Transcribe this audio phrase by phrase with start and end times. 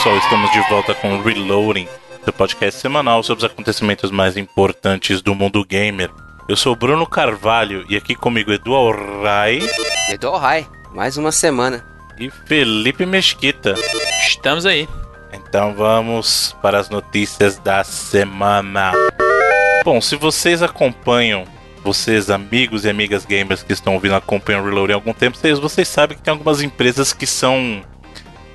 [0.00, 1.86] pessoal, estamos de volta com Reloading,
[2.24, 6.08] seu podcast semanal sobre os acontecimentos mais importantes do mundo gamer.
[6.48, 9.60] Eu sou Bruno Carvalho e aqui comigo Edu Alray.
[10.08, 11.84] Edu Alray, mais uma semana.
[12.18, 13.74] E Felipe Mesquita.
[14.26, 14.88] Estamos aí.
[15.34, 18.92] Então vamos para as notícias da semana.
[19.84, 21.44] Bom, se vocês acompanham,
[21.84, 25.58] vocês amigos e amigas gamers que estão ouvindo acompanham o Reload há algum tempo, vocês,
[25.58, 27.82] vocês sabem que tem algumas empresas que são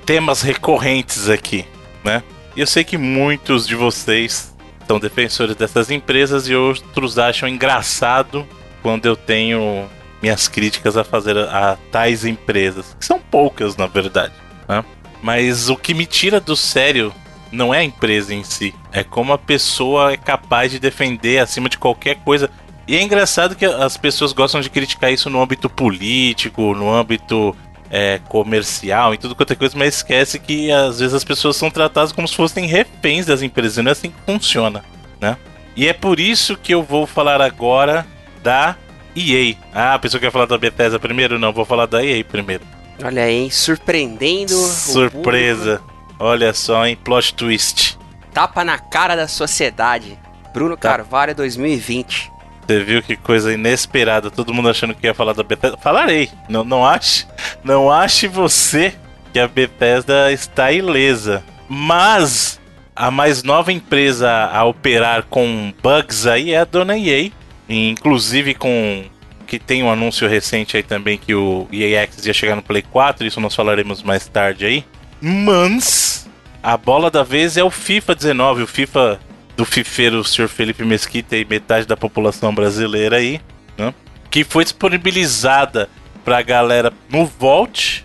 [0.06, 1.66] temas recorrentes aqui,
[2.04, 2.22] né?
[2.54, 4.54] E eu sei que muitos de vocês
[4.86, 8.46] são defensores dessas empresas e outros acham engraçado
[8.82, 9.86] quando eu tenho
[10.22, 14.32] minhas críticas a fazer a, a tais empresas, que são poucas na verdade,
[14.68, 14.84] né?
[15.20, 17.12] Mas o que me tira do sério
[17.50, 21.68] não é a empresa em si, é como a pessoa é capaz de defender acima
[21.68, 22.48] de qualquer coisa.
[22.86, 27.56] E é engraçado que as pessoas gostam de criticar isso no âmbito político, no âmbito
[27.90, 31.70] é, comercial e tudo quanto é coisa, mas esquece que às vezes as pessoas são
[31.70, 34.84] tratadas como se fossem reféns das empresas, não é assim que funciona,
[35.20, 35.36] né?
[35.76, 38.06] E é por isso que eu vou falar agora
[38.42, 38.76] da
[39.14, 39.54] EA.
[39.74, 41.38] Ah, a pessoa quer falar da Bethesda primeiro?
[41.38, 42.64] Não, vou falar da EA primeiro.
[43.02, 44.54] Olha aí, surpreendendo.
[44.54, 45.82] Surpresa.
[46.18, 46.96] Olha só, hein?
[46.96, 47.98] Plot twist.
[48.32, 50.18] Tapa na cara da sociedade.
[50.52, 50.90] Bruno tá.
[50.90, 52.32] Carvalho 2020.
[52.66, 55.76] Você viu que coisa inesperada, todo mundo achando que ia falar da Bethesda.
[55.76, 56.28] Falarei.
[56.48, 57.24] Não, não ache,
[57.62, 58.94] não ache você
[59.32, 61.44] que a Bethesda está ilesa.
[61.68, 62.60] Mas
[62.94, 67.30] a mais nova empresa a operar com bugs aí é a dona EA.
[67.68, 69.04] Inclusive com
[69.46, 73.24] que tem um anúncio recente aí também que o EA ia chegar no Play 4,
[73.26, 74.84] isso nós falaremos mais tarde aí.
[75.20, 76.28] Mas
[76.60, 79.20] a bola da vez é o FIFA 19, o FIFA
[79.56, 80.48] do fifeiro Sr.
[80.48, 83.40] Felipe Mesquita e metade da população brasileira aí,
[83.78, 83.94] né?
[84.30, 85.88] Que foi disponibilizada
[86.24, 88.04] pra galera no Vault,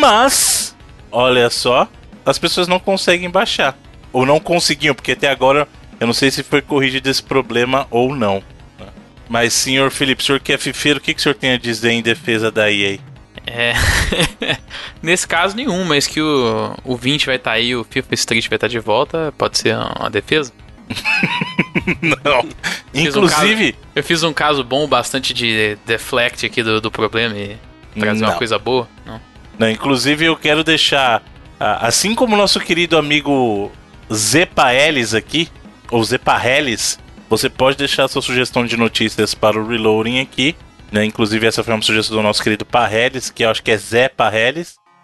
[0.00, 0.74] mas,
[1.10, 1.88] olha só,
[2.24, 3.76] as pessoas não conseguem baixar.
[4.12, 5.68] Ou não conseguiam, porque até agora
[6.00, 8.42] eu não sei se foi corrigido esse problema ou não.
[8.78, 8.86] Né?
[9.28, 11.90] Mas, senhor Felipe, senhor que é fifeiro, o que, que o senhor tem a dizer
[11.90, 12.98] em defesa da EA?
[13.46, 13.74] É.
[15.02, 18.48] Nesse caso, nenhum, mas que o, o 20 vai estar tá aí, o FIFA Street
[18.48, 20.52] vai estar tá de volta, pode ser uma defesa?
[22.24, 22.48] não.
[22.94, 23.68] Inclusive.
[23.68, 27.56] Um caso, eu fiz um caso bom bastante de deflect aqui do, do problema e
[27.98, 28.28] trazer não.
[28.28, 28.88] uma coisa boa.
[29.04, 29.20] Não.
[29.58, 29.70] não.
[29.70, 31.22] Inclusive, eu quero deixar.
[31.58, 33.72] Assim como o nosso querido amigo
[34.12, 35.48] Zepaelis aqui,
[35.90, 36.98] ou Zepahelis,
[37.28, 40.54] você pode deixar sua sugestão de notícias para o Reloading aqui.
[40.90, 41.04] Né?
[41.04, 44.10] Inclusive, essa foi uma sugestão do nosso querido Parrelis, que eu acho que é Zé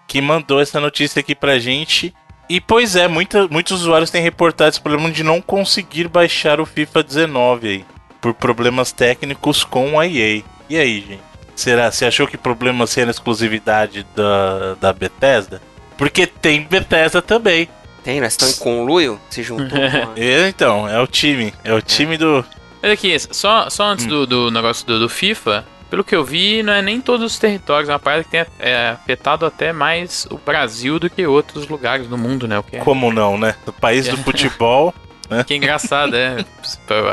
[0.07, 2.15] que mandou essa notícia aqui pra gente.
[2.49, 6.67] E pois é, muita, muitos usuários têm reportado esse problema de não conseguir baixar o
[6.67, 7.85] FIFA 19 aí,
[8.21, 10.43] por problemas técnicos com a EA.
[10.69, 11.23] E aí, gente?
[11.55, 11.91] Será?
[11.91, 15.63] Você achou que problema seria a exclusividade da, da Bethesda?
[15.97, 17.69] Porque tem Bethesda também.
[18.03, 19.21] Tem, nós estamos em conluio?
[19.31, 20.19] Se juntou a...
[20.19, 21.55] é, Então, é o time.
[21.63, 22.19] É o time é.
[22.19, 22.45] do.
[22.83, 24.09] Olha aqui, só, só antes hum.
[24.09, 27.39] do, do negócio do, do FIFA, pelo que eu vi, não é nem todos os
[27.39, 31.69] territórios, é uma parada que tem é, afetado até mais o Brasil do que outros
[31.69, 32.65] lugares no mundo, né?
[32.73, 32.79] É...
[32.79, 33.55] Como não, né?
[33.67, 34.95] O país do futebol.
[35.29, 35.45] Né?
[35.47, 36.37] Que engraçado, é.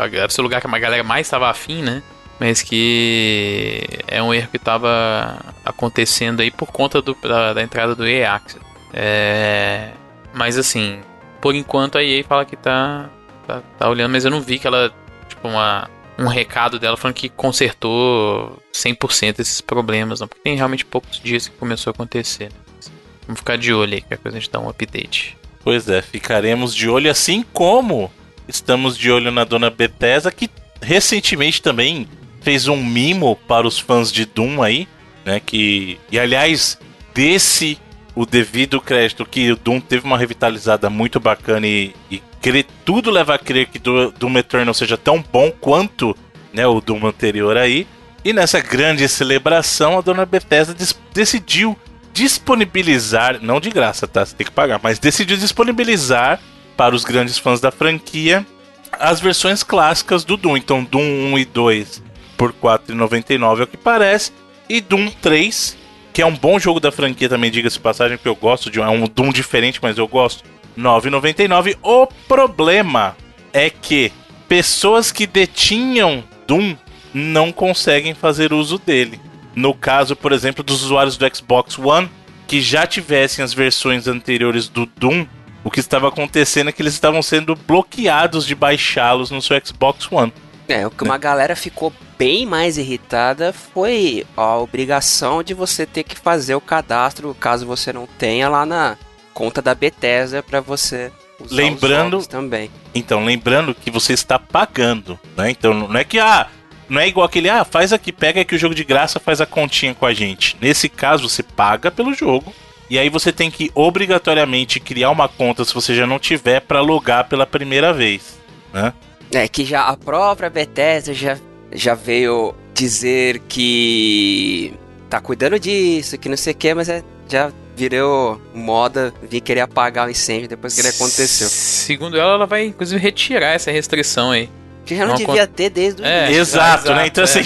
[0.10, 2.02] Deve ser o lugar que a galera mais estava afim, né?
[2.40, 7.94] Mas que é um erro que estava acontecendo aí por conta do, da, da entrada
[7.94, 8.66] do EA Access.
[8.94, 9.90] É...
[10.34, 11.02] Mas assim,
[11.42, 13.10] por enquanto a EA fala que tá,
[13.46, 14.90] tá, tá olhando, mas eu não vi que ela,
[15.28, 20.86] tipo, uma um recado dela falando que consertou 100% esses problemas, não, porque tem realmente
[20.86, 22.46] poucos dias que começou a acontecer.
[22.46, 22.92] Né?
[23.26, 25.38] Vamos ficar de olho aí, que a coisa a gente dá um update.
[25.64, 28.12] Pois é, ficaremos de olho assim como
[28.48, 30.50] estamos de olho na dona Bethesda, que
[30.82, 32.08] recentemente também
[32.42, 34.88] fez um mimo para os fãs de Doom aí,
[35.24, 36.00] né, que...
[36.12, 36.78] E aliás,
[37.14, 37.78] desse
[38.20, 43.10] o devido crédito que o Doom teve uma revitalizada muito bacana e, e crer, tudo
[43.10, 46.14] leva a crer que do, Doom Eternal seja tão bom quanto
[46.52, 47.88] né, o Doom anterior aí.
[48.26, 50.76] E nessa grande celebração, a dona Bethesda
[51.14, 51.80] decidiu
[52.12, 54.26] disponibilizar, não de graça, tá?
[54.26, 56.42] Você tem que pagar, mas decidiu disponibilizar
[56.76, 58.46] para os grandes fãs da franquia
[58.92, 60.58] as versões clássicas do Doom.
[60.58, 62.04] Então, Doom 1 e 2
[62.36, 64.34] por R$ 4,99 é o que parece,
[64.68, 65.78] e Doom 3,
[66.20, 68.84] que é um bom jogo da franquia também, diga-se passagem, porque eu gosto de um,
[68.84, 70.44] é um Doom diferente, mas eu gosto
[70.78, 71.78] 9,99.
[71.82, 73.16] O problema
[73.54, 74.12] é que
[74.46, 76.76] pessoas que detinham Doom
[77.14, 79.18] não conseguem fazer uso dele.
[79.56, 82.10] No caso, por exemplo, dos usuários do Xbox One
[82.46, 85.26] que já tivessem as versões anteriores do Doom,
[85.64, 90.12] o que estava acontecendo é que eles estavam sendo bloqueados de baixá-los no seu Xbox
[90.12, 90.34] One.
[90.70, 96.04] É, o que uma galera ficou bem mais irritada foi a obrigação de você ter
[96.04, 98.96] que fazer o cadastro, caso você não tenha, lá na
[99.34, 102.70] conta da Bethesda para você usar Lembrando- os também.
[102.94, 105.50] Então, lembrando que você está pagando, né?
[105.50, 106.48] Então, não é que, ah,
[106.88, 109.46] não é igual aquele, ah, faz aqui, pega aqui o jogo de graça, faz a
[109.48, 110.56] continha com a gente.
[110.62, 112.54] Nesse caso, você paga pelo jogo.
[112.90, 116.82] E aí você tem que obrigatoriamente criar uma conta se você já não tiver para
[116.82, 118.40] logar pela primeira vez,
[118.74, 118.94] né?
[119.32, 121.38] É que já a própria Bethesda já,
[121.72, 124.74] já veio dizer que
[125.10, 129.62] tá cuidando disso, que não sei o que, mas é, já virou moda vir querer
[129.62, 131.48] apagar o incêndio depois que ele aconteceu.
[131.48, 134.50] Segundo ela, ela vai inclusive retirar essa restrição aí.
[134.86, 136.42] Que já não Uma devia ter desde o É, início.
[136.42, 137.08] Exato, exato, né?
[137.08, 137.26] Então, é.
[137.26, 137.42] assim,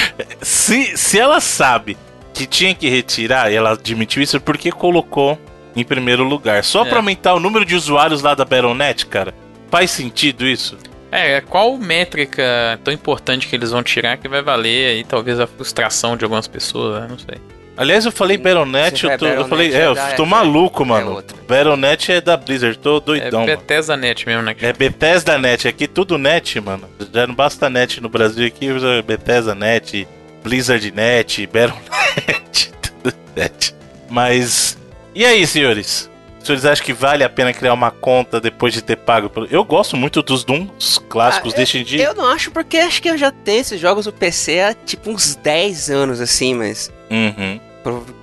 [0.40, 1.96] se, se ela sabe
[2.32, 5.38] que tinha que retirar e ela admitiu isso, por que colocou
[5.76, 6.64] em primeiro lugar?
[6.64, 6.88] Só É.
[6.88, 9.34] pra aumentar o número de usuários lá da Battle.net, cara?
[9.70, 10.78] Faz sentido isso?
[11.10, 15.46] É, qual métrica tão importante que eles vão tirar que vai valer aí talvez a
[15.46, 17.06] frustração de algumas pessoas, né?
[17.10, 17.36] não sei.
[17.76, 20.28] Aliás, eu falei Battle.net, Se eu, tô, eu Battle.net, falei, é, eu já- tô já-
[20.30, 21.24] maluco, é mano.
[21.48, 23.56] Battle.net é da Blizzard, tô doidão, é mano.
[23.58, 24.56] Bethesda Net mesmo, né?
[24.60, 26.88] É Bethesda Net, aqui tudo net, mano.
[27.14, 30.08] Já não basta net no Brasil aqui, usa Bethesda Net,
[30.42, 32.72] Blizzard Net, Battle.net,
[33.02, 33.74] tudo net.
[34.10, 34.76] Mas,
[35.14, 36.07] e aí, senhores?
[36.40, 39.30] Os senhores acham que vale a pena criar uma conta depois de ter pago?
[39.50, 42.00] Eu gosto muito dos Dooms clássicos, Ah, deixem de...
[42.00, 45.10] Eu não acho porque acho que eu já tenho esses jogos no PC há tipo
[45.10, 47.60] uns 10 anos assim, mas Uhum.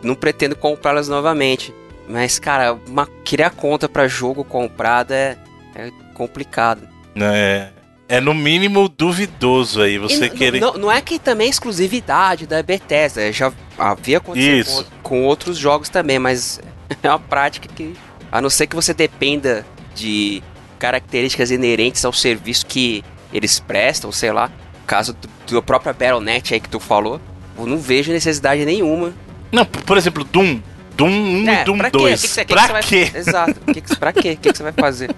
[0.03, 1.73] não pretendo comprá-las novamente.
[2.07, 5.37] Mas, cara, uma, criar conta pra jogo comprado é,
[5.75, 6.87] é complicado.
[7.15, 7.69] É,
[8.07, 10.59] é no mínimo duvidoso aí, você querer...
[10.61, 14.87] não, não é que também é exclusividade da Bethesda, já havia acontecido Isso.
[15.01, 16.59] com, com outros jogos também, mas
[17.03, 17.95] é uma prática que,
[18.31, 19.65] a não ser que você dependa
[19.95, 20.41] de
[20.79, 23.03] características inerentes ao serviço que
[23.33, 24.51] eles prestam, sei lá,
[24.85, 25.15] caso
[25.47, 27.19] do, próprio Battle.net aí que tu falou,
[27.57, 29.13] eu não vejo necessidade nenhuma.
[29.51, 30.59] Não, por exemplo, Doom.
[30.95, 31.97] Doom 1 É, e Doom pra quê?
[31.97, 32.21] 2.
[32.21, 33.11] Que que que que pra você vai- quê?
[33.15, 33.53] Exato.
[33.73, 34.31] Que que- pra quê?
[34.31, 35.11] O que, que você vai fazer?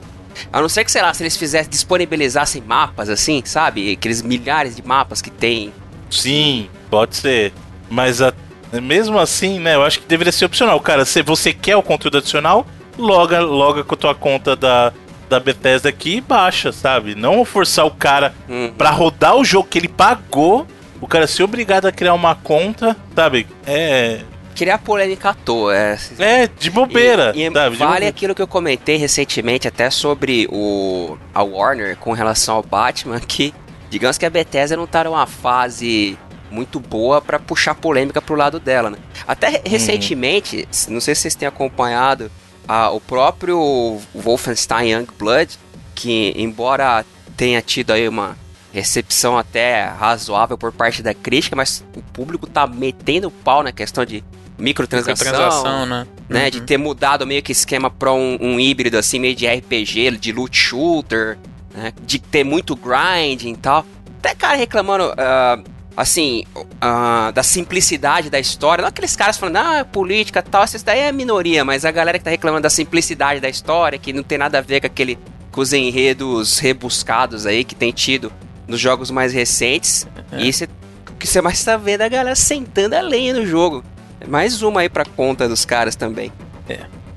[0.54, 3.92] A não ser que, sei lá, se eles fizessem, disponibilizassem mapas assim, sabe?
[3.94, 5.74] Aqueles milhares de mapas que tem.
[6.10, 7.54] Sim, pode ser.
[7.90, 8.34] Mas a-
[8.82, 9.76] mesmo assim, né?
[9.76, 10.80] Eu acho que deveria ser opcional.
[10.80, 12.66] Cara, se você quer o conteúdo adicional,
[12.98, 14.92] loga, loga com a tua conta da,
[15.30, 17.16] da Bethesda aqui e baixa, sabe?
[17.16, 18.72] Não forçar o cara Hum.
[18.78, 20.66] pra rodar o jogo que ele pagou,
[21.02, 23.46] o cara ser obrigado a criar uma conta, sabe?
[23.66, 24.20] É.
[24.56, 25.76] Criar polêmica à toa.
[25.76, 27.76] É, É de bobeira, E, e sabe?
[27.76, 28.08] Vale bobeira.
[28.10, 33.54] aquilo que eu comentei recentemente até sobre o a Warner com relação ao Batman, que
[33.92, 36.18] digamos que a Bethesda não tá numa fase
[36.52, 38.98] muito boa pra puxar polêmica pro lado dela, né?
[39.28, 42.32] Até re- recentemente, não sei se vocês têm acompanhado,
[42.68, 45.58] a- o próprio Wolfenstein Youngblood,
[45.96, 47.06] que embora
[47.36, 48.38] tenha tido aí uma
[48.74, 54.06] recepção até razoável por parte da crítica, mas o público tá metendo pau na questão
[54.06, 54.24] de
[54.58, 56.08] microtransação, Transação, né?
[56.30, 56.44] né?
[56.46, 56.50] Uhum.
[56.50, 60.32] De ter mudado meio que esquema pra um, um híbrido assim, meio de RPG, de
[60.32, 61.38] loot shooter,
[61.74, 61.94] né?
[62.06, 63.86] De ter muito grinding e tal.
[64.20, 65.60] Até cara reclamando, ah,
[65.98, 66.44] assim,
[66.80, 68.84] ah, da simplicidade da história.
[68.84, 72.20] Não aqueles caras falando, ah, política e tal, isso daí é minoria, mas a galera
[72.20, 75.18] que tá reclamando da simplicidade da história, que não tem nada a ver com aquele.
[75.52, 78.32] com os enredos rebuscados aí que tem tido
[78.68, 80.08] nos jogos mais recentes.
[80.38, 80.68] E isso é
[81.10, 83.84] o que você mais tá vendo é a galera sentando a lenha no jogo.
[84.22, 86.32] É mais uma aí pra conta dos caras também.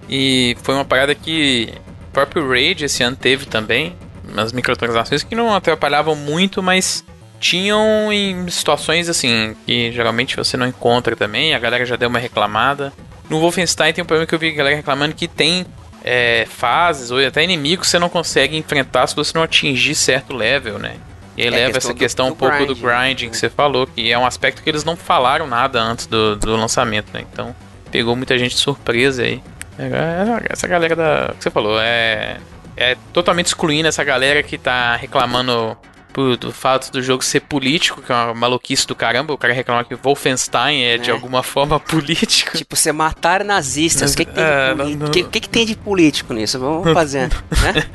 [0.09, 1.73] E foi uma parada que
[2.09, 3.95] o próprio Raid esse ano teve também,
[4.27, 7.05] umas microtransações que não atrapalhavam muito, mas
[7.41, 12.19] tinham em situações assim, que geralmente você não encontra também, a galera já deu uma
[12.19, 12.93] reclamada.
[13.29, 15.65] No Wolfenstein tem um problema que eu vi a galera reclamando que tem
[16.05, 20.35] é, fases ou até inimigos que você não consegue enfrentar se você não atingir certo
[20.35, 20.97] level, né?
[21.37, 22.99] E aí É, leva questão essa do- questão do um pouco do grind, né?
[23.05, 26.37] grinding que você falou, que é um aspecto que eles não falaram nada antes do,
[26.37, 27.25] do lançamento, né?
[27.33, 27.55] Então
[27.91, 29.43] pegou muita gente de surpresa aí.
[29.79, 31.35] É, Essa galera da.
[31.39, 32.37] que você falou, é.
[32.77, 35.77] É totalmente excluindo essa galera que tá reclamando
[36.13, 39.33] por- do fato do jogo ser político, que é uma maluquice do caramba.
[39.33, 41.13] O cara reclama que Wolfenstein é, de É.
[41.13, 42.57] alguma forma político.
[42.57, 44.13] Tipo, você matar nazistas.
[44.13, 46.59] O que, que, tem É, de não- que, que que tem de político nisso?
[46.59, 47.31] Vamos fazer, né?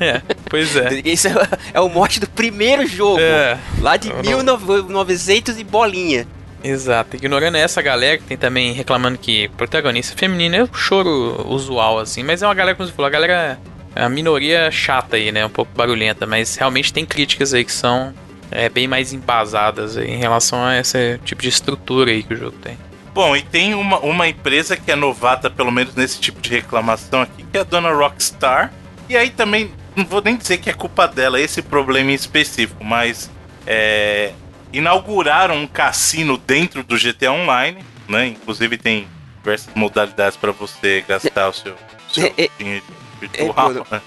[0.00, 1.00] É, pois é.
[1.04, 1.32] Isso é,
[1.74, 3.18] é o mote do primeiro jogo.
[3.20, 6.26] É, Lá de Eu não- 1900 e bolinha.
[6.62, 7.16] exato.
[7.16, 12.22] Ignorando essa galera que tem também reclamando que protagonista feminino é um choro usual, assim,
[12.22, 13.58] mas é uma galera, como você falou, a galera
[13.96, 15.44] a minoria chata aí, né?
[15.44, 18.14] Um pouco barulhenta, mas realmente tem críticas aí que são
[18.50, 22.36] é, bem mais embasadas aí em relação a esse tipo de estrutura aí que o
[22.36, 22.78] jogo tem.
[23.14, 27.22] Bom, e tem uma, uma empresa que é novata, pelo menos nesse tipo de reclamação
[27.22, 28.72] aqui, que é a dona Rockstar.
[29.08, 32.84] E aí também, não vou nem dizer que é culpa dela esse problema em específico,
[32.84, 33.30] mas
[33.66, 34.32] é,
[34.72, 38.26] inauguraram um cassino dentro do GTA Online, né?
[38.26, 41.74] Inclusive tem diversas modalidades para você gastar o seu,
[42.12, 42.84] seu É, é, dinheiro
[43.32, 43.44] É,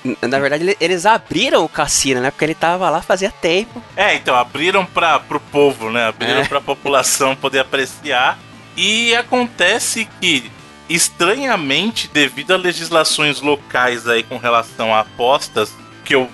[0.03, 0.15] né?
[0.27, 2.29] na verdade, ele- eles abriram o cassino, né?
[2.31, 3.81] Porque ele tava lá fazia tempo.
[3.95, 6.07] É, então, abriram para pro povo, né?
[6.07, 6.47] Abriram É.
[6.47, 8.37] pra população poder apreciar.
[8.77, 10.51] E acontece que,
[10.87, 15.73] estranhamente, devido a legislações locais aí com relação a apostas,
[16.05, 16.29] que eu,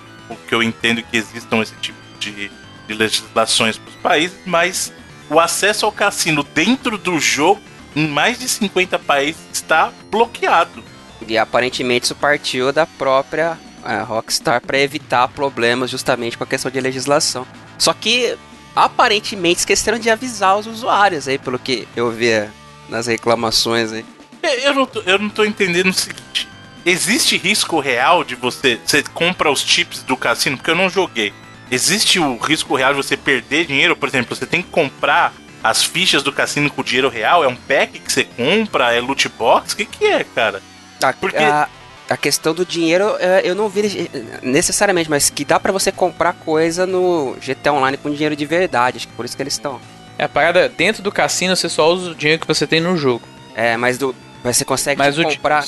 [0.48, 2.52] que eu entendo que existam esse tipo de,
[2.88, 4.94] de legislações para os países, mas
[5.30, 7.62] o acesso ao cassino dentro do jogo,
[7.96, 10.84] em mais de 50 países, está bloqueado.
[11.28, 16.72] E aparentemente isso partiu da própria é, Rockstar para evitar problemas justamente com a questão
[16.72, 17.46] de legislação.
[17.78, 18.38] Só que
[18.76, 22.50] aparentemente esqueceram de avisar os usuários aí, pelo que eu vi é,
[22.90, 24.06] nas reclamações aí.
[24.44, 26.48] É, Eu não, tô, eu não tô entendendo o seguinte.
[26.86, 28.80] Existe risco real de você.
[28.86, 31.34] Você compra os chips do cassino, porque eu não joguei.
[31.72, 33.96] Existe o risco real de você perder dinheiro?
[33.96, 37.44] Por exemplo, você tem que comprar as fichas do cassino com dinheiro real?
[37.44, 38.94] É um pack que você compra?
[38.94, 39.74] É loot box?
[39.74, 40.62] O que, que é, cara?
[41.10, 41.68] A, Porque- a,
[42.10, 44.10] a questão do dinheiro é, eu não vi
[44.44, 48.98] necessariamente, mas que dá para você comprar coisa no GTA Online com dinheiro de verdade.
[48.98, 49.80] Acho que por isso que eles estão.
[50.18, 52.96] É a parada, dentro do cassino você só usa o dinheiro que você tem no
[52.96, 53.28] jogo.
[53.56, 55.64] É, mas do, você consegue Mas di- comprar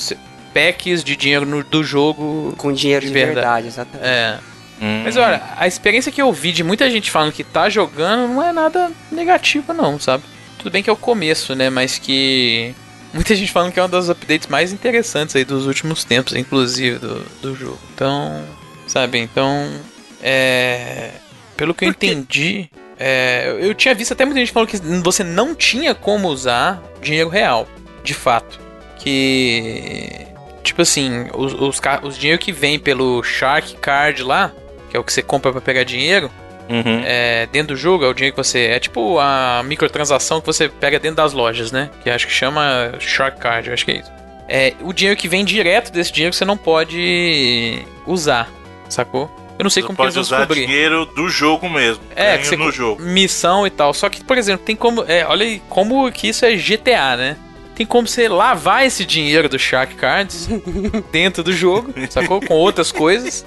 [0.54, 2.54] packs de dinheiro no- do jogo.
[2.56, 3.34] com dinheiro de, de verdade.
[3.36, 3.66] verdade.
[3.66, 4.06] exatamente.
[4.08, 4.38] É.
[4.80, 5.02] Hum.
[5.04, 8.42] Mas olha, a experiência que eu vi de muita gente falando que tá jogando não
[8.42, 10.22] é nada negativa, não, sabe?
[10.56, 11.68] Tudo bem que é o começo, né?
[11.68, 12.74] Mas que.
[13.12, 16.98] Muita gente falando que é um dos updates mais interessantes aí dos últimos tempos, inclusive,
[16.98, 17.78] do, do jogo.
[17.94, 18.44] Então.
[18.86, 19.18] Sabe?
[19.18, 19.70] Então.
[20.22, 21.12] É.
[21.56, 22.70] Pelo que eu entendi.
[22.98, 27.28] é, eu tinha visto até muita gente falando que você não tinha como usar dinheiro
[27.28, 27.68] real,
[28.04, 28.60] de fato.
[28.98, 30.26] Que.
[30.62, 34.52] Tipo assim, os, os, os dinheiro que vem pelo Shark Card lá,
[34.90, 36.30] que é o que você compra pra pegar dinheiro,
[36.68, 37.02] Uhum.
[37.04, 38.66] é, dentro do jogo é o dinheiro que você.
[38.66, 41.90] É tipo a microtransação que você pega dentro das lojas, né?
[42.02, 44.12] Que acho que chama Shark Card, eu acho que é isso.
[44.48, 48.50] É, o dinheiro que vem direto desse dinheiro você não pode usar,
[48.88, 49.30] sacou?
[49.58, 50.66] Eu não sei Você como que eles pode vão usar descobrir.
[50.66, 52.00] dinheiro do jogo mesmo.
[52.14, 53.02] É, que você no jogo.
[53.02, 53.92] missão e tal.
[53.92, 55.04] Só que, por exemplo, tem como.
[55.08, 57.36] É, olha aí como que isso é GTA, né?
[57.74, 60.48] Tem como você lavar esse dinheiro do Shark Cards
[61.12, 62.40] dentro do jogo, sacou?
[62.40, 63.44] Com outras coisas.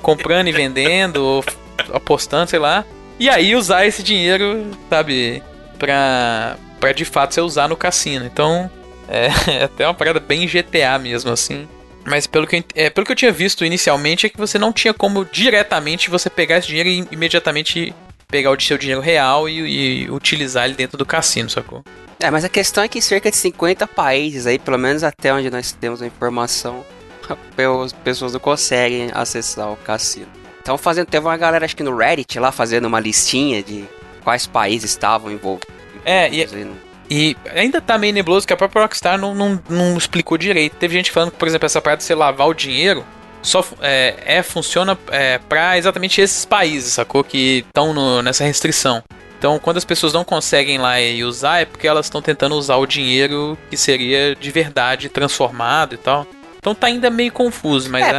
[0.00, 1.44] Comprando e vendendo, ou
[1.92, 2.84] apostando, sei lá.
[3.18, 5.42] E aí usar esse dinheiro, sabe?
[5.78, 8.24] Pra, pra de fato você usar no cassino.
[8.24, 8.70] Então,
[9.08, 9.28] é,
[9.60, 11.68] é até uma parada bem GTA mesmo, assim.
[12.04, 14.72] Mas pelo que, eu, é, pelo que eu tinha visto inicialmente é que você não
[14.72, 17.94] tinha como diretamente você pegar esse dinheiro e imediatamente
[18.26, 21.84] pegar o seu dinheiro real e, e utilizar ele dentro do cassino, sacou?
[22.18, 25.32] É, mas a questão é que em cerca de 50 países aí, pelo menos até
[25.32, 26.84] onde nós temos a informação,
[27.84, 30.41] as pessoas não conseguem acessar o cassino.
[30.62, 33.84] Então fazendo, teve uma galera acho que no Reddit lá fazendo uma listinha de
[34.22, 35.68] quais países estavam envolvidos.
[36.04, 40.38] É, e- E ainda tá meio nebuloso que a própria Rockstar não, não, não explicou
[40.38, 40.76] direito.
[40.76, 43.04] Teve gente falando que, por exemplo, essa parada de você lavar o dinheiro
[43.42, 47.22] só é, é, funciona é, para exatamente esses países, sacou?
[47.22, 49.02] Que estão nessa restrição.
[49.38, 52.76] Então, quando as pessoas não conseguem lá e usar, é porque elas estão tentando usar
[52.76, 56.26] o dinheiro que seria de verdade transformado e tal.
[56.62, 58.10] Então tá ainda meio confuso, mas É.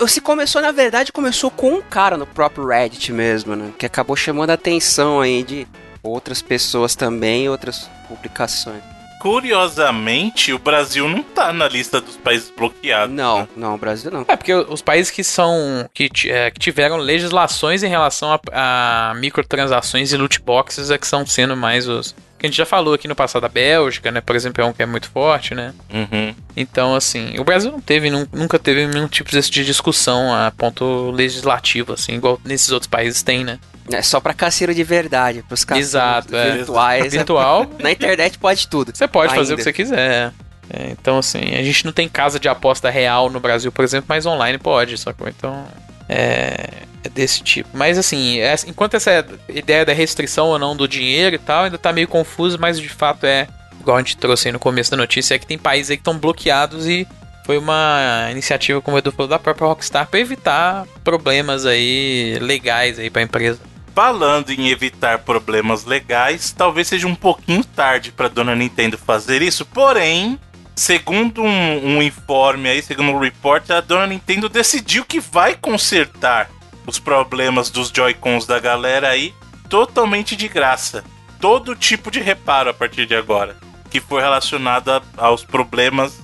[0.00, 3.70] a, Se começou, na verdade, começou com um cara no próprio Reddit mesmo, né?
[3.78, 5.68] Que acabou chamando a atenção aí de
[6.02, 8.80] outras pessoas também, outras publicações.
[9.20, 13.14] Curiosamente, o Brasil não tá na lista dos países bloqueados.
[13.14, 13.48] Não, né?
[13.54, 14.24] não, o Brasil não.
[14.26, 15.86] É, porque os países que são.
[15.92, 21.06] que, é, que tiveram legislações em relação a, a microtransações e loot boxes é que
[21.06, 22.14] são sendo mais os.
[22.40, 24.22] Que a gente já falou aqui no passado, a Bélgica, né?
[24.22, 25.74] Por exemplo, é um que é muito forte, né?
[25.92, 26.34] Uhum.
[26.56, 30.50] Então, assim, o Brasil não teve, nun- nunca teve nenhum tipo desse de discussão a
[30.50, 33.58] ponto legislativo, assim, igual nesses outros países tem, né?
[33.92, 36.52] É só pra cassino de verdade, pros Exato, é.
[36.56, 37.12] virtuais.
[37.12, 38.90] Virtual, Na internet pode tudo.
[38.96, 39.56] você pode fazer o Ainda.
[39.56, 40.32] que você quiser.
[40.72, 44.06] É, então, assim, a gente não tem casa de aposta real no Brasil, por exemplo,
[44.08, 45.28] mas online pode, sacou?
[45.28, 45.66] Então,
[46.08, 46.72] é, é
[47.08, 47.68] desse tipo.
[47.72, 51.78] Mas, assim, é- enquanto essa ideia da restrição ou não do dinheiro e tal ainda
[51.78, 53.46] tá meio confuso, mas de fato é,
[53.80, 56.02] igual a gente trouxe aí no começo da notícia, é que tem países aí que
[56.02, 57.06] estão bloqueados e
[57.44, 62.98] foi uma iniciativa, como o Edu falou, da própria Rockstar para evitar problemas aí legais
[62.98, 63.58] aí pra empresa.
[63.94, 69.66] Falando em evitar problemas legais, talvez seja um pouquinho tarde para dona Nintendo fazer isso,
[69.66, 70.38] porém,
[70.76, 76.48] segundo um, um informe aí, segundo um report, a dona Nintendo decidiu que vai consertar
[76.86, 79.34] os problemas dos Joy-Cons da galera aí
[79.68, 81.04] totalmente de graça.
[81.40, 83.56] Todo tipo de reparo a partir de agora,
[83.90, 86.18] que for relacionado a- aos problemas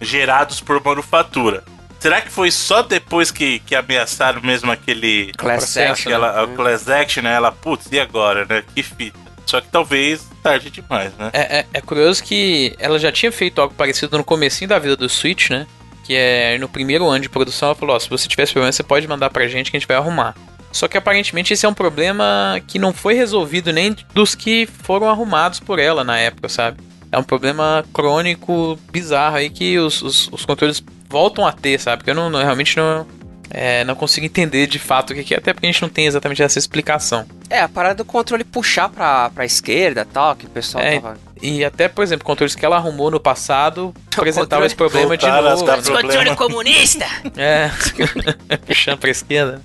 [0.00, 1.64] gerados por manufatura.
[1.98, 6.10] Será que foi só depois que, que ameaçaram mesmo aquele Class processo, action.
[6.10, 6.16] né?
[6.16, 7.32] Aquela, a class action, né?
[7.34, 8.62] Ela, putz, e agora, né?
[8.74, 9.18] Que fita.
[9.46, 11.30] Só que talvez tarde demais, né?
[11.32, 14.96] É, é- é curioso que ela já tinha feito algo parecido no comecinho da vida
[14.96, 15.66] do Switch, né?
[16.04, 18.72] Que é no primeiro ano de produção, ela falou: ó, se você tiver esse problema,
[18.72, 20.34] você pode mandar pra gente que a gente vai arrumar.
[20.70, 25.08] Só que aparentemente esse é um problema que não foi resolvido nem dos que foram
[25.08, 26.82] arrumados por ela na época, sabe?
[27.12, 31.98] É um problema crônico bizarro aí que os, os, os controles voltam a ter, sabe?
[31.98, 33.06] Porque eu não, não realmente não,
[33.50, 36.06] é, não consigo entender de fato o que é, até porque a gente não tem
[36.06, 37.24] exatamente essa explicação.
[37.48, 40.98] É, a parada do controle puxar pra, pra esquerda e tal, que o pessoal É,
[40.98, 41.16] tava.
[41.46, 45.26] E até, por exemplo, controles que ela arrumou no passado apresentavam Controle- esse problema de
[45.26, 45.64] novo.
[45.66, 46.36] dar problema.
[46.36, 47.04] comunista!
[47.36, 47.70] É,
[48.66, 49.60] puxando pra esquerda.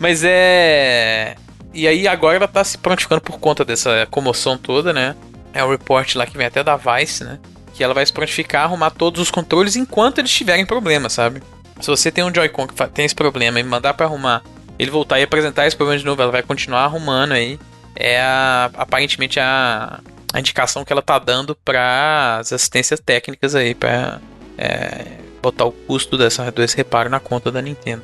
[0.00, 1.36] Mas é.
[1.72, 5.14] E aí agora ela tá se prontificando por conta dessa comoção toda, né?
[5.52, 7.38] É o report lá que vem até da Vice, né?
[7.74, 11.42] Que ela vai se prontificar, arrumar todos os controles enquanto eles tiverem problema, sabe?
[11.80, 14.42] Se você tem um Joy-Con que tem esse problema e mandar pra arrumar,
[14.78, 17.58] ele voltar e apresentar esse problema de novo, ela vai continuar arrumando aí.
[17.96, 19.98] É a- aparentemente a,
[20.34, 24.20] a indicação que ela tá dando para as assistências técnicas aí, pra
[24.58, 28.02] é, botar o custo dessa, desse reparo na conta da Nintendo.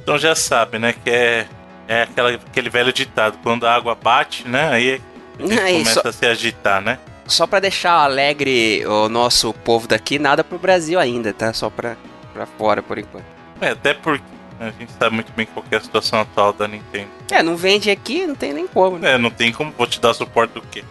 [0.00, 0.92] Então já sabe, né?
[0.92, 1.46] Que é,
[1.88, 4.68] é aquela, aquele velho ditado: quando a água bate, né?
[4.70, 5.00] Aí
[5.38, 7.00] a gente Aí, começa só- a se agitar, né?
[7.26, 11.52] Só pra deixar alegre o nosso povo daqui, nada pro Brasil ainda, tá?
[11.52, 11.96] Só pra,
[12.32, 13.24] pra fora por enquanto.
[13.60, 14.24] É, até porque
[14.60, 17.08] a gente sabe muito bem qual é a situação atual da Nintendo.
[17.30, 19.14] É, não vende aqui, não tem nem como, né?
[19.14, 20.84] É, não tem como vou te dar suporte do quê?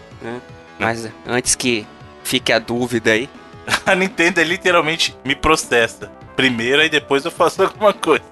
[0.79, 1.85] Mas antes que
[2.23, 3.29] fique a dúvida aí.
[3.85, 6.11] A Nintendo é literalmente me processa.
[6.35, 8.23] Primeiro, aí depois eu faço alguma coisa.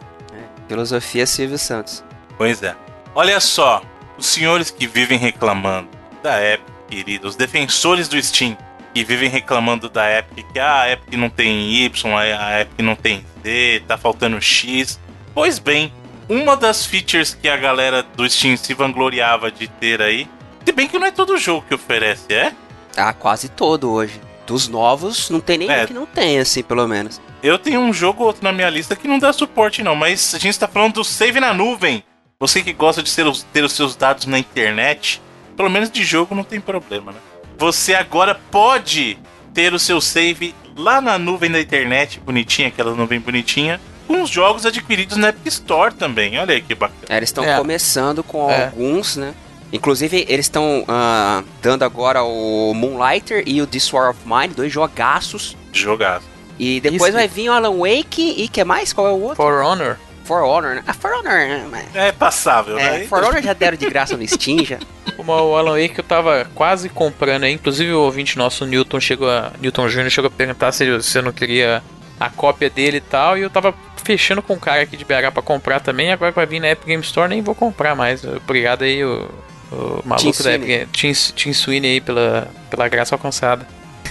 [0.67, 2.03] Filosofia Silvio Santos.
[2.37, 2.75] Pois é.
[3.15, 3.81] Olha só,
[4.17, 5.89] os senhores que vivem reclamando
[6.21, 8.57] da Epic, querido, os defensores do Steam
[8.93, 12.95] que vivem reclamando da Epic, que ah, a Epic não tem Y, a Epic não
[12.95, 14.99] tem Z, tá faltando X.
[15.35, 15.93] Pois bem,
[16.27, 20.27] uma das features que a galera do Steam se vangloriava de ter aí,
[20.67, 22.51] se bem que não é todo jogo que oferece, é?
[22.97, 24.19] Ah, quase todo hoje.
[24.45, 25.87] Dos novos, não tem nenhum É.
[25.87, 27.21] que não tem, assim, pelo menos.
[27.41, 30.35] Eu tenho um jogo ou outro na minha lista que não dá suporte, não, mas
[30.35, 32.03] a gente tá falando do save na nuvem.
[32.37, 35.21] Você que gosta de ser os- ter os seus dados na internet,
[35.55, 37.17] pelo menos de jogo não tem problema, né?
[37.57, 39.17] Você agora pode
[39.53, 44.29] ter o seu save lá na nuvem da internet, bonitinha, aquela nuvem bonitinha, com os
[44.29, 46.37] jogos adquiridos na Epic Store também.
[46.37, 46.99] Olha aí que bacana.
[47.07, 47.57] É, eles estão É.
[47.57, 48.65] começando com É.
[48.65, 49.33] alguns, né?
[49.71, 54.71] Inclusive, eles estão ah, dando agora o Moonlighter e o This War of Mine, dois
[54.71, 55.57] jogaços.
[55.73, 56.21] Jogar.
[56.57, 57.11] E depois Isso.
[57.13, 58.93] vai vir o Alan Wake e que mais?
[58.93, 59.35] Qual é o outro?
[59.35, 59.97] For Honor.
[60.23, 60.83] For Honor, né?
[60.87, 61.85] Ah, For Honor, né?
[61.93, 63.05] É passável, É, né?
[63.07, 64.79] For Honor já deram de graça no Steam já.
[65.17, 67.51] O Alan Wake que eu tava quase comprando aí.
[67.51, 69.51] Inclusive o ouvinte nosso, o Newton, chegou a.
[69.59, 70.09] Newton Jr.
[70.09, 71.81] chegou a perguntar se você não queria
[72.19, 73.35] a cópia dele e tal.
[73.37, 76.11] E eu tava fechando com um cara aqui de BH pra comprar também.
[76.11, 78.23] Agora que vai vir na Epic Game Store, nem vou comprar mais.
[78.23, 79.27] Obrigado aí, o,
[79.71, 80.53] o maluco Tim da.
[80.53, 83.67] Epic Tim, Tim Sweeney aí pela, pela graça alcançada.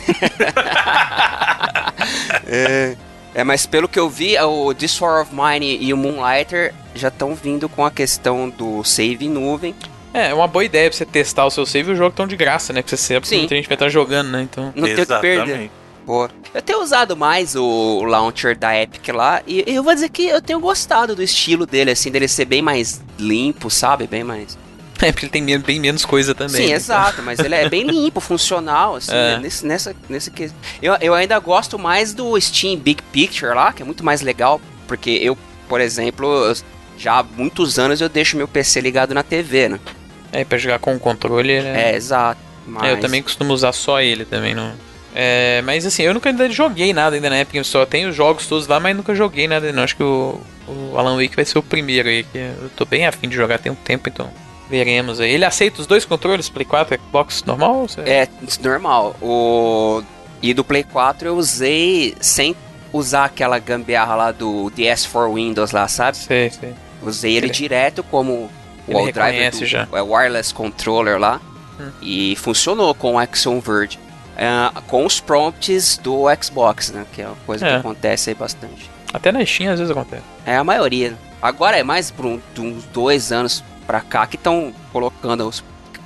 [3.37, 7.09] É, mas pelo que eu vi, o This War of Mine e o Moonlighter já
[7.09, 9.75] estão vindo com a questão do save em nuvem.
[10.14, 12.27] É, é uma boa ideia pra você testar o seu save e o jogo tão
[12.27, 12.81] de graça, né?
[12.81, 13.40] Porque você que Sim.
[13.40, 14.40] muita gente vai estar jogando, né?
[14.40, 14.73] Então.
[14.75, 15.71] Não tem o que perder.
[16.07, 20.27] Pô, eu tenho usado mais o launcher da Epic lá e eu vou dizer que
[20.27, 24.07] eu tenho gostado do estilo dele, assim, dele ser bem mais limpo, sabe?
[24.07, 24.57] Bem mais.
[25.02, 26.62] É porque ele tem bem menos coisa também.
[26.62, 26.74] Sim, né?
[26.76, 29.37] exato, mas ele é bem limpo, funcional, assim, É.
[29.37, 29.38] né?
[29.42, 33.82] nesse, nessa, nesse que eu, eu ainda gosto mais do Steam Big Picture lá, que
[33.82, 35.37] é muito mais legal, porque eu,
[35.68, 36.56] por exemplo, eu-
[36.98, 39.80] já há muitos anos eu deixo meu PC ligado na TV, né?
[40.32, 41.92] É, pra jogar com o controle, né?
[41.92, 42.40] É, exato.
[42.66, 42.85] Mas...
[42.88, 44.72] É, eu também costumo usar só ele também, não.
[45.14, 48.46] É, mas assim, eu nunca ainda joguei nada ainda na Epic só tenho os jogos
[48.46, 49.82] todos lá, mas nunca joguei nada não.
[49.82, 53.06] Acho que o, o Alan Wake vai ser o primeiro aí, que eu tô bem
[53.06, 54.30] afim de jogar tem um tempo, então
[54.68, 55.31] veremos aí.
[55.33, 57.87] Ele aceita os dois controles, Play 4 Xbox normal?
[58.05, 58.29] É,
[58.62, 59.14] normal.
[59.22, 60.02] O...
[60.42, 62.55] E do Play 4 eu usei sem
[62.92, 66.16] usar aquela gambiarra lá do DS4 Windows lá, sabe?
[66.16, 66.74] Sei, sei.
[67.02, 68.50] Usei ele Ele- direto como
[68.88, 69.88] o driver do já.
[69.92, 71.40] é, wireless controller lá.
[71.81, 71.90] Hum.
[72.00, 73.98] E funcionou com o Action Verge.
[74.37, 74.48] É,
[74.87, 77.07] com os prompts do Xbox, né?
[77.12, 77.70] Que é uma coisa É.
[77.70, 78.90] que acontece aí bastante.
[79.12, 80.22] Até na Steam às vezes acontece.
[80.44, 81.14] É a maioria.
[81.40, 85.62] Agora é mais por um- uns dois anos pra cá que estão colocando os,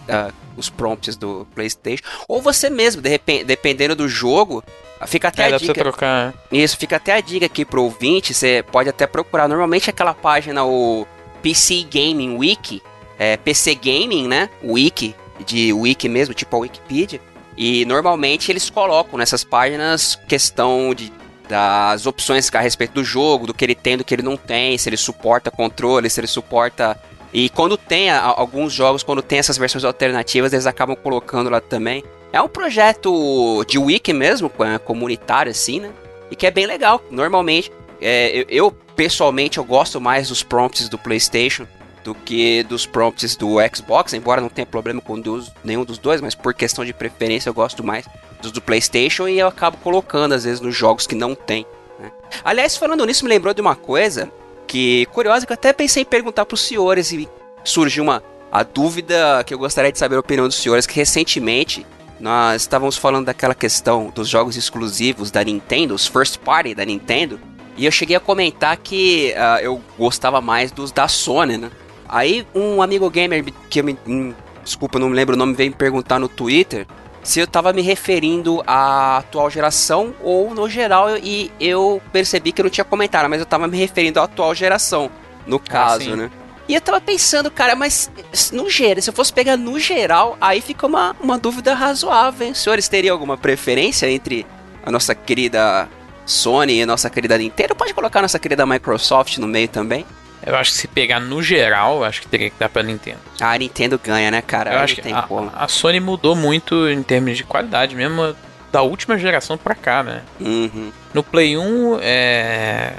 [0.09, 2.03] ah, os prompts do PlayStation.
[2.29, 4.63] Ou você mesmo, de repente, dependendo do jogo,
[5.07, 5.81] fica até É, a dá pra você dica.
[5.83, 6.35] trocar.
[6.53, 8.35] Isso, fica até a dica aqui pro ouvinte.
[8.35, 9.49] Você pode até procurar.
[9.49, 11.07] Normalmente aquela página, o
[11.43, 12.83] PC Gaming Wiki,
[13.19, 14.51] é PC Gaming, né?
[14.63, 15.15] Wiki,
[15.47, 17.21] de wiki mesmo, tipo a Wikipedia.
[17.57, 21.13] E normalmente eles colocam nessas páginas questão de
[21.49, 24.79] das opções a respeito do jogo, do que ele tem, do que ele não tem,
[24.79, 26.97] se ele suporta controle, se ele suporta.
[27.33, 31.61] E quando tem a- alguns jogos, quando tem essas versões alternativas, eles acabam colocando lá
[31.61, 32.03] também.
[32.33, 35.91] É um projeto de wiki mesmo, co- comunitário assim, né?
[36.31, 37.03] e que é bem legal.
[37.11, 41.67] Normalmente, é, eu, eu, pessoalmente eu gosto mais dos prompts do PlayStation
[42.05, 45.21] do que dos prompts do Xbox, embora não tenha problema com
[45.65, 48.07] nenhum dos dois, mas por questão de preferência eu gosto mais
[48.41, 51.67] dos do PlayStation e eu acabo colocando às vezes nos jogos que não tem.
[51.99, 52.11] Né?
[52.45, 54.31] Aliás, falando nisso, me lembrou de uma coisa
[54.71, 57.29] que curiosa que eu até pensei em perguntar para os senhores e
[57.65, 61.85] surgiu uma a dúvida que eu gostaria de saber a opinião dos senhores que recentemente
[62.21, 67.41] nós estávamos falando daquela questão dos jogos exclusivos da Nintendo, os first party da Nintendo,
[67.77, 71.71] e eu cheguei a comentar que uh, eu gostava mais dos da Sony, né?
[72.09, 73.99] Aí um amigo gamer que eu me.
[74.07, 76.87] Hum, desculpa, não me lembro o nome, veio me perguntar no Twitter
[77.23, 82.63] se eu tava me referindo à atual geração ou no geral e eu percebi que
[82.63, 85.11] não tinha comentário, mas eu tava me referindo à atual geração,
[85.47, 86.31] no ah, caso, ah, né?
[86.69, 88.11] E eu tava pensando, cara, mas
[88.53, 92.55] no geral, se eu fosse pegar no geral, aí fica uma, uma dúvida razoável, hein?
[92.55, 94.47] Senhores teriam alguma preferência entre
[94.85, 95.89] a nossa querida
[96.25, 97.75] Sony e a nossa querida Nintendo?
[97.75, 100.07] Pode colocar a nossa querida Microsoft no meio também?
[100.45, 103.19] Eu acho que se pegar no geral, acho que teria que dar pra Nintendo.
[103.41, 104.73] Ah, a Nintendo ganha, né, cara?
[104.73, 108.35] Eu acho que a, a, Sony mudou muito em termos de qualidade, mesmo
[108.73, 110.23] da última geração pra cá, né?
[110.41, 110.91] Uhum.
[111.13, 112.95] No Play 1, é...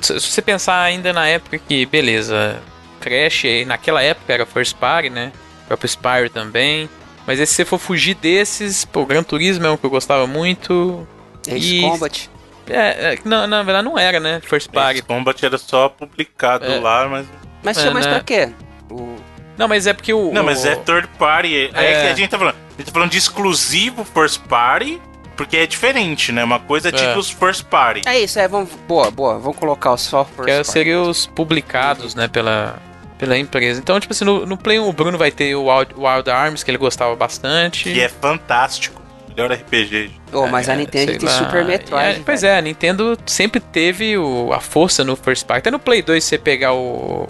[0.00, 2.62] se você pensar ainda na época que, beleza,
[3.00, 5.32] Crash, naquela época era First Party, né?
[5.64, 6.88] O próprio Spyro também.
[7.26, 11.06] Mas se você for fugir desses, pô, Gran Turismo é um que eu gostava muito.
[11.48, 11.80] Ace e...
[11.80, 12.30] Combat.
[12.68, 14.40] É, é não, na verdade não era, né?
[14.42, 14.98] First Party.
[14.98, 16.78] Ace Combat era só publicado é.
[16.78, 17.26] lá, mas.
[17.62, 18.14] Mas tinha é, mais né?
[18.14, 18.52] pra quê?
[18.90, 19.16] O...
[19.56, 20.32] Não, mas é porque o.
[20.32, 21.54] Não, mas é third party.
[21.54, 22.54] É, é que a gente tá falando.
[22.54, 25.00] A gente tá falando de exclusivo first party.
[25.36, 26.42] Porque é diferente, né?
[26.42, 28.02] Uma coisa é títulos first party.
[28.06, 28.48] É isso, é.
[28.48, 29.38] Vamos, boa, boa.
[29.38, 30.46] Vamos colocar os software.
[30.46, 32.26] Que seriam os publicados, né?
[32.26, 32.80] Pela,
[33.18, 33.78] pela empresa.
[33.78, 36.62] Então, tipo assim, no, no Play 1 o Bruno vai ter o Wild, Wild Arms,
[36.64, 37.92] que ele gostava bastante.
[37.92, 39.02] Que é fantástico.
[39.36, 40.10] Melhor RPG.
[40.32, 41.38] Oh, mas é, a Nintendo tem lá.
[41.38, 42.20] Super Metroid.
[42.20, 45.58] É, pois é, a Nintendo sempre teve o, a força no First Party.
[45.58, 47.28] Até no Play 2, você pegar o,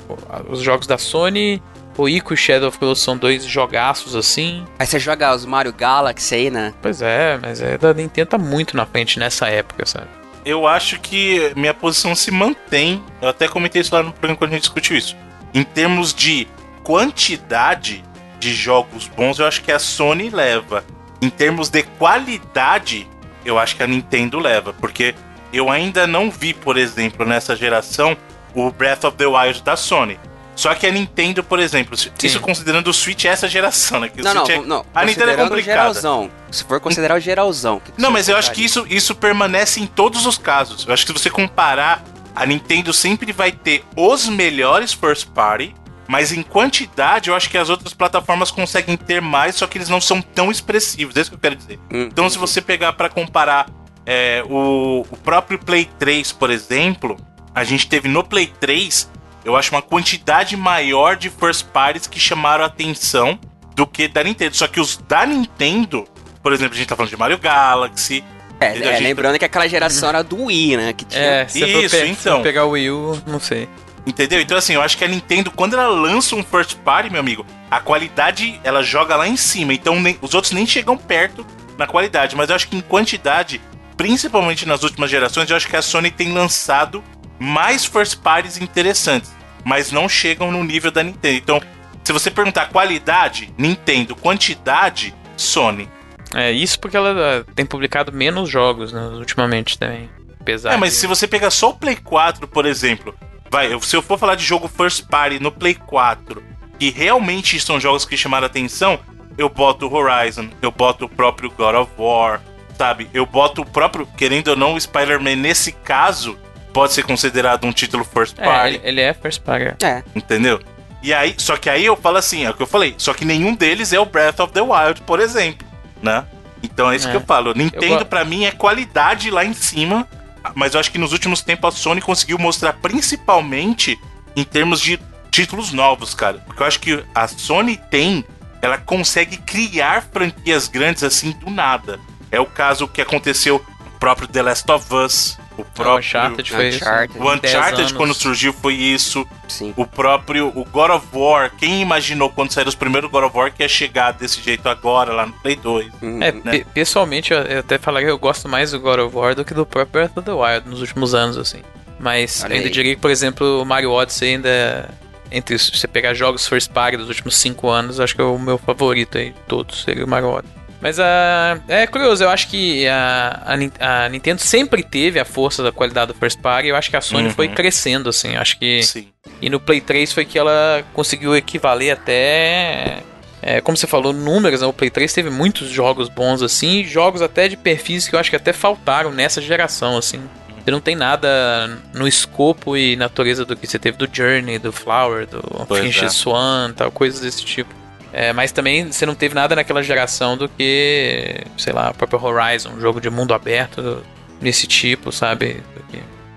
[0.49, 1.61] os jogos da Sony,
[1.99, 4.65] o Ico e Shadow of Colossus são dois jogaços assim.
[4.79, 6.73] Aí você joga os Mario Galaxy aí, né?
[6.81, 10.09] Pois é, mas é da Nintendo tá muito na frente nessa época, sabe?
[10.45, 13.03] Eu acho que minha posição se mantém.
[13.21, 15.17] Eu até comentei isso lá no programa quando a gente discutiu isso
[15.57, 16.47] em termos de
[16.83, 18.05] quantidade
[18.39, 20.85] de jogos bons, eu acho que a Sony leva.
[21.21, 23.09] Em termos de qualidade,
[23.45, 24.73] eu acho que a Nintendo leva.
[24.73, 25.15] Porque
[25.53, 28.17] eu ainda não vi, por exemplo, nessa geração,
[28.55, 30.19] o Breath of the Wild da Sony.
[30.55, 32.11] Só que a Nintendo, por exemplo, Sim.
[32.23, 34.09] isso considerando o Switch essa geração, né?
[34.09, 34.61] Que não, não, é...
[34.63, 34.87] não.
[34.95, 35.63] A Nintendo é complicada.
[35.63, 37.81] Geralzão, se for considerar o geralzão.
[37.99, 40.87] não, mas eu acho que isso, isso permanece em todos os casos.
[40.87, 42.03] Eu acho que se você comparar
[42.35, 45.75] a Nintendo sempre vai ter os melhores first party,
[46.07, 49.89] mas em quantidade eu acho que as outras plataformas conseguem ter mais, só que eles
[49.89, 51.79] não são tão expressivos, é isso que eu quero dizer.
[51.93, 53.67] Hum, então, se você pegar para comparar
[54.05, 57.17] é, o, o próprio Play 3, por exemplo,
[57.55, 59.11] a gente teve no Play 3,
[59.45, 63.39] eu acho uma quantidade maior de first parties que chamaram a atenção
[63.75, 64.57] do que da Nintendo.
[64.57, 66.05] Só que os da Nintendo,
[66.43, 68.25] por exemplo, a gente tá falando de Mario Galaxy,
[68.59, 69.03] é, é gente...
[69.03, 70.93] lembrando que aquela geração era do Wii, né?
[70.93, 71.23] Que tinha...
[71.23, 72.43] É, se Isso, pe então.
[72.43, 73.69] pegar o Wii U, não sei.
[74.07, 74.41] Entendeu?
[74.41, 77.45] Então, assim, eu acho que a Nintendo, quando ela lança um first party, meu amigo,
[77.69, 79.75] a qualidade ela joga lá em cima.
[79.75, 81.45] Então, nem, os outros nem chegam perto
[81.77, 82.37] na qualidade.
[82.37, 83.61] Mas eu acho que em quantidade,
[83.97, 87.03] principalmente nas últimas gerações, eu acho que a Sony tem lançado
[87.37, 89.35] mais first parties interessantes.
[89.65, 91.37] Mas não chegam no nível da Nintendo.
[91.37, 91.63] Então,
[92.05, 95.89] se você perguntar qualidade, Nintendo, quantidade, Sony.
[96.33, 100.09] É, isso porque ela eh, tem publicado menos jogos né, ultimamente também.
[100.41, 100.99] Apesar é, mas de...
[100.99, 103.13] se você pegar só o Play 4, por exemplo,
[103.51, 106.43] vai, se eu for falar de jogo first party no Play 4,
[106.79, 108.99] que realmente são jogos que chamaram atenção,
[109.39, 112.41] eu boto o Horizon, eu boto o próprio God of War,
[112.77, 113.09] sabe?
[113.13, 116.39] Eu boto o próprio, querendo ou não, o Spider-Man nesse caso
[116.73, 118.81] pode ser considerado um título first é, party.
[118.83, 119.85] É, ele é first party.
[119.85, 120.03] É.
[120.15, 120.61] Entendeu?
[121.03, 123.25] E aí, só que aí eu falo assim, é o que eu falei, só que
[123.25, 125.67] nenhum deles é o Breath of the Wild, por exemplo
[126.03, 126.25] né?
[126.63, 127.11] Então é isso é.
[127.11, 127.53] que eu falo.
[127.55, 128.07] Nintendo, eu...
[128.07, 130.07] para mim, é qualidade lá em cima,
[130.55, 133.99] mas eu acho que nos últimos tempos a Sony conseguiu mostrar principalmente
[134.35, 136.39] em termos de títulos novos, cara.
[136.47, 138.25] Porque eu acho que a Sony tem,
[138.63, 142.01] ela consegue criar franquias grandes assim do nada.
[142.31, 146.51] É o caso que aconteceu o próprio The Last of Us, o próprio o Uncharted
[146.51, 147.19] foi Uncharted.
[147.19, 149.27] O Uncharted quando surgiu foi isso.
[149.49, 149.73] Sim.
[149.77, 153.53] O próprio o God of War, quem imaginou quando saíram os primeiros God of War
[153.53, 155.93] que ia chegar desse jeito agora lá no Play 2?
[156.03, 156.65] Hum, é, né?
[156.75, 159.55] pessoalmente eu, eu até falaria que eu gosto mais do God of War do que
[159.55, 161.63] do próprio Breath of the Wild nos últimos anos assim.
[161.99, 162.73] Mas Olha ainda aí.
[162.73, 164.91] diria que, por exemplo, o Mario Odyssey ainda
[165.31, 168.59] entre você pegar jogos first party dos últimos 5 anos, acho que é o meu
[168.59, 170.56] favorito aí de todos, seria o Mario Odyssey.
[170.81, 173.43] Mas a, é curioso, eu acho que a,
[173.81, 176.69] a, a, Nintendo sempre teve a força da qualidade do first party.
[176.69, 177.35] Eu acho que a Sony uhum.
[177.35, 178.37] foi crescendo, assim.
[178.37, 178.83] Acho que.
[178.83, 179.09] Sim.
[179.41, 182.99] E no Play 3 foi que ela conseguiu equivaler até.
[183.43, 184.67] É, como você falou, números, né?
[184.67, 188.31] o Play 3 teve muitos jogos bons assim, jogos até de perfis que eu acho
[188.31, 190.21] que até faltaram nessa geração, assim.
[190.65, 194.73] Você não tem nada no escopo e natureza do que você teve do Journey, do
[194.73, 195.41] Flower, do
[195.77, 196.09] Finch é.
[196.09, 197.73] Swan, tal, coisas desse tipo.
[198.19, 202.19] É, mas também você não teve nada naquela geração do que, sei lá, o próprio
[202.25, 204.03] Horizon, um jogo de mundo aberto
[204.41, 205.63] desse tipo, sabe?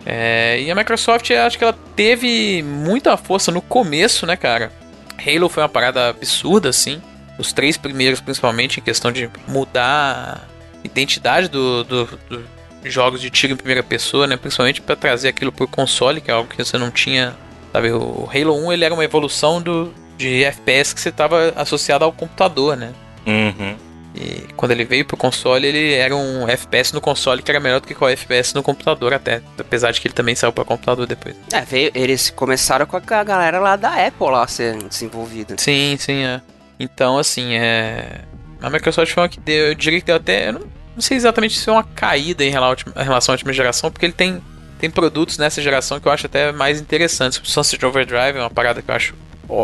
[0.06, 4.74] É, e a Microsoft, acho que ela teve muita força no começo, né, cara?
[5.26, 7.02] Halo foi uma parada absurda, assim.
[7.38, 10.50] Os três primeiros, principalmente, em questão de mudar
[10.84, 12.46] a identidade dos do, do
[12.84, 14.36] jogos de tiro em primeira pessoa, né?
[14.36, 17.38] Principalmente para trazer aquilo pro console, que é algo que você não tinha.
[17.72, 22.04] Sabe, o Halo 1 ele era uma evolução do, de FPS que você estava associado
[22.04, 22.94] ao computador, né?
[23.26, 23.76] Uhum.
[24.14, 27.80] E quando ele veio pro console, ele era um FPS no console que era melhor
[27.80, 29.42] do que o FPS no computador até.
[29.58, 31.36] Apesar de que ele também saiu para computador depois.
[31.54, 35.56] É, veio, eles começaram com a galera lá da Apple lá sendo desenvolvida.
[35.58, 36.42] Sim, sim, é.
[36.78, 38.22] Então, assim, é...
[38.62, 40.50] A Microsoft foi uma que deu, eu diria que deu até...
[40.50, 40.62] Eu não,
[40.96, 44.42] não sei exatamente se é uma caída em relação à última geração, porque ele tem,
[44.80, 47.40] tem produtos nessa geração que eu acho até mais interessantes.
[47.40, 49.16] O Sunset Overdrive é uma parada que eu acho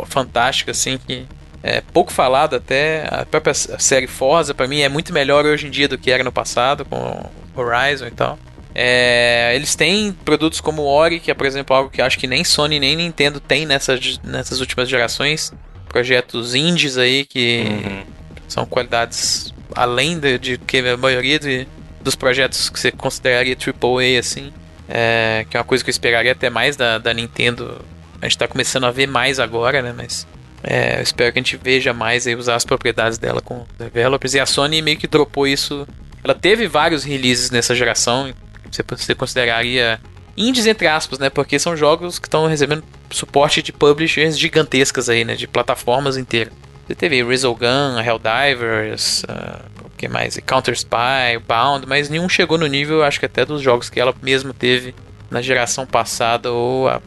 [0.08, 1.26] fantástica, assim, que
[1.63, 3.08] é pouco falado até.
[3.10, 6.24] A própria série Forza, para mim, é muito melhor hoje em dia do que era
[6.24, 8.38] no passado, com Horizon e tal.
[8.78, 12.28] É, eles têm produtos como o Ori, que é, por exemplo, algo que acho que
[12.28, 15.54] nem Sony nem Nintendo tem nessas, nessas últimas gerações.
[15.88, 18.04] Projetos indies aí que uhum.
[18.50, 21.65] são qualidades além de, de, que a maioria de,
[22.02, 24.52] dos projetos que você consideraria AAA, assim.
[24.88, 27.84] É, que é uma coisa que eu esperaria até mais da, da Nintendo
[28.21, 29.93] a gente tá começando a ver mais agora, né?
[29.95, 30.28] Mas
[30.63, 34.34] é, eu espero que a gente veja mais aí usar as propriedades dela com developers.
[34.34, 35.88] E a Sony meio que dropou isso.
[36.23, 38.34] Ela teve vários releases nessa geração.
[38.71, 39.99] Você, você consideraria
[40.36, 41.30] indies entre aspas, né?
[41.30, 45.36] Porque são jogos que estão recebendo suporte de publishers gigantescas aí, né?
[45.36, 46.54] De plataformas inteiras.
[46.88, 50.38] Você teve Resogun, Helldivers, uh, o que mais?
[50.45, 54.13] Counter Spy, Bound, mas nenhum chegou no nível, acho que até dos jogos que ela
[54.21, 54.93] mesma teve
[55.32, 57.01] na geração passada ou, a,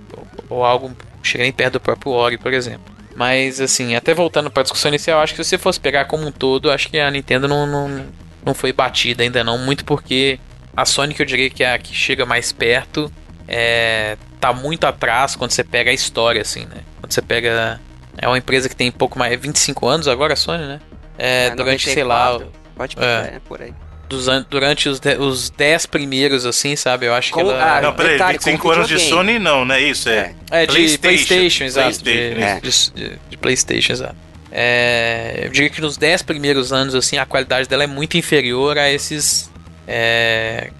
[0.48, 2.94] ou algo chega nem perto do próprio Ori, por exemplo.
[3.14, 6.26] Mas, assim, até voltando para a discussão inicial, acho que se você fosse pegar como
[6.26, 8.06] um todo, acho que a Nintendo não, não,
[8.44, 10.38] não foi batida ainda não, muito porque
[10.76, 13.12] a Sony, que eu diria que é a que chega mais perto,
[13.48, 16.82] é, tá muito atrás quando você pega a história, assim, né?
[17.00, 17.80] Quando você pega...
[18.16, 19.38] É uma empresa que tem pouco mais...
[19.38, 20.80] 25 anos agora, a Sony, né?
[21.18, 21.92] É, é durante, 94.
[21.92, 22.38] sei lá...
[22.76, 23.74] Pode pegar, é, é por aí
[24.08, 27.06] dos, durante os, de, os 10 primeiros, assim, sabe?
[27.06, 27.76] Eu acho que ela.
[27.76, 30.08] Ah, não, peraí, detalhe, 25 anos de Sony não, não é isso?
[30.08, 30.62] É, é.
[30.62, 32.00] é de PlayStation, exato.
[32.00, 34.16] PlayStation, de, de, de, de, PlayStation, exato.
[34.50, 38.78] É, eu diria que nos 10 primeiros anos, assim, a qualidade dela é muito inferior
[38.78, 39.50] a esses
[39.86, 40.70] é,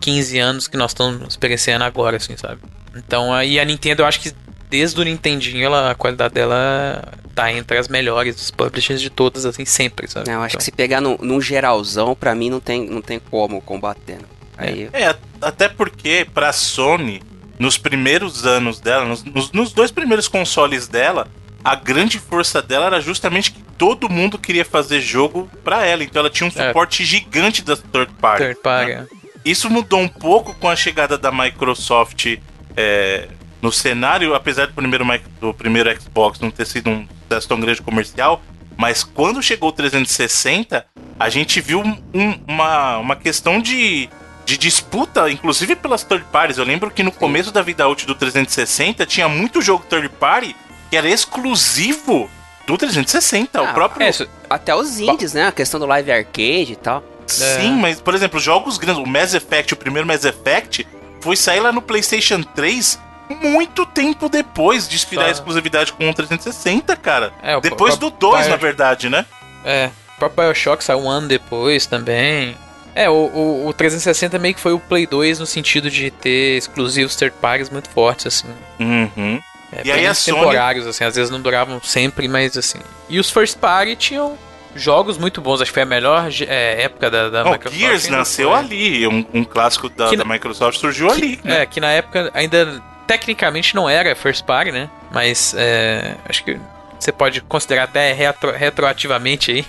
[0.00, 2.60] 15 anos que nós estamos experienciando agora, assim, sabe?
[2.94, 4.32] Então aí a Nintendo, eu acho que
[4.68, 9.44] desde o Nintendinho, ela, a qualidade dela tá entre as melhores dos publishers de todas,
[9.44, 10.30] assim, sempre, sabe?
[10.30, 10.58] eu acho então.
[10.58, 14.16] que se pegar no, num geralzão, pra mim não tem, não tem como combater.
[14.16, 14.24] Né?
[14.56, 14.90] Aí...
[14.92, 17.22] É, até porque pra Sony,
[17.58, 21.28] nos primeiros anos dela, nos, nos, nos dois primeiros consoles dela,
[21.62, 26.02] a grande força dela era justamente que todo mundo queria fazer jogo para ela.
[26.04, 26.68] Então ela tinha um é.
[26.68, 27.06] suporte é.
[27.06, 28.42] gigante da third party.
[28.44, 28.94] Third party.
[28.94, 29.06] Né?
[29.12, 29.16] É.
[29.44, 32.38] Isso mudou um pouco com a chegada da Microsoft
[32.76, 33.28] é,
[33.60, 35.04] no cenário, apesar do primeiro,
[35.40, 38.42] do primeiro Xbox não ter sido um sucesso tão grande comercial,
[38.76, 40.86] mas quando chegou o 360,
[41.18, 44.08] a gente viu um, uma, uma questão de,
[44.44, 46.58] de disputa, inclusive pelas third parties.
[46.58, 50.54] Eu lembro que no começo da vida útil do 360 tinha muito jogo third party
[50.90, 52.30] que era exclusivo
[52.66, 53.58] do 360.
[53.58, 54.06] Ah, o próprio.
[54.06, 54.10] É,
[54.50, 55.46] até os indies, né?
[55.48, 57.02] A questão do live arcade e tal.
[57.26, 57.80] Sim, é.
[57.80, 60.86] mas, por exemplo, jogos grandes, o Mass Effect, o primeiro Mass Effect,
[61.20, 63.00] foi sair lá no PlayStation 3
[63.34, 67.32] muito tempo depois de expirar a exclusividade com o 360, cara.
[67.42, 68.50] É, depois do 2, Bio...
[68.50, 69.26] na verdade, né?
[69.64, 69.90] É.
[70.14, 72.56] O próprio Bioshock saiu um ano depois também.
[72.94, 76.56] É, o, o, o, 360 meio que foi o Play 2 no sentido de ter
[76.56, 78.48] exclusivos third parties muito fortes, assim.
[78.80, 79.38] Uhum.
[79.70, 80.90] É, e aí a temporários, Sony...
[80.90, 82.78] assim, às vezes não duravam sempre, mas assim.
[83.08, 84.38] E os first party tinham
[84.74, 87.78] jogos muito bons, acho que foi a melhor é, época da, da oh, Microsoft.
[87.78, 91.40] Gears nasceu ali, um, um clássico da, da, Microsoft surgiu que, ali.
[91.42, 91.62] Né?
[91.62, 94.90] É, que na época ainda tecnicamente não era first party, né?
[95.10, 96.58] Mas é, acho que
[96.98, 99.66] você pode considerar até retro, retroativamente aí.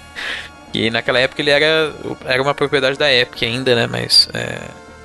[0.71, 1.93] Que naquela época ele era,
[2.25, 3.87] era uma propriedade da Epic ainda, né?
[3.87, 4.29] Mas.
[4.33, 4.59] É,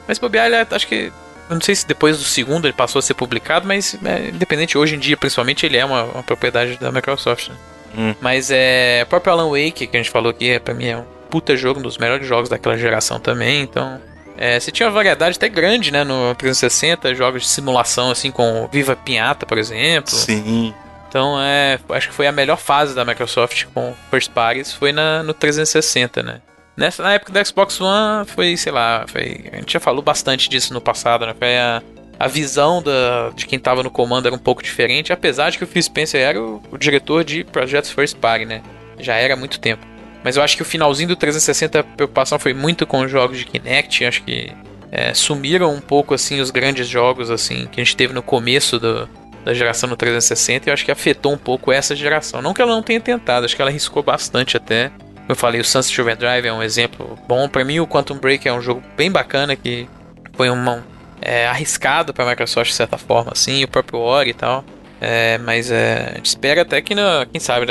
[0.07, 1.12] mas bobear, ele, acho que.
[1.49, 4.79] Eu não sei se depois do segundo ele passou a ser publicado, mas é, independente,
[4.79, 7.49] hoje em dia, principalmente, ele é uma, uma propriedade da Microsoft.
[7.49, 7.55] Né?
[7.97, 8.14] Hum.
[8.21, 9.03] Mas é.
[9.05, 11.57] O próprio Alan Wake, que a gente falou aqui, é, pra mim é um puta
[11.57, 14.01] jogo, um dos melhores jogos daquela geração também, então.
[14.37, 18.68] É, você tinha uma variedade até grande, né, no 360, jogos de simulação, assim, com
[18.73, 20.12] Viva Pinhata, por exemplo.
[20.12, 20.75] Sim.
[21.09, 25.23] Então, é, acho que foi a melhor fase da Microsoft com First Parties, foi na,
[25.23, 26.40] no 360, né.
[26.75, 30.49] Nessa, na época do Xbox One, foi, sei lá, foi, a gente já falou bastante
[30.49, 31.83] disso no passado, né, foi a,
[32.18, 35.64] a visão da, de quem estava no comando era um pouco diferente, apesar de que
[35.64, 38.62] o Phil Spencer era o, o diretor de projetos First Party, né,
[38.99, 39.87] já era há muito tempo.
[40.25, 43.39] Mas eu acho que o finalzinho do 360 a preocupação foi muito com os jogos
[43.39, 44.05] de Kinect.
[44.05, 44.53] Acho que
[44.91, 48.79] é, sumiram um pouco assim os grandes jogos assim que a gente teve no começo
[48.79, 49.09] do,
[49.45, 52.41] da geração no 360 e eu acho que afetou um pouco essa geração.
[52.41, 54.89] Não que ela não tenha tentado, acho que ela arriscou bastante até.
[54.89, 57.49] Como eu falei, o Sunset Overdrive é um exemplo bom.
[57.49, 59.89] Para mim, o Quantum Break é um jogo bem bacana que
[60.35, 60.83] foi um
[61.21, 64.65] é, arriscado para a Microsoft de certa forma, assim, o próprio Ori e tal.
[65.01, 67.67] É, mas é, a gente espera até que, na, quem sabe,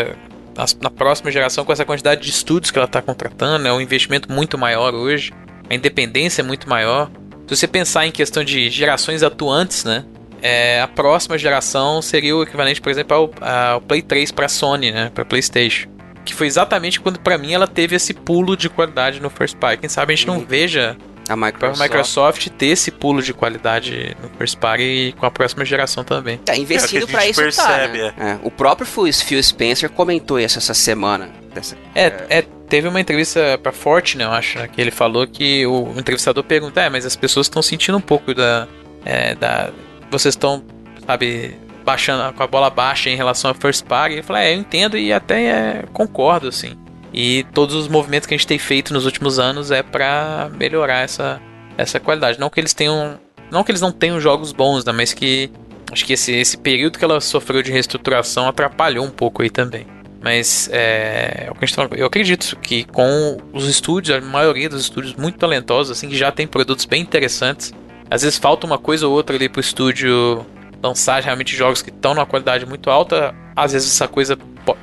[0.81, 4.31] na, próxima geração, com essa quantidade de estudos que ela está contratando, é um investimento
[4.31, 5.31] muito maior hoje,
[5.69, 7.09] a independência é muito maior.
[7.47, 10.05] Se você pensar em questão de gerações atuantes, né?
[10.41, 13.31] É, a próxima geração seria o equivalente, por exemplo, ao,
[13.73, 15.11] ao Play 3 para Sony, né?
[15.13, 15.89] Para PlayStation.
[16.25, 19.77] Que foi exatamente quando, para mim, ela teve esse pulo de qualidade no First Party.
[19.81, 20.45] Quem sabe a gente não uhum.
[20.45, 20.97] veja
[21.29, 21.81] a Microsoft.
[21.81, 26.37] Microsoft ter esse pulo de qualidade no First Party e com a próxima geração também.
[26.37, 28.39] Tá investindo é para isso percebe, tá, né?
[28.41, 28.47] é.
[28.47, 31.29] O próprio Phil Spencer comentou isso essa semana.
[31.53, 35.27] Dessa, é, é, é, teve uma entrevista pra Fortune, eu acho, né, que ele falou
[35.27, 38.67] que o entrevistador pergunta, é, mas as pessoas estão sentindo um pouco da...
[39.03, 39.71] É, da
[40.09, 40.63] vocês estão,
[41.05, 44.15] sabe, baixando com a bola baixa em relação ao First Party.
[44.15, 46.77] Ele falou, é, eu entendo e até é, concordo, assim.
[47.13, 50.99] E todos os movimentos que a gente tem feito nos últimos anos é para melhorar
[50.99, 51.41] essa,
[51.77, 52.39] essa qualidade.
[52.39, 53.19] Não que eles tenham.
[53.51, 54.91] Não que eles não tenham jogos bons, né?
[54.91, 55.51] Mas que.
[55.91, 59.85] Acho que esse, esse período que ela sofreu de reestruturação atrapalhou um pouco aí também.
[60.21, 61.51] Mas é, é
[61.97, 66.31] eu acredito que com os estúdios, a maioria dos estúdios muito talentosos, assim, que já
[66.31, 67.73] tem produtos bem interessantes.
[68.09, 70.45] Às vezes falta uma coisa ou outra ali pro estúdio
[70.81, 73.33] lançar realmente jogos que estão numa qualidade muito alta.
[73.55, 74.37] Às vezes essa coisa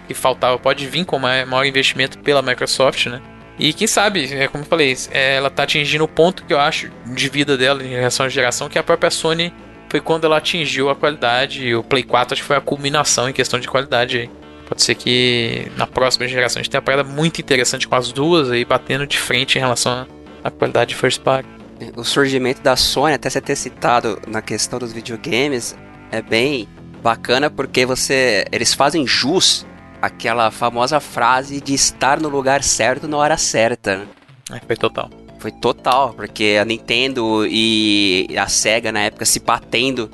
[0.06, 3.20] que faltava pode vir com maior investimento pela Microsoft, né?
[3.58, 6.60] E quem sabe, é como eu falei, é, ela está atingindo o ponto que eu
[6.60, 9.52] acho de vida dela em relação à geração, que a própria Sony
[9.88, 11.66] foi quando ela atingiu a qualidade.
[11.66, 14.30] E o Play 4 acho que foi a culminação em questão de qualidade aí.
[14.68, 18.12] Pode ser que na próxima geração a gente tenha uma parada muito interessante com as
[18.12, 20.06] duas aí batendo de frente em relação
[20.44, 21.48] à qualidade de first party.
[21.96, 25.76] O surgimento da Sony, até você ter citado na questão dos videogames,
[26.10, 26.68] é bem
[27.02, 29.66] bacana porque você eles fazem jus
[30.00, 33.98] aquela famosa frase de estar no lugar certo na hora certa.
[33.98, 34.06] Né?
[34.52, 35.10] É, foi total.
[35.38, 40.10] Foi total, porque a Nintendo e a Sega na época se batendo,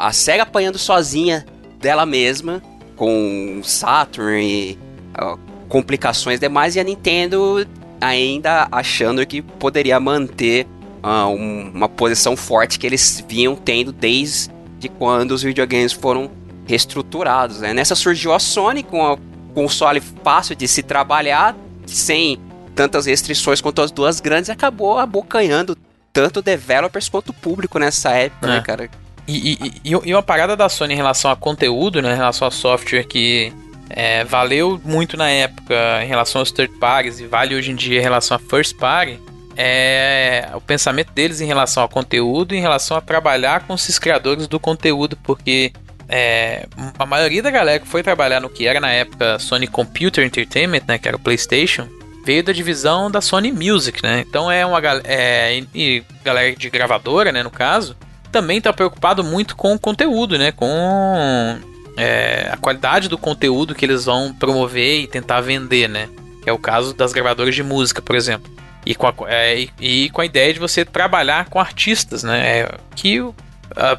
[0.00, 1.44] a Sega apanhando sozinha
[1.78, 2.62] dela mesma
[2.96, 4.78] com Saturn e
[5.18, 5.36] ó,
[5.68, 7.66] complicações demais e a Nintendo
[8.00, 10.66] ainda achando que poderia manter
[11.02, 16.30] uh, um, uma posição forte que eles vinham tendo desde de quando os videogames foram
[16.66, 17.60] reestruturados.
[17.60, 17.72] Né?
[17.72, 19.16] Nessa surgiu a Sony com um
[19.54, 22.38] console fácil de se trabalhar, sem
[22.74, 25.76] tantas restrições quanto as duas grandes, e acabou abocanhando
[26.12, 28.56] tanto developers quanto público nessa época, né, é.
[28.56, 28.90] né, cara?
[29.28, 32.50] E, e, e, uma parada da Sony em relação a conteúdo, né, em relação a
[32.50, 33.52] software que
[33.90, 37.98] é, valeu muito na época em relação aos third parties e vale hoje em dia
[37.98, 39.18] em relação a first party,
[39.56, 44.46] é o pensamento deles em relação ao conteúdo, em relação a trabalhar com esses criadores
[44.46, 45.72] do conteúdo, porque
[46.08, 46.66] é,
[46.98, 50.82] a maioria da galera que foi trabalhar no que era na época Sony Computer Entertainment,
[50.86, 51.88] né, que era o PlayStation,
[52.24, 54.24] veio da divisão da Sony Music, né?
[54.28, 57.96] Então é uma é, e galera de gravadora, né, no caso,
[58.30, 60.66] também está preocupado muito com o conteúdo, né, com
[61.96, 66.08] é, a qualidade do conteúdo que eles vão promover e tentar vender, né?
[66.42, 68.55] Que é o caso das gravadoras de música, por exemplo.
[68.86, 72.60] E com, a, é, e com a ideia de você trabalhar com artistas, né?
[72.60, 73.20] É, que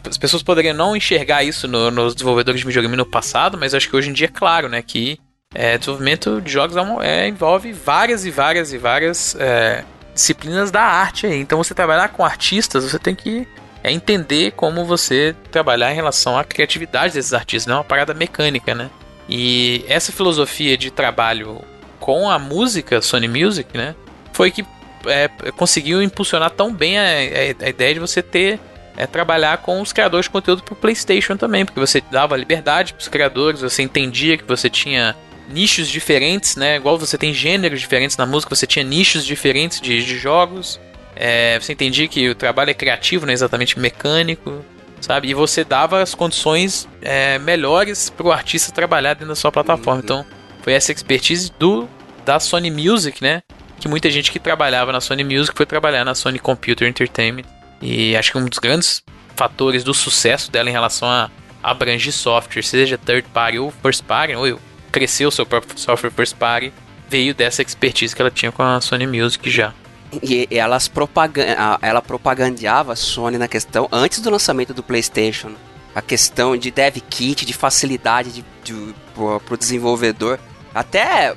[0.08, 3.90] as pessoas poderiam não enxergar isso no, nos desenvolvedores de videogame no passado, mas acho
[3.90, 4.82] que hoje em dia é claro, né?
[4.82, 5.20] Que
[5.54, 9.84] é, desenvolvimento de jogos é, é, envolve várias e várias e várias é,
[10.14, 11.26] disciplinas da arte.
[11.26, 11.40] Aí.
[11.40, 13.48] Então você trabalhar com artistas, você tem que
[13.84, 18.14] é, entender como você trabalhar em relação à criatividade desses artistas, não é uma parada
[18.14, 18.90] mecânica, né?
[19.30, 21.62] E essa filosofia de trabalho
[22.00, 23.96] com a música, Sony Music, né?
[24.32, 24.66] Foi que
[25.08, 28.60] é, conseguiu impulsionar tão bem a, a, a ideia de você ter
[28.98, 32.94] é trabalhar com os criadores de conteúdo para o PlayStation também, porque você dava liberdade
[32.94, 35.16] para os criadores, você entendia que você tinha
[35.48, 36.76] nichos diferentes, né?
[36.76, 40.80] Igual você tem gêneros diferentes na música, você tinha nichos diferentes de, de jogos.
[41.16, 44.66] É, você entendia que o trabalho é criativo, não é exatamente mecânico,
[45.00, 45.30] sabe?
[45.30, 49.96] E você dava as condições é, melhores para o artista trabalhar dentro da sua plataforma.
[49.96, 50.04] Uhum.
[50.04, 50.26] Então,
[50.62, 51.88] foi essa expertise do
[52.26, 53.42] da Sony Music, né?
[53.88, 57.46] Que muita gente que trabalhava na Sony Music foi trabalhar na Sony Computer Entertainment.
[57.82, 59.02] E acho que um dos grandes
[59.36, 61.32] fatores do sucesso dela em relação a
[61.64, 64.60] abranger software, seja third party ou first party, ou
[64.92, 66.74] crescer o seu próprio software first party,
[67.10, 69.74] veio dessa expertise que ela tinha com a Sony Music já.
[70.22, 75.52] E elas propaganda, ela propagandeava a Sony na questão antes do lançamento do PlayStation.
[75.96, 80.40] A questão de dev kit, de facilidade de, de, para o desenvolvedor.
[80.78, 81.34] Até a,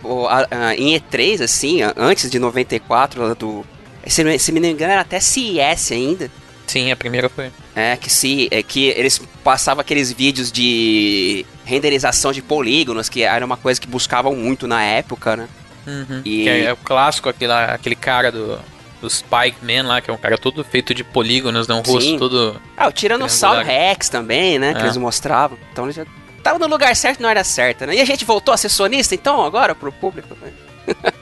[0.50, 3.64] a, em E3, assim, antes de 94, do.
[4.06, 6.30] Se, se me não engano, era até CES ainda.
[6.66, 7.50] Sim, a primeira foi.
[7.74, 8.48] É, que se.
[8.50, 13.86] É, que eles passavam aqueles vídeos de renderização de polígonos, que era uma coisa que
[13.86, 15.48] buscavam muito na época, né?
[15.86, 16.20] Uhum.
[16.22, 16.42] E...
[16.42, 18.58] Que é, é, o clássico, aquele, aquele cara do,
[19.00, 21.74] do Spike Man lá, que é um cara todo feito de polígonos, né?
[21.74, 21.92] Um Sim.
[21.92, 22.60] rosto todo.
[22.76, 24.74] Ah, o Tiranossauro Rex também, né?
[24.74, 24.84] Que é.
[24.84, 25.56] eles mostravam.
[25.72, 26.04] Então ele já
[26.42, 27.96] tava no lugar certo na hora certa, né?
[27.96, 30.36] E a gente voltou a ser sonista, então, agora, pro público.
[30.40, 30.52] Né?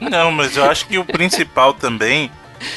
[0.09, 2.31] Não, mas eu acho que o principal também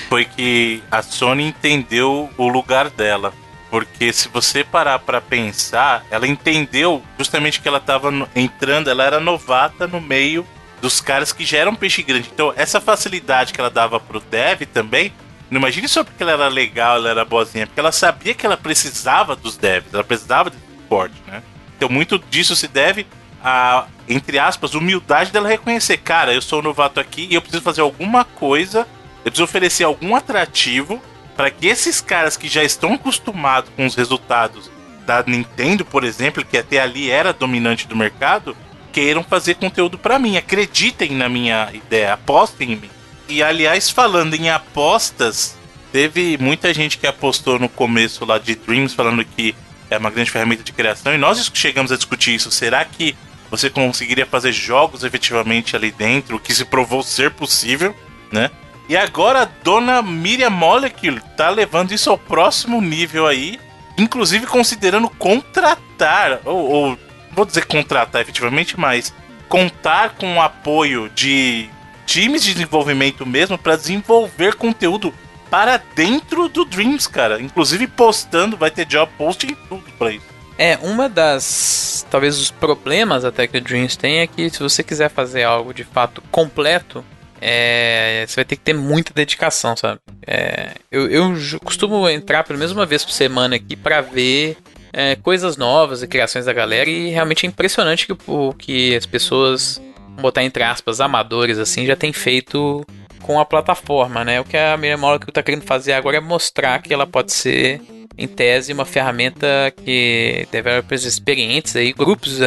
[0.09, 3.33] foi que a Sony entendeu o lugar dela.
[3.71, 9.19] Porque se você parar para pensar, ela entendeu justamente que ela estava entrando, ela era
[9.19, 10.47] novata no meio
[10.83, 12.29] dos caras que já eram peixe grande.
[12.31, 15.11] Então, essa facilidade que ela dava pro dev também,
[15.49, 18.57] não imagine só porque ela era legal, ela era boazinha, porque ela sabia que ela
[18.57, 21.43] precisava dos devs, ela precisava de suporte, né?
[21.83, 23.05] Então, muito disso se deve
[23.43, 27.61] a, entre aspas, humildade dela reconhecer, cara, eu sou um novato aqui e eu preciso
[27.61, 28.87] fazer alguma coisa,
[29.25, 31.03] eu preciso oferecer algum atrativo
[31.37, 34.71] para que esses caras que já estão acostumados com os resultados
[35.05, 38.57] da Nintendo, por exemplo, que até ali era dominante do mercado,
[38.93, 40.37] queiram fazer conteúdo para mim.
[40.37, 42.91] Acreditem na minha ideia, apostem em mim.
[43.29, 45.59] E aliás, falando em apostas,
[45.91, 49.53] teve muita gente que apostou no começo lá de Dreams, falando que
[49.93, 52.51] é uma grande ferramenta de criação, e nós chegamos a discutir isso.
[52.51, 53.17] Será que
[53.51, 57.95] você conseguiria fazer jogos efetivamente ali dentro, o que se provou ser possível,
[58.33, 58.51] né?
[58.89, 63.61] E agora a dona Miriam Molecule tá levando isso ao próximo nível aí,
[63.99, 66.99] inclusive considerando contratar, ou, ou
[67.31, 69.15] vou dizer contratar efetivamente, mas
[69.49, 71.69] contar com o apoio de
[72.07, 75.15] times de desenvolvimento mesmo para desenvolver conteúdo
[75.53, 77.39] para dentro do Dreams, cara.
[77.39, 80.25] Inclusive postando, vai ter job posting tudo para isso.
[80.57, 82.07] É, uma das.
[82.11, 85.75] Talvez os problemas até que o Dreams tem é que se você quiser fazer algo
[85.75, 87.05] de fato completo,
[87.39, 90.01] é, você vai ter que ter muita dedicação, sabe?
[90.27, 94.57] É, eu, eu costumo entrar pelo menos uma vez por semana aqui para ver
[94.91, 99.05] é, coisas novas e criações da galera e realmente é impressionante que, o, que as
[99.05, 99.83] pessoas,
[100.19, 102.87] botar entre aspas, amadores assim, já tem feito
[103.23, 104.41] com a plataforma, né?
[104.41, 107.81] O que a Miriam Molecule está querendo fazer agora é mostrar que ela pode ser,
[108.17, 112.39] em tese, uma ferramenta que developers experientes aí, grupos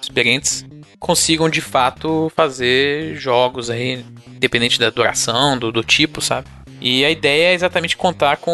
[0.00, 0.64] experientes
[0.98, 6.46] consigam de fato fazer jogos aí, independente da duração, do, do tipo, sabe?
[6.80, 8.52] E a ideia é exatamente contar com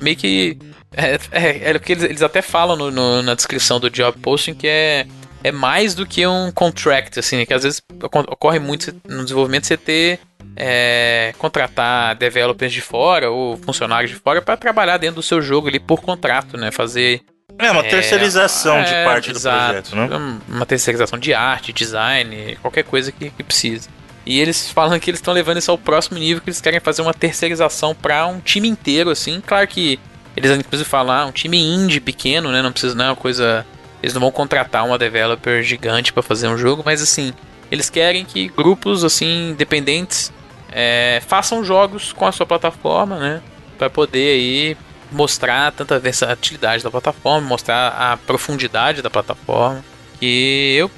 [0.00, 0.58] meio que
[0.92, 4.18] é, é, é o que eles, eles até falam no, no, na descrição do job
[4.18, 5.06] posting que é,
[5.42, 9.76] é mais do que um contract, assim, que às vezes ocorre muito no desenvolvimento você
[9.76, 10.20] ter
[10.56, 15.68] é, contratar developers de fora ou funcionários de fora para trabalhar dentro do seu jogo
[15.68, 16.70] ali por contrato, né?
[16.70, 17.22] Fazer
[17.58, 20.38] é uma terceirização é, de parte do projeto, né?
[20.48, 23.88] Uma terceirização de arte, design, qualquer coisa que, que precise.
[24.24, 27.02] E eles falam que eles estão levando isso ao próximo nível, que eles querem fazer
[27.02, 29.42] uma terceirização para um time inteiro, assim.
[29.44, 29.98] Claro que
[30.36, 32.62] eles inclusive falam, ah, um time indie pequeno, né?
[32.62, 33.66] Não precisa, não é uma coisa.
[34.02, 37.32] Eles não vão contratar uma developer gigante para fazer um jogo, mas assim,
[37.70, 40.32] eles querem que grupos assim independentes
[40.70, 43.42] é, façam jogos com a sua plataforma, né?
[43.76, 44.76] Para poder aí
[45.10, 49.84] mostrar tanta versatilidade da plataforma, mostrar a profundidade da plataforma.
[50.20, 50.90] Que eu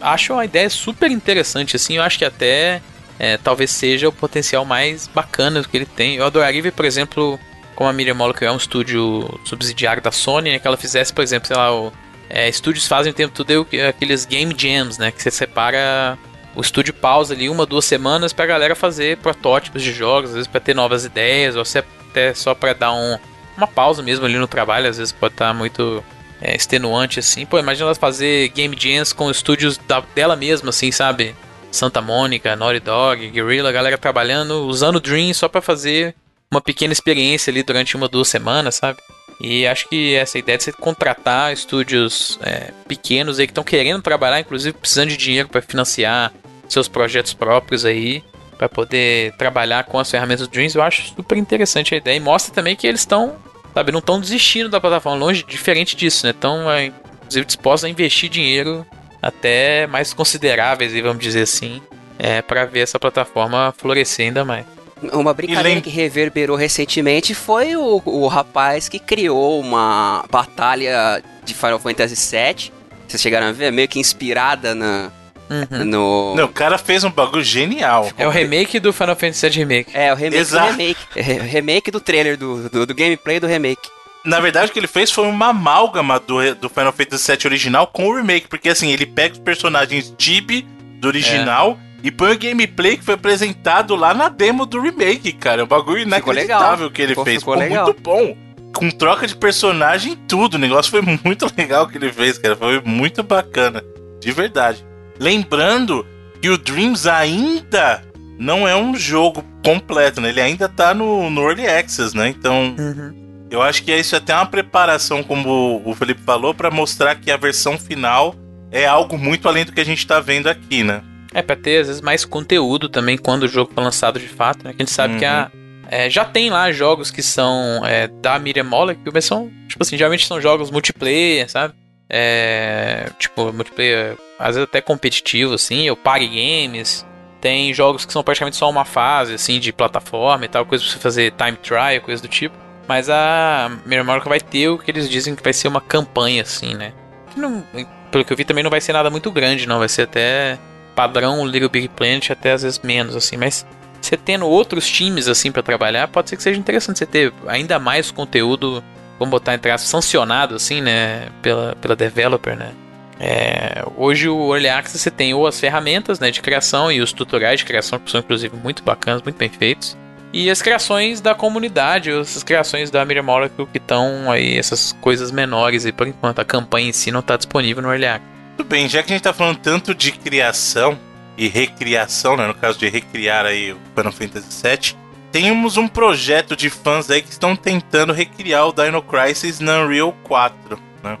[0.00, 1.96] acho uma ideia super interessante, assim.
[1.96, 2.82] Eu acho que até
[3.18, 6.16] é, talvez seja o potencial mais bacana que ele tem.
[6.16, 7.38] Eu adoraria ver, por exemplo,
[7.74, 11.22] como a Miriam Moller é um estúdio subsidiário da Sony, né, que ela fizesse, por
[11.22, 11.92] exemplo, sei lá, o,
[12.32, 16.18] é, estúdios fazem o tempo todo aqueles game jams, né, que você separa
[16.56, 20.48] o estúdio pausa ali uma, duas semanas pra galera fazer protótipos de jogos, às vezes
[20.48, 21.62] pra ter novas ideias, ou
[22.08, 23.18] até só pra dar um,
[23.54, 26.02] uma pausa mesmo ali no trabalho, às vezes pode estar tá muito
[26.40, 27.44] é, extenuante assim.
[27.44, 31.34] Pô, imagina ela fazer game jams com estúdios da, dela mesma, assim, sabe?
[31.70, 36.14] Santa Mônica, Naughty Dog, Guerrilla, galera trabalhando, usando o Dream só para fazer
[36.50, 38.98] uma pequena experiência ali durante uma, duas semanas, sabe?
[39.42, 44.00] E acho que essa ideia de você contratar estúdios é, pequenos aí que estão querendo
[44.00, 46.32] trabalhar, inclusive precisando de dinheiro para financiar
[46.68, 48.22] seus projetos próprios aí,
[48.56, 52.16] para poder trabalhar com as ferramentas do Dreams, eu acho super interessante a ideia.
[52.16, 53.34] E mostra também que eles estão,
[53.74, 56.30] sabe, não estão desistindo da plataforma, longe, diferente disso, né?
[56.30, 58.86] Estão, é, inclusive, dispostos a investir dinheiro
[59.20, 61.82] até mais consideráveis, vamos dizer assim,
[62.16, 64.64] é, para ver essa plataforma florescer ainda mais.
[65.12, 71.78] Uma brincadeira que reverberou recentemente foi o, o rapaz que criou uma batalha de Final
[71.78, 72.72] Fantasy VII.
[73.08, 73.72] Vocês chegaram a ver?
[73.72, 75.10] Meio que inspirada na,
[75.52, 75.84] Uhum.
[75.84, 76.34] No...
[76.34, 78.10] Não, o cara fez um bagulho genial.
[78.16, 79.90] É o remake do Final Fantasy VII Remake.
[79.92, 80.72] É, o remake Exato.
[80.72, 81.00] do remake.
[81.14, 83.90] É, remake do trailer, do, do, do, gameplay do remake.
[84.24, 87.86] Na verdade, o que ele fez foi uma amálgama do, do Final Fantasy VII original
[87.86, 88.48] com o remake.
[88.48, 90.66] Porque assim, ele pega os personagens Tibi
[90.98, 91.78] do original.
[91.78, 95.62] É e põe o gameplay que foi apresentado lá na demo do remake, cara.
[95.62, 97.38] É um bagulho inacreditável que ele ficou, fez.
[97.38, 98.36] Ficou, ficou muito bom.
[98.74, 100.54] Com troca de personagem e tudo.
[100.54, 102.56] O negócio foi muito legal que ele fez, cara.
[102.56, 103.84] Foi muito bacana.
[104.20, 104.84] De verdade.
[105.18, 106.04] Lembrando
[106.40, 108.02] que o Dreams ainda
[108.36, 110.30] não é um jogo completo, né?
[110.30, 112.28] Ele ainda tá no, no Early Access, né?
[112.28, 113.46] Então, uhum.
[113.48, 117.30] eu acho que isso é até uma preparação, como o Felipe falou, para mostrar que
[117.30, 118.34] a versão final
[118.72, 121.02] é algo muito além do que a gente tá vendo aqui, né?
[121.34, 124.64] É, pra ter às vezes mais conteúdo também quando o jogo foi lançado de fato,
[124.64, 124.72] né?
[124.72, 125.18] Que a gente sabe uhum.
[125.18, 125.82] que a, uhum.
[125.90, 129.96] é, já tem lá jogos que são é, da Miriam Mollek, que são, tipo assim,
[129.96, 131.74] geralmente são jogos multiplayer, sabe?
[132.08, 137.06] É, tipo, multiplayer, às vezes até competitivo, assim, ou Party Games.
[137.40, 140.92] Tem jogos que são praticamente só uma fase, assim, de plataforma e tal, coisa pra
[140.92, 142.54] você fazer time trial, coisa do tipo.
[142.86, 146.42] Mas a Miriam Mollek vai ter o que eles dizem que vai ser uma campanha,
[146.42, 146.92] assim, né?
[147.32, 147.64] Que não,
[148.10, 149.78] pelo que eu vi também não vai ser nada muito grande, não.
[149.78, 150.58] Vai ser até
[150.94, 153.66] padrão Little Big Planet, até às vezes menos, assim, mas
[154.00, 157.78] você tendo outros times assim para trabalhar, pode ser que seja interessante você ter ainda
[157.78, 158.82] mais conteúdo,
[159.18, 162.72] vamos botar entre aspas, sancionado assim, né, pela, pela developer, né.
[163.20, 167.12] É, hoje o Early Access você tem ou as ferramentas né, de criação e os
[167.12, 169.96] tutoriais de criação que são inclusive muito bacanas, muito bem feitos.
[170.32, 175.30] E as criações da comunidade, as criações da Miriam Molecule que estão aí, essas coisas
[175.30, 178.31] menores e por enquanto a campanha em si não está disponível no Early Access.
[178.56, 180.98] Tudo bem, já que a gente tá falando tanto de criação
[181.36, 186.54] e recriação, né, no caso de recriar aí o Final Fantasy VII, temos um projeto
[186.54, 191.18] de fãs aí que estão tentando recriar o Dino Crisis na Unreal 4, né?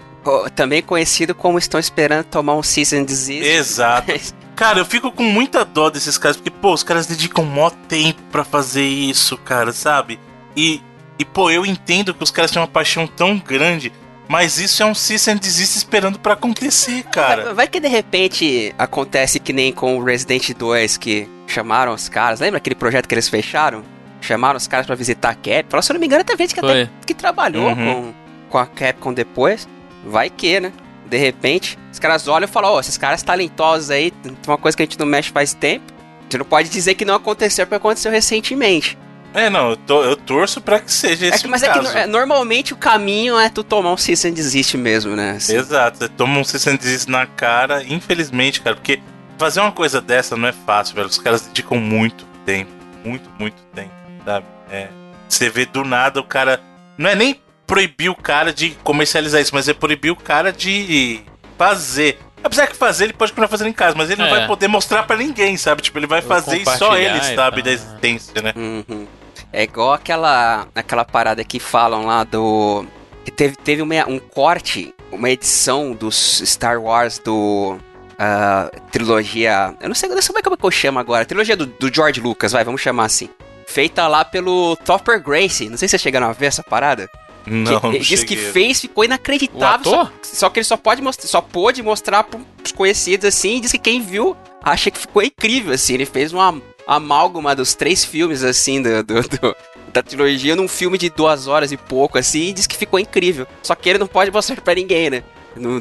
[0.54, 3.48] Também conhecido como estão esperando tomar um Season Disease.
[3.48, 4.12] Exato.
[4.54, 8.22] cara, eu fico com muita dó desses caras, porque, pô, os caras dedicam mó tempo
[8.30, 10.20] para fazer isso, cara, sabe?
[10.54, 10.80] E,
[11.18, 13.90] e, pô, eu entendo que os caras têm uma paixão tão grande,
[14.28, 17.44] mas isso é um cease and desist esperando para acontecer, cara.
[17.46, 22.08] Vai, vai, que de repente acontece que nem com o Resident 2, que chamaram os
[22.08, 22.40] caras.
[22.40, 23.82] Lembra aquele projeto que eles fecharam?
[24.20, 25.82] Chamaram os caras para visitar a Capcom.
[25.82, 27.74] Se eu não me engano, até gente que, até, que trabalhou uhum.
[27.74, 28.14] com,
[28.50, 29.68] com a Capcom depois.
[30.04, 30.72] Vai que, né?
[31.06, 34.56] De repente, os caras olham e falam: Ó, oh, esses caras talentosos aí, tem uma
[34.56, 35.92] coisa que a gente não mexe faz tempo.
[36.20, 38.96] A gente não pode dizer que não aconteceu porque aconteceu recentemente.
[39.34, 41.88] É, não, eu, tô, eu torço pra que seja esse é que, Mas caso.
[41.88, 45.32] é que normalmente o caminho é tu tomar um cease and desist mesmo, né?
[45.32, 45.56] Assim.
[45.56, 49.00] Exato, você toma um cease and desist na cara, infelizmente, cara, porque
[49.38, 51.08] fazer uma coisa dessa não é fácil, velho.
[51.08, 52.70] Os caras dedicam muito tempo,
[53.04, 53.90] muito, muito tempo,
[54.24, 54.46] sabe?
[54.70, 54.88] É,
[55.28, 56.60] você vê do nada o cara.
[56.98, 61.22] Não é nem proibir o cara de comercializar isso, mas é proibir o cara de
[61.56, 62.18] fazer.
[62.44, 64.24] Apesar que fazer, ele pode continuar fazendo em casa, mas ele é.
[64.24, 65.80] não vai poder mostrar para ninguém, sabe?
[65.80, 68.52] Tipo, ele vai fazer e só ele sabe da existência, né?
[68.56, 69.06] Uhum.
[69.52, 72.86] É igual aquela, aquela parada que falam lá do.
[73.24, 77.76] Que teve, teve uma, um corte, uma edição dos Star Wars do.
[78.12, 79.74] Uh, trilogia.
[79.80, 81.24] Eu não sei, não sei como é que eu chamo agora.
[81.24, 83.28] Trilogia do, do George Lucas, vai, vamos chamar assim.
[83.66, 85.68] Feita lá pelo Topper Grace.
[85.68, 87.10] Não sei se vocês chegaram a ver essa parada.
[87.46, 89.90] Não, que, não Diz que fez, ficou inacreditável.
[89.90, 93.56] Só, só, que ele só pode mostrar, só pôde mostrar pros conhecidos assim.
[93.56, 95.94] E diz que quem viu acha que ficou incrível, assim.
[95.94, 99.56] Ele fez uma amálgama dos três filmes, assim, do, do, do,
[99.92, 103.46] da trilogia num filme de duas horas e pouco, assim, e diz que ficou incrível.
[103.62, 105.22] Só que ele não pode mostrar pra ninguém, né?
[105.54, 105.80] No...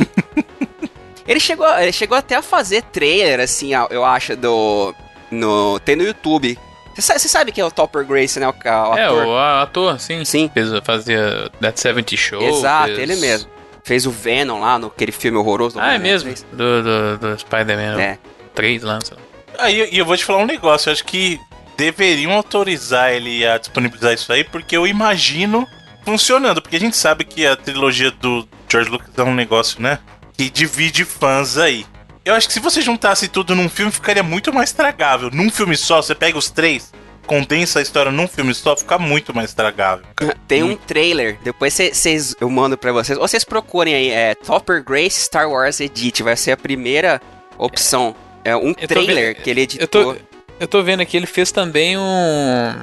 [1.27, 4.93] ele, chegou, ele chegou até a fazer trailer, assim, eu acho, do.
[5.29, 6.57] No, tem no YouTube.
[6.93, 8.47] Você sabe, sabe quem é o Topper Grace, né?
[8.47, 10.25] O, o é, o ator, sim.
[10.25, 10.51] Sim.
[10.53, 12.41] Fez, fazia That 70 Show.
[12.41, 12.99] Exato, fez...
[12.99, 13.49] ele mesmo.
[13.81, 15.79] Fez o Venom lá, no aquele filme horroroso.
[15.79, 16.33] ah, é mesmo?
[16.51, 17.99] Do, do, do Spider-Man.
[17.99, 18.19] É.
[18.53, 19.15] Três lança.
[19.57, 21.39] Aí ah, eu vou te falar um negócio, eu acho que
[21.77, 25.67] deveriam autorizar ele a disponibilizar isso aí, porque eu imagino
[26.03, 29.99] funcionando, porque a gente sabe que a trilogia do George Lucas é um negócio, né?
[30.37, 31.85] Que divide fãs aí.
[32.23, 35.29] Eu acho que se você juntasse tudo num filme, ficaria muito mais tragável.
[35.31, 36.91] Num filme só, você pega os três,
[37.25, 40.05] condensa a história num filme só, fica muito mais tragável.
[40.15, 40.37] Cara.
[40.47, 43.17] Tem um trailer, depois cês, eu mando pra vocês.
[43.17, 47.19] Ou vocês procurem aí, é Topper Grace Star Wars Edit, vai ser a primeira
[47.57, 48.15] opção.
[48.27, 49.83] É um trailer que ele editou.
[49.83, 50.21] Eu tô,
[50.59, 52.73] eu tô vendo aqui, ele fez também um.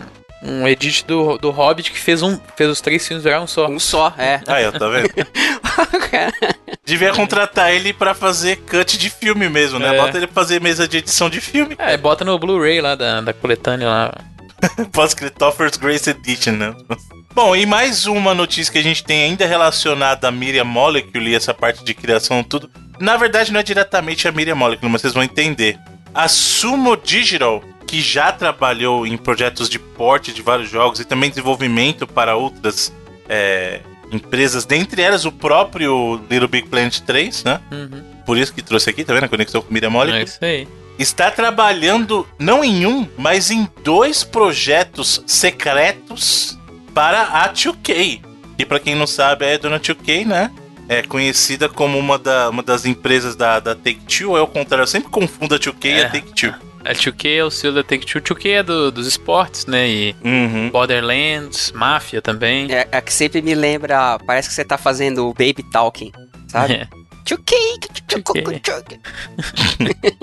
[0.42, 3.68] um edit do, do Hobbit que fez um fez os três filmes virar um só.
[3.68, 4.40] Um só, é.
[4.48, 5.10] Aí, ó, tá vendo?
[6.84, 9.94] Devia contratar ele pra fazer cut de filme mesmo, né?
[9.94, 9.98] É.
[9.98, 11.76] Bota ele pra fazer mesa de edição de filme.
[11.78, 14.14] É, bota no Blu-ray lá da, da coletânea lá.
[14.92, 16.74] Pós-Christopher's Grace Edition, né?
[17.34, 21.34] Bom, e mais uma notícia que a gente tem ainda relacionada a Miriam Molecule e
[21.34, 22.68] essa parte de criação tudo.
[23.00, 25.78] Na verdade, não é diretamente a Miriam Molecule, mas vocês vão entender.
[26.14, 31.30] A Sumo Digital, que já trabalhou em projetos de porte de vários jogos e também
[31.30, 32.92] desenvolvimento para outras
[33.28, 33.80] é,
[34.10, 37.60] empresas, dentre elas o próprio Little Big Planet 3, né?
[37.70, 38.02] Uhum.
[38.26, 39.24] Por isso que trouxe aqui, tá vendo?
[39.24, 40.68] A conexão com Miriam Molecule É isso aí.
[40.98, 46.58] está trabalhando não em um, mas em dois projetos secretos
[46.92, 48.22] para a 2K.
[48.58, 50.50] E para quem não sabe, é a dona 2K, né?
[50.88, 54.86] É conhecida como uma, da, uma das empresas da, da Take-Two, é o contrário, eu
[54.86, 56.04] sempre confundo a 2K e É.
[56.06, 56.54] a Take-Two.
[56.84, 58.22] A 2K é o selo da Take-Two.
[58.22, 59.86] 2K é do, dos esportes, né?
[59.88, 60.70] E Uhum.
[60.70, 62.72] Borderlands, Mafia também.
[62.72, 66.10] É, é que sempre me lembra, parece que você tá fazendo baby talking,
[66.46, 66.72] sabe?
[66.74, 66.88] É.
[67.24, 67.76] Tchuquei,
[68.06, 68.62] Tchuquei.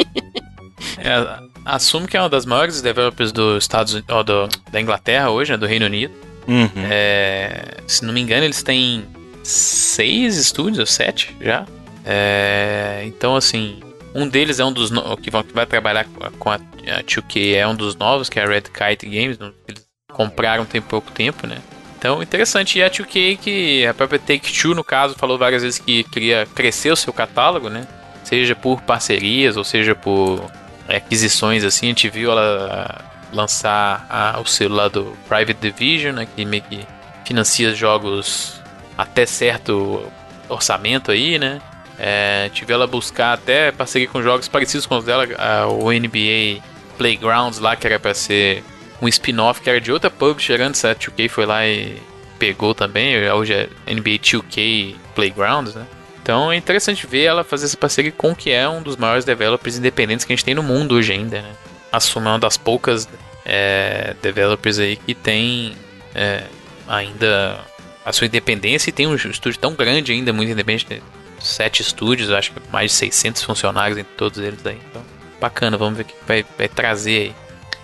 [0.98, 5.30] É, assumo que é uma das maiores developers dos Estados Unidos, ó, do, da Inglaterra
[5.30, 6.14] hoje, né, do Reino Unido.
[6.48, 6.70] Uhum.
[6.90, 9.04] É, se não me engano, eles têm
[9.46, 11.66] seis estúdios, sete já.
[12.04, 13.80] É, então, assim,
[14.14, 16.06] um deles é um dos no- que, vão, que vai trabalhar
[16.40, 19.38] com a, a, a 2K, é um dos novos, que é a Red Kite Games.
[19.68, 21.58] Eles compraram tem pouco tempo, né?
[21.98, 22.80] Então, interessante.
[22.80, 26.92] E a 2K, que a própria Take-Two, no caso, falou várias vezes que queria crescer
[26.92, 27.88] o seu catálogo, né?
[28.24, 30.44] Seja por parcerias, ou seja por
[30.88, 31.88] aquisições, assim.
[31.88, 36.28] A gente viu ela lançar a- o lá do Private Division, né?
[36.36, 36.86] Que meio que
[37.26, 38.62] financia jogos
[38.98, 40.04] até certo
[40.50, 41.62] orçamento aí, né?
[41.98, 46.62] É, tive ela buscar até parceria com jogos parecidos com os dela, a- o NBA
[46.98, 48.64] Playgrounds lá, que era pra ser
[49.02, 52.02] um spin-off que era de outra publisher antes, a 2K foi lá e
[52.38, 55.86] pegou também, hoje é NBA 2K Playgrounds, né?
[56.22, 59.24] Então é interessante ver ela fazer essa parceria com o que é um dos maiores
[59.24, 61.52] developers independentes que a gente tem no mundo hoje ainda, né?
[61.92, 63.08] Assume uma das poucas
[63.46, 65.76] é, developers aí que tem
[66.14, 66.44] é,
[66.88, 67.60] ainda
[68.06, 71.02] a sua independência e tem um estúdio tão grande ainda, muito independente, né?
[71.40, 74.80] sete estúdios, acho que mais de 600 funcionários entre todos eles aí.
[74.90, 75.04] Então,
[75.40, 77.36] bacana, vamos ver o que vai, vai trazer aí.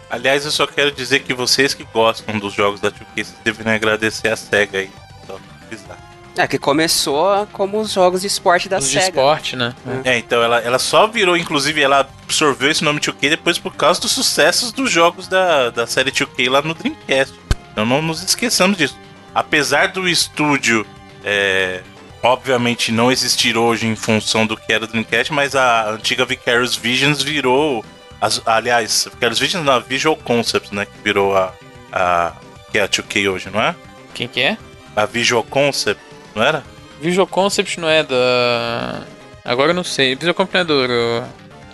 [0.10, 3.74] Aliás, eu só quero dizer que vocês que gostam dos jogos da 2K, vocês deveriam
[3.76, 4.90] agradecer a SEGA aí.
[5.26, 5.98] Só pra avisar.
[6.38, 9.08] É, que começou como os jogos de esporte da Os de SEGA.
[9.08, 9.74] esporte, né?
[10.04, 14.02] É, então ela, ela só virou, inclusive, ela absorveu esse nome 2K depois por causa
[14.02, 17.38] dos sucessos dos jogos da, da série 2K lá no Dreamcast.
[17.72, 18.98] Então não nos esqueçamos disso.
[19.34, 20.86] Apesar do estúdio,
[21.24, 21.82] é,
[22.22, 26.76] obviamente, não existir hoje em função do que era o Dreamcast, mas a antiga Vicarious
[26.76, 27.84] Visions virou.
[28.20, 30.86] as- aliás, Vicarious Visions não, a Visual Concepts, né?
[30.86, 31.54] Que virou a,
[31.92, 32.34] a.
[32.72, 33.74] que é a 2K hoje, não é?
[34.14, 34.58] Quem que é?
[34.96, 36.02] A Visual Concept,
[36.36, 36.64] não era?
[37.02, 39.02] Visual Concept não é da.
[39.44, 40.14] Agora eu não sei.
[40.16, 41.24] Visual Concept não é do.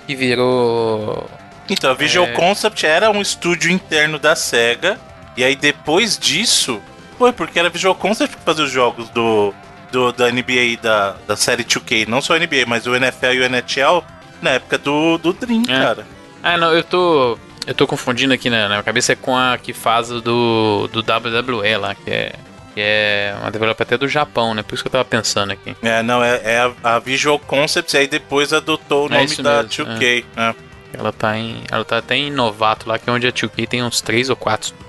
[0.06, 1.30] Que virou.
[1.70, 2.32] Então, a Visual É.
[2.32, 4.98] Concept era um estúdio interno da SEGA.
[5.36, 6.82] E aí depois disso.
[7.18, 9.54] Foi, porque era Visual Concept que fazia os jogos do,
[9.92, 12.08] do da NBA e da, da série 2K.
[12.08, 14.04] Não só a NBA, mas o NFL e o NHL
[14.42, 15.80] na época do, do Dream, É.
[15.80, 16.08] cara.
[16.44, 17.38] Ah, não, eu tô.
[17.66, 21.00] Eu tô confundindo aqui na, na minha cabeça é com a que faz do, do
[21.00, 22.32] WWE lá, que é.
[22.74, 24.62] Que é uma developer até do Japão, né?
[24.62, 25.76] Por isso que eu tava pensando aqui.
[25.82, 29.36] É, não, é, é a, a Visual Concept, e aí depois adotou o É nome
[29.38, 30.26] da mesmo, 2K.
[30.36, 30.56] né?
[30.94, 31.64] Ela tá em.
[31.72, 34.36] Ela tá até em novato lá, que é onde a 2K tem uns 3 ou
[34.36, 34.87] 4 estúdios.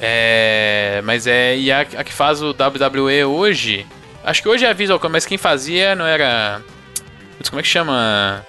[0.00, 1.00] É.
[1.04, 1.56] Mas é.
[1.56, 3.86] E a, a que faz o WWE hoje.
[4.24, 6.60] Acho que hoje é a Visual Concept, mas quem fazia não era.
[7.36, 8.44] Putz, como é que chama?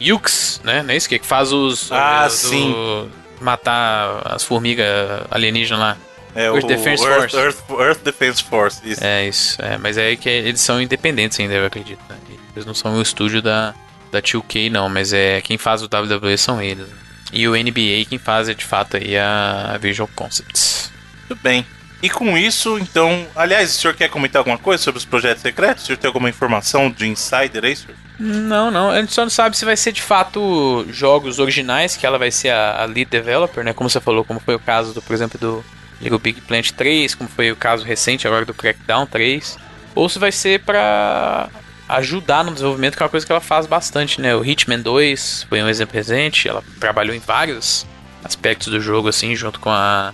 [0.00, 0.82] Yux, né?
[0.82, 1.90] Não é isso que que faz os.
[1.92, 3.10] Ah, do- sim.
[3.40, 4.86] Matar as formigas
[5.30, 5.96] alienígenas lá.
[6.34, 7.36] É Earth o Defense Earth, Force.
[7.36, 8.80] Earth, Earth Defense Force.
[8.84, 9.02] Isso.
[9.04, 9.60] É isso.
[9.62, 12.00] É, mas é que eles são independentes ainda, eu acredito.
[12.08, 12.16] né?
[12.54, 13.74] Eles não são o estúdio da,
[14.12, 16.86] da 2K, não, mas é quem faz o WWE são eles.
[17.32, 20.90] E o NBA quem faz é de fato aí a Visual Concepts.
[21.28, 21.64] Muito bem.
[22.02, 23.26] E com isso, então.
[23.36, 25.84] Aliás, o senhor quer comentar alguma coisa sobre os projetos secretos?
[25.84, 27.96] O senhor tem alguma informação de insider aí, senhor?
[28.18, 28.90] Não, não.
[28.90, 32.30] A gente só não sabe se vai ser de fato jogos originais, que ela vai
[32.30, 33.72] ser a, a lead developer, né?
[33.72, 35.64] Como você falou, como foi o caso, do, por exemplo, do
[36.00, 39.58] Little Big Planet 3, como foi o caso recente agora do Crackdown 3.
[39.94, 41.50] Ou se vai ser pra
[41.96, 44.34] ajudar no desenvolvimento, que é uma coisa que ela faz bastante, né?
[44.34, 47.86] O Hitman 2 foi um exemplo presente, ela trabalhou em vários
[48.24, 50.12] aspectos do jogo, assim, junto com a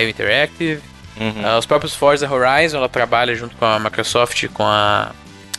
[0.00, 0.80] IO Interactive.
[1.18, 1.44] Uhum.
[1.44, 5.12] Ah, os próprios Forza Horizon, ela trabalha junto com a Microsoft, com a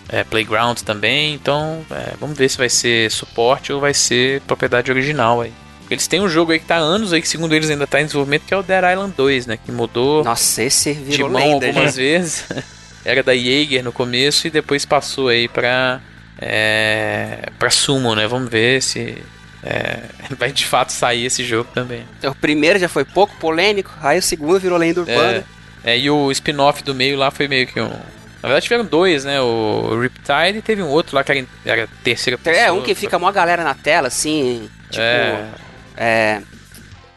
[0.09, 1.33] é, Playground também.
[1.33, 5.51] Então, é, vamos ver se vai ser suporte ou vai ser propriedade original aí.
[5.89, 8.01] Eles têm um jogo aí que tá há anos aí, que segundo eles ainda tá
[8.01, 9.57] em desenvolvimento, que é o Dead Island 2, né?
[9.57, 12.01] Que mudou Nossa, esse de mão lenda, algumas já.
[12.01, 12.45] vezes.
[13.05, 16.01] Era da Jaeger no começo e depois passou aí pra,
[16.39, 18.27] é, pra Summon, né?
[18.27, 19.23] Vamos ver se
[19.63, 19.99] é,
[20.37, 22.05] vai de fato sair esse jogo também.
[22.23, 25.45] O primeiro já foi pouco polêmico, aí o segundo virou lenda urbana.
[25.83, 27.89] É, é, e o spin-off do meio lá foi meio que um...
[27.89, 29.41] Na verdade tiveram dois, né?
[29.41, 32.65] O Riptide e teve um outro lá que era, terceira pessoa.
[32.65, 35.01] É, um que fica mó galera na tela, assim, tipo...
[35.01, 35.49] É,
[35.95, 36.41] É...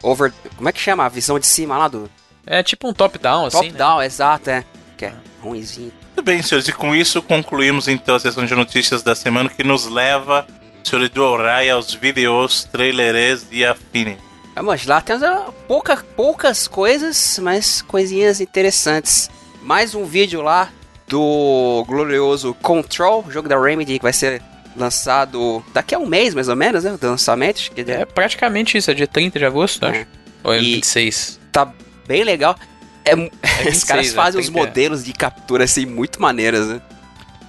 [0.01, 0.33] Over...
[0.55, 1.05] Como é que chama?
[1.05, 2.09] A visão de cima lá do...
[2.45, 3.63] é tipo um top-down, assim, né?
[3.65, 4.63] Top-down, exato, é.
[4.97, 5.91] Que é ruimzinho.
[6.15, 9.63] Muito bem, senhores, e com isso concluímos então a sessão de notícias da semana que
[9.63, 10.45] nos leva,
[10.83, 14.17] senhor Edu aos vídeos, trailers e afines.
[14.55, 19.29] Vamos lá, temos ah, pouca, poucas coisas, mas coisinhas interessantes.
[19.61, 20.69] Mais um vídeo lá
[21.07, 24.41] do glorioso Control, jogo da Remedy, que vai ser
[24.75, 26.97] lançado daqui a um mês, mais ou menos, né?
[26.99, 29.89] Do lançamento, que É praticamente isso, é dia 30 de agosto, É.
[29.89, 30.07] acho.
[30.43, 31.39] Ou é E- 26.
[31.51, 31.71] tá
[32.07, 32.55] bem legal.
[33.03, 34.45] É, É os caras 26, fazem né?
[34.47, 34.51] os 30.
[34.67, 36.81] modelos de captura assim muito maneiras, né?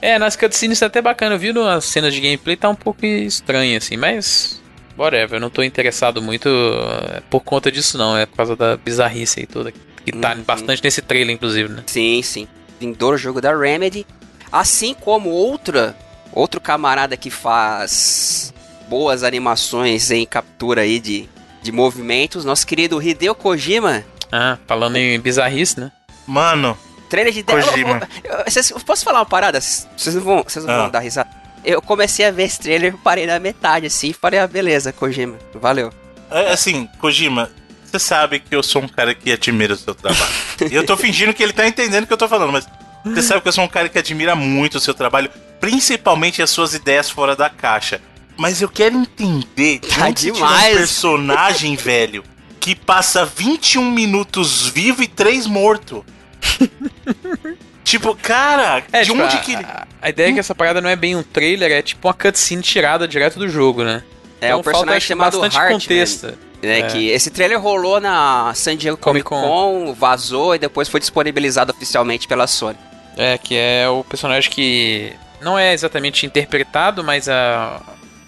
[0.00, 1.34] É, nas cutscenes tá até bacana.
[1.34, 4.60] Eu vi nas cenas de gameplay, tá um pouco estranho, assim, mas.
[4.98, 8.16] Whatever, eu não tô interessado muito é, por conta disso, não.
[8.16, 9.72] É por causa da bizarrice aí toda.
[10.04, 10.42] Que tá Uhum.
[10.42, 11.84] bastante nesse trailer, inclusive, né?
[11.86, 12.48] Sim, sim.
[12.80, 14.04] Vindouro jogo da Remedy.
[14.50, 15.96] Assim como outra,
[16.32, 18.52] outro camarada que faz
[18.88, 21.28] boas animações em captura aí de,
[21.62, 24.04] de movimentos, nosso querido Hideo Kojima.
[24.32, 25.92] Ah, falando em bizarrice, né?
[26.26, 26.76] Mano,
[27.10, 28.08] Trailer de Kojima.
[28.24, 29.60] Eu- eu- vocês- eu posso falar uma parada?
[29.60, 30.78] Vocês não vão, vocês não Ah.
[30.82, 31.28] vão dar risada.
[31.64, 35.36] Eu comecei a ver esse trailer, parei na metade assim, e falei, ah, beleza, Kojima,
[35.54, 35.92] valeu.
[36.30, 37.50] é, assim, Kojima,
[37.84, 40.32] você sabe que eu sou um cara que admira o seu trabalho.
[40.70, 42.66] e eu tô fingindo que ele tá entendendo o que eu tô falando, mas
[43.04, 45.30] você sabe que eu sou um cara que admira muito o seu trabalho,
[45.60, 48.00] principalmente as suas ideias fora da caixa.
[48.36, 50.74] Mas eu quero entender de Tá onde você tirou demais.
[50.74, 52.24] um personagem, velho,
[52.62, 56.04] que passa 21 minutos vivo e 3 morto.
[57.84, 59.64] tipo, cara, É, de tipo, onde a, que ele.
[59.64, 62.14] a- a ideia é que essa parada não é bem um trailer, é tipo uma
[62.14, 64.02] cutscene tirada direto do jogo, né?
[64.40, 66.26] É Então o personagem falta, chamado bastante Hart, contexto.
[66.62, 66.82] né, É.
[66.82, 71.72] que esse trailer rolou na San Diego Comic Comic Con, vazou e depois foi disponibilizado
[71.72, 72.78] oficialmente pela Sony.
[73.16, 77.80] É, que é o personagem que não é exatamente interpretado, mas a,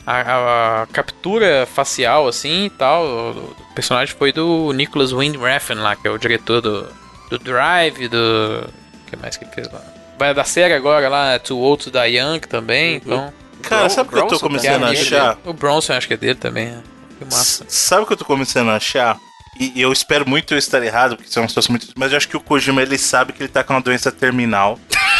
[0.07, 6.07] a, a captura facial, assim e tal, o personagem foi do Nicholas Windrefn lá, que
[6.07, 6.87] é o diretor do,
[7.31, 8.65] do Drive, do.
[8.67, 9.81] O que mais que ele fez lá?
[10.19, 13.33] Vai da série agora lá, Too Old to Die Young também, então.
[13.63, 15.39] Cara, sabe o que eu tô Bronson começando a também, achar?
[15.45, 16.79] O Bronson acho que é dele também, é.
[17.19, 17.65] Que massa.
[17.69, 19.19] Sabe o que eu tô começando a achar?
[19.59, 21.87] E, e eu espero muito eu estar errado, porque são pessoas muito.
[21.97, 24.79] Mas eu acho que o Kojima ele sabe que ele tá com uma doença terminal.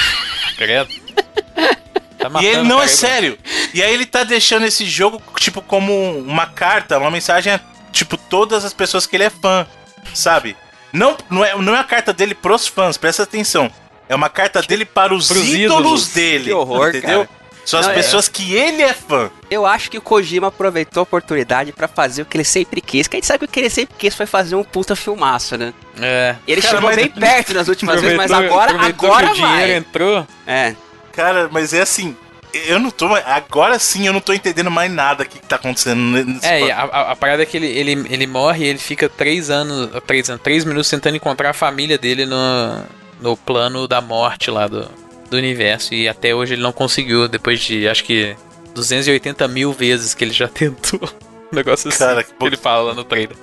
[0.59, 1.04] Credo.
[2.25, 3.39] Tá e matando ele o não é cara aí, sério.
[3.73, 7.61] E aí ele tá deixando esse jogo, tipo, como uma carta, uma mensagem a,
[7.93, 9.67] tipo, todas as pessoas que ele é fã,
[10.15, 10.57] sabe?
[10.93, 13.71] Não, não, é, não é a carta dele pros fãs, presta atenção.
[14.09, 16.09] É uma carta dele para os ídolos, ídolos.
[16.09, 16.45] dele.
[16.45, 17.27] Que horror, entendeu?
[17.27, 17.45] cara.
[17.65, 19.31] São as Não, é- pessoas que ele é fã.
[19.51, 23.09] Eu acho que o Kojima aproveitou a oportunidade pra fazer o que ele sempre quis.
[23.09, 25.57] Que a gente sabe que o que ele sempre quis foi fazer um puta filmaço,
[25.57, 25.73] né?
[25.99, 26.37] É.
[26.47, 29.57] E ele Cara, chegou bem perto nas últimas vezes, mas agora, agora que o dinheiro
[29.57, 29.75] vai.
[29.77, 30.27] entrou.
[30.47, 30.75] É.
[31.15, 32.17] Cara, mas é assim.
[32.67, 33.07] Eu não tô.
[33.15, 37.17] Agora sim eu não tô entendendo mais nada que tá acontecendo É, a, a- a
[37.17, 40.65] parada é que ele, ele, ele morre e ele fica três anos, três anos, três
[40.65, 42.37] minutos tentando encontrar a família dele no,
[43.21, 44.89] no plano da morte lá do,
[45.29, 45.95] do universo.
[45.95, 48.37] E até hoje ele não conseguiu, depois de acho que
[48.73, 51.01] 280 mil vezes que ele já tentou.
[51.53, 52.47] Um negócio assim Cara, que que bom.
[52.47, 53.37] ele fala lá no trailer.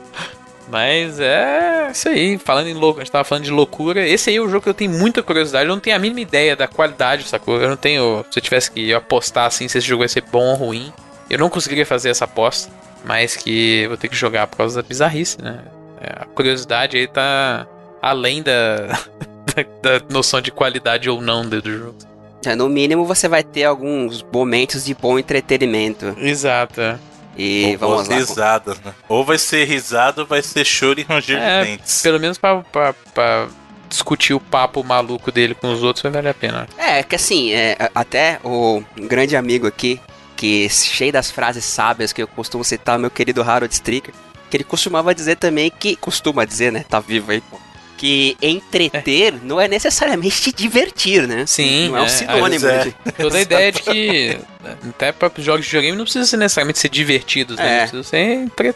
[0.71, 4.07] Mas é isso aí, falando em louco, a gente tava falando de loucura.
[4.07, 5.67] Esse aí é o jogo que eu tenho muita curiosidade.
[5.67, 7.61] Eu não tenho a mínima ideia da qualidade, sacou?
[7.61, 8.23] Eu não tenho.
[8.31, 10.93] Se eu tivesse que apostar assim se esse jogo vai ser bom ou ruim,
[11.29, 12.71] eu não conseguiria fazer essa aposta.
[13.03, 15.59] Mas que vou ter que jogar por causa da bizarrice, né?
[15.99, 17.67] É, a curiosidade aí tá
[18.01, 18.87] além da,
[19.83, 21.97] da, da noção de qualidade ou não do do jogo.
[22.45, 26.15] É, No mínimo você vai ter alguns momentos de bom entretenimento.
[26.17, 26.81] Exato.
[27.37, 28.15] E Ou vamos lá.
[28.15, 28.93] risadas, né?
[29.07, 32.01] Ou vai ser risada ou vai ser choro e ranger É, de dentes.
[32.01, 33.47] Pelo menos pra, pra, pra
[33.89, 36.67] discutir o papo maluco dele com os outros vai valer a pena.
[36.77, 39.99] É, que assim, é, até o grande amigo aqui,
[40.35, 44.13] que cheio das frases sábias que eu costumo citar, meu querido Harold Stricker,
[44.49, 45.95] que ele costumava dizer também que.
[45.95, 46.83] Costuma dizer, né?
[46.89, 47.57] Tá vivo aí, pô.
[48.01, 51.45] Que entreter não é necessariamente te divertir, né?
[51.45, 52.45] Sim, Não é um é, sinônimo.
[52.55, 54.39] às vezes de- Toda a ideia de que
[54.89, 57.75] até próprios jogos de videogame não precisam ser necessariamente ser divertidos, né?
[57.75, 57.79] É.
[57.81, 58.73] Precisam ser entre...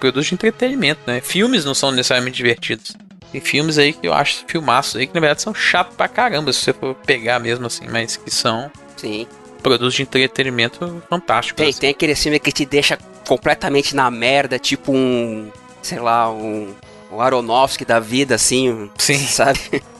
[0.00, 1.20] produtos de entretenimento, né?
[1.20, 2.96] Filmes não são necessariamente divertidos.
[3.30, 6.50] Tem filmes aí que eu acho filmaços aí que na verdade são chatos pra caramba,
[6.50, 9.26] se você for pegar mesmo assim, mas que são Sim.
[9.62, 11.58] produtos de entretenimento fantásticos.
[11.58, 11.78] Tem, assim.
[11.80, 12.98] tem aquele filme que te deixa
[13.28, 15.50] completamente na merda, tipo um,
[15.82, 16.74] sei lá, um,
[17.12, 19.18] um Aronofsky da vida, assim, Sim.
[19.26, 19.60] sabe?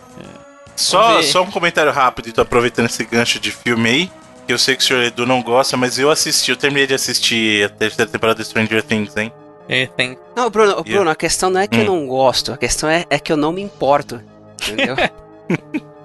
[0.74, 1.24] Só, ver.
[1.24, 4.10] só um comentário rápido, e tô aproveitando esse gancho de filme aí.
[4.46, 6.94] Que eu sei que o senhor Edu não gosta, mas eu assisti, eu terminei de
[6.94, 9.30] assistir a terceira temporada de Stranger Things, hein?
[9.68, 10.18] É, tem.
[10.34, 11.10] Não, Bruno, Bruno Yeah.
[11.12, 11.84] a questão não é que eu Hum.
[12.00, 14.20] não gosto, a questão é, é que eu não me importo,
[14.66, 14.96] entendeu?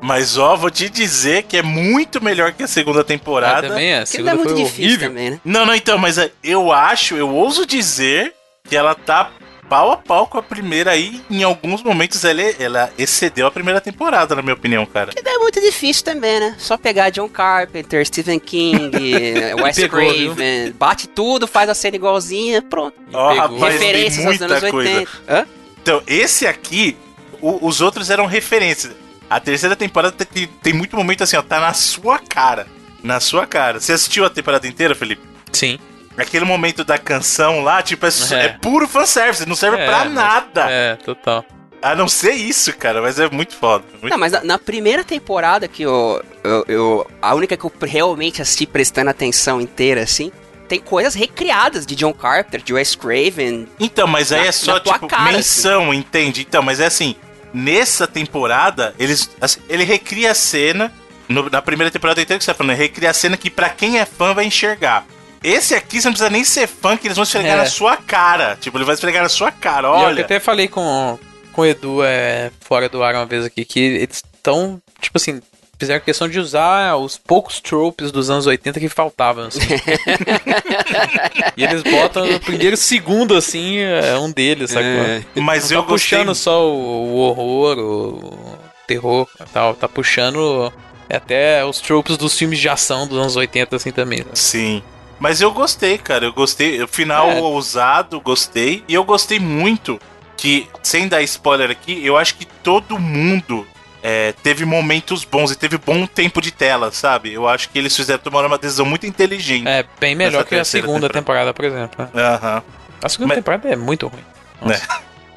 [0.00, 3.68] Mas ó, vou te dizer que é muito melhor que a segunda Ah, temporada.
[3.68, 3.98] também é.
[3.98, 5.08] A é segunda muito foi difícil horrível.
[5.08, 5.40] também, né?
[5.44, 8.34] Não, não, então, mas é, eu acho, eu ouso dizer
[8.68, 9.30] que ela tá
[9.68, 11.20] pau a pau com a primeira aí.
[11.30, 15.12] Em alguns momentos ela, ela excedeu a primeira temporada, na minha opinião, cara.
[15.12, 16.54] Que é muito difícil também, né?
[16.58, 18.90] Só pegar John Carpenter, Stephen King,
[19.62, 20.34] Wes Pegou, viu?
[20.34, 22.94] Craven, bate tudo, faz a cena igualzinha, pronto.
[23.00, 23.34] E pegou.
[23.34, 24.90] rapaz, Referências aos muita anos coisa.
[24.98, 25.10] 80.
[25.28, 25.46] Hã?
[25.82, 26.96] Então, esse aqui,
[27.40, 28.92] o- os outros eram referências.
[29.28, 32.66] A terceira temporada tem, tem muito momento assim, ó, tá na sua cara.
[33.02, 33.80] Na sua cara.
[33.80, 35.22] Você assistiu a temporada inteira, Felipe?
[35.52, 35.78] Sim.
[36.16, 38.34] Aquele momento da canção lá, tipo, é, É.
[38.44, 40.66] é puro fanservice, não serve É, pra mas- nada.
[40.70, 41.44] É, total.
[41.82, 43.84] A não ser isso, cara, mas é muito foda.
[44.00, 47.72] muito Não, mas na, na primeira temporada que eu, eu, eu- A única que eu
[47.82, 50.32] realmente assisti prestando atenção inteira, assim.
[50.66, 53.68] Tem coisas recriadas de John Carpenter, de Wes Craven.
[53.78, 56.40] Então, mas aí Na- é só, tipo, cara, menção, entende?
[56.40, 57.16] Então, mas é assim,
[57.52, 60.90] nessa temporada, eles, assim, ele recria a cena,
[61.28, 63.68] no- na primeira temporada inteira que você tá falando, ele recria a cena que pra
[63.68, 65.04] quem é fã vai enxergar.
[65.44, 67.56] Esse aqui você não precisa nem ser fã, que eles vão esfregar É.
[67.58, 68.56] na sua cara.
[68.60, 70.24] Tipo, ele vai esfregar na sua cara, E eu olha.
[70.24, 71.18] até falei com,
[71.52, 75.42] com o Edu é, fora do ar uma vez aqui, que eles estão, tipo assim,
[75.78, 79.58] fizeram questão de usar os poucos tropes dos anos 80 que faltavam, assim.
[81.56, 84.88] e eles botam no primeiro segundo, assim, é um deles, sacou?
[84.88, 85.22] É.
[85.36, 86.18] Mas Não eu tá gostei.
[86.18, 90.72] puxando só o, o horror, o terror e tal, tá puxando
[91.08, 94.20] até os tropes dos filmes de ação dos anos 80, assim, também.
[94.20, 94.26] né?
[94.34, 94.82] Sim.
[95.18, 96.24] Mas eu gostei, cara.
[96.26, 96.82] Eu gostei.
[96.82, 97.40] O final É.
[97.40, 98.84] ousado, gostei.
[98.88, 99.98] E eu gostei muito
[100.36, 103.66] que, sem dar spoiler aqui, eu acho que todo mundo
[104.02, 107.32] é, teve momentos bons e teve bom tempo de tela, sabe?
[107.32, 109.66] Eu acho que eles fizeram tomar uma decisão muito inteligente.
[109.66, 111.52] É bem melhor que a segunda temporada.
[111.52, 112.08] temporada, por exemplo.
[112.12, 112.22] né?
[112.22, 112.62] Aham.
[113.02, 114.20] A segunda Mas- temporada é muito ruim.
[114.60, 114.86] Nossa.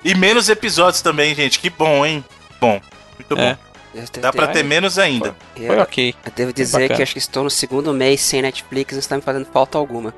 [0.03, 1.59] E menos episódios também, gente.
[1.59, 2.23] Que bom, hein?
[2.59, 2.79] Bom.
[3.17, 3.57] Muito bom.
[3.97, 4.19] É.
[4.19, 5.35] Dá pra ter menos ainda.
[5.55, 6.15] Foi ok.
[6.25, 6.95] eu devo dizer bacana.
[6.97, 9.77] que acho que estou no segundo mês sem Netflix e não está me fazendo falta
[9.77, 10.13] alguma.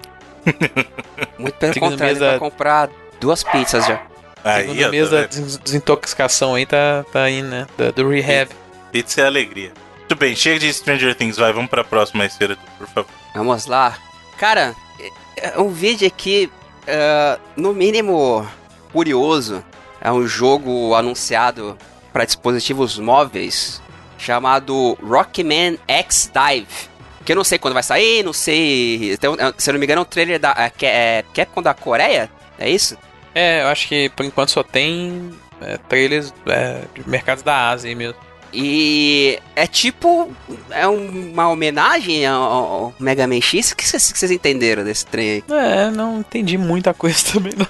[1.38, 4.02] Muito pelo Segundo contrário, eu da- vou comprar duas pizzas já.
[4.44, 5.26] Aí, Segundo mês tá da
[5.64, 7.68] desintoxicação aí tá, tá aí, né?
[7.78, 8.50] Da- do rehab.
[8.92, 9.72] Pizza é alegria.
[9.98, 11.54] Muito bem, chega de Stranger Things, vai.
[11.54, 13.10] Vamos pra próxima esfera, por favor.
[13.36, 13.98] Vamos lá.
[14.38, 14.74] Cara,
[15.38, 16.50] é- é um vídeo aqui,
[16.88, 18.48] é, no mínimo
[18.92, 19.64] curioso.
[20.02, 21.78] É um jogo anunciado
[22.12, 23.82] para dispositivos móveis
[24.18, 26.90] chamado Rockman X Dive.
[27.26, 29.14] Que eu não sei quando vai sair, não sei.
[29.14, 31.74] Então, é, se eu não me engano, é um trailer da é, é, Capcom da
[31.74, 32.30] Coreia?
[32.58, 32.98] É isso?
[33.34, 35.32] É, eu acho que por enquanto só tem
[35.62, 38.16] é, trailers é, de mercados da Ásia aí mesmo.
[38.52, 40.32] E é tipo.
[40.72, 43.72] É uma homenagem ao, Mega Man X.
[43.72, 45.44] O que vocês entenderam desse trem aí?
[45.50, 47.68] É, não entendi muita coisa também, não.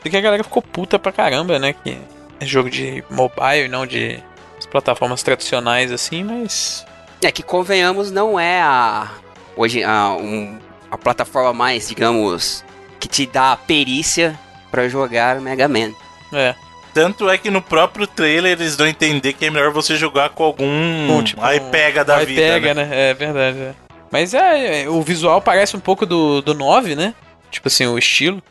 [0.00, 1.74] Porque a galera ficou puta pra caramba, né?
[1.74, 1.98] Que é
[2.46, 4.18] jogo de mobile, não de
[4.58, 6.86] as plataformas tradicionais assim, mas.
[7.22, 9.08] É que convenhamos, não é a.
[9.56, 10.58] Hoje, a, um-
[10.90, 12.64] a plataforma mais, digamos,
[12.98, 14.38] que te dá a perícia
[14.70, 15.92] pra jogar Mega Man.
[16.32, 16.54] É.
[16.94, 20.28] Tanto é que no próprio trailer eles dão a entender que é melhor você jogar
[20.30, 22.84] com algum tipo, aí pega da Aí vida, pega, né?
[22.84, 23.10] né?
[23.10, 23.58] É verdade.
[23.58, 23.74] é.
[24.10, 27.14] Mas é, é, o visual parece um pouco do, do 9, né?
[27.50, 28.42] Tipo assim, o estilo.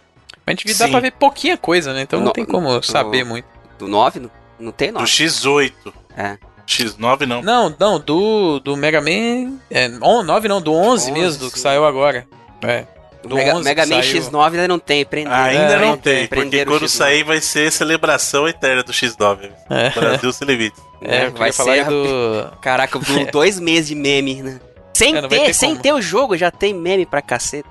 [0.45, 0.91] Mas a gente dá Sim.
[0.91, 2.01] pra ver pouquinha coisa, né?
[2.01, 3.45] Então No- não tem como no- saber muito.
[3.85, 4.19] Do 9?
[4.19, 5.05] Não, não tem Do 9.
[5.11, 5.73] X8.
[6.15, 6.37] É.
[6.67, 7.41] X9 não.
[7.41, 9.57] Não, não, do, do Mega Man.
[9.69, 12.25] É, on- 9 não, do 11, 11, mesmo, do que saiu agora.
[12.61, 12.85] É.
[13.23, 14.21] Do Mega, 11 Mega Man saiu.
[14.21, 15.33] X9 ainda não tem, prender.
[15.33, 16.89] Ainda É, não tem, porque quando X9.
[16.89, 19.49] sair vai ser celebração eterna do X9.
[19.69, 19.89] É.
[19.89, 20.81] Brasil sem limites.
[21.01, 21.85] É, eu vai falar ser.
[21.85, 22.51] do.
[22.61, 24.59] Caraca, por dois meses de meme, né?
[24.93, 25.81] Sem, É, ter, ter sem como.
[25.81, 27.67] ter o jogo, já tem meme pra cacete.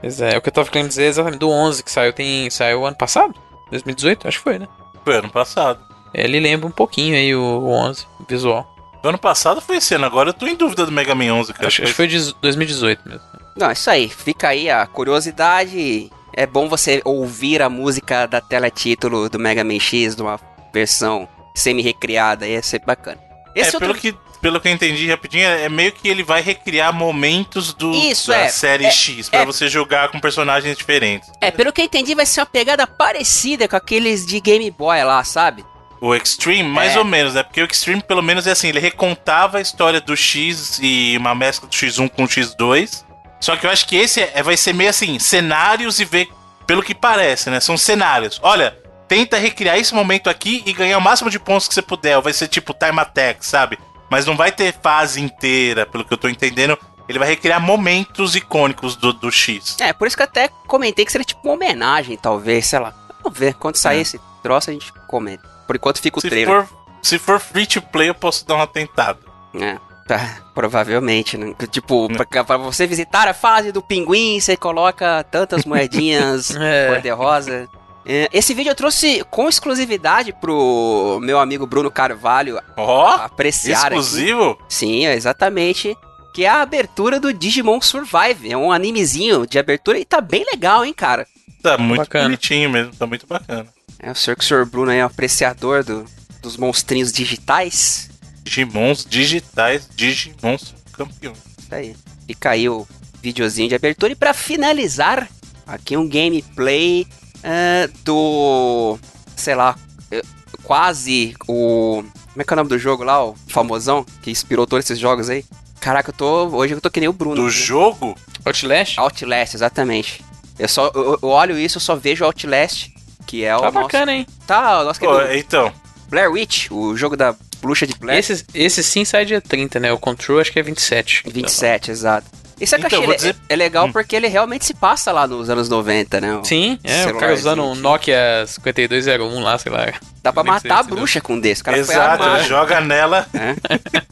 [0.00, 2.12] Pois é, o que eu tava querendo dizer é exatamente do 11 que saiu.
[2.12, 3.34] Tem, saiu ano passado?
[3.70, 4.28] 2018?
[4.28, 4.68] Acho que foi, né?
[5.04, 5.80] Foi ano passado.
[6.14, 8.68] Ele lembra um pouquinho aí o, o 11, o visual.
[9.02, 11.52] O ano passado foi esse ano, agora eu tô em dúvida do Mega Man 11,
[11.54, 11.66] cara.
[11.66, 13.22] Acho, acho que foi de 2018 mesmo.
[13.56, 14.08] Não, é isso aí.
[14.08, 16.10] Fica aí a curiosidade.
[16.32, 20.40] É bom você ouvir a música da tela título do Mega Man X, de uma
[20.72, 22.46] versão semi-recriada.
[22.46, 23.20] Ia ser bacana.
[23.54, 26.42] Esse é, outro pelo, que, pelo que eu entendi rapidinho, é meio que ele vai
[26.42, 28.48] recriar momentos do, Isso, da é.
[28.48, 29.46] série É, X, pra é.
[29.46, 31.30] você jogar com personagens diferentes.
[31.40, 35.02] É, pelo que eu entendi, vai ser uma pegada parecida com aqueles de Game Boy
[35.04, 35.64] lá, sabe?
[36.00, 36.98] O Extreme, mais É.
[36.98, 37.44] ou menos, né?
[37.44, 41.32] Porque o Extreme, pelo menos, é assim, ele recontava a história do X e uma
[41.32, 43.04] mescla do X1 com o X2.
[43.40, 46.28] Só que eu acho que esse é, vai ser meio assim, cenários e ver
[46.66, 47.60] pelo que parece, né?
[47.60, 48.40] São cenários.
[48.42, 48.76] Olha,
[49.06, 52.20] tenta recriar esse momento aqui e ganhar o máximo de pontos que você puder.
[52.20, 53.78] Vai ser tipo time attack, sabe?
[54.12, 56.76] Mas não vai ter fase inteira, pelo que eu tô entendendo.
[57.08, 59.74] Ele vai recriar momentos icônicos do, do X.
[59.80, 62.92] É, por isso que eu até comentei que seria tipo uma homenagem, talvez, sei lá.
[63.22, 64.00] Vamos ver, quando sair É.
[64.02, 65.48] esse troço a gente comenta.
[65.66, 66.66] Por enquanto fica o Se trailer.
[66.66, 66.68] for,
[67.02, 69.18] se for free to play, eu posso dar uma tentada.
[69.58, 71.54] É, tá, provavelmente, né?
[71.70, 76.88] Tipo, pra, pra você visitar a fase do pinguim, você coloca tantas moedinhas É.
[76.92, 77.66] cor-de-rosa.
[78.04, 83.96] É, esse vídeo eu trouxe com exclusividade pro meu amigo Bruno Carvalho Ó, apreciar aqui.
[83.98, 84.58] exclusivo?
[84.68, 85.96] Sim, é exatamente.
[86.34, 88.50] Que é a abertura do Digimon Survive.
[88.50, 91.26] É um animezinho de abertura e tá bem legal, hein, cara.
[91.62, 92.24] Tá muito Bacana.
[92.24, 93.66] bonitinho mesmo, tá muito bacana.
[94.00, 96.04] É o senhor que o senhor Bruno aí é um apreciador do-
[96.40, 98.10] dos monstrinhos digitais.
[98.42, 101.38] Digimons digitais, Digimons campeões.
[101.58, 101.94] Isso aí.
[102.26, 102.84] Fica aí o
[103.22, 104.12] videozinho de abertura.
[104.12, 105.28] E pra finalizar,
[105.64, 107.06] aqui um gameplay
[107.42, 108.98] é, do.
[109.36, 109.76] Sei lá,
[110.10, 110.22] é,
[110.62, 112.04] quase o.
[112.32, 113.24] Como é que é o nome do jogo lá?
[113.24, 115.44] O famosão que inspirou todos esses jogos aí.
[115.80, 116.46] Caraca, eu tô.
[116.48, 117.36] Hoje eu tô que nem o Bruno.
[117.36, 117.50] Do né?
[117.50, 118.16] jogo?
[118.44, 118.98] Outlast?
[118.98, 120.24] Outlast, exatamente.
[120.58, 122.90] Eu só eu, eu olho isso, eu só vejo Outlast,
[123.26, 124.26] que é o Tá nosso, bacana, hein?
[124.46, 125.72] tá, o nosso Pô, querido então,
[126.08, 128.18] Blair Witch, o jogo da bruxa de Blair.
[128.18, 129.92] Esse, esse sim sai dia 30, né?
[129.92, 131.24] O Control acho que é 27.
[131.26, 132.26] 27, exato.
[132.60, 133.92] Esse Então, então, vou dizer- é, é legal Hum.
[133.92, 136.36] porque ele realmente se passa lá nos anos 90, né?
[136.36, 137.74] O- Sim, é, o cara usando um.
[137.74, 139.92] Nokia 5201 lá, sei lá.
[140.22, 141.62] Dá pra matar a bruxa com um desse.
[141.62, 143.26] O cara exato, joga nela.
[143.34, 144.02] É.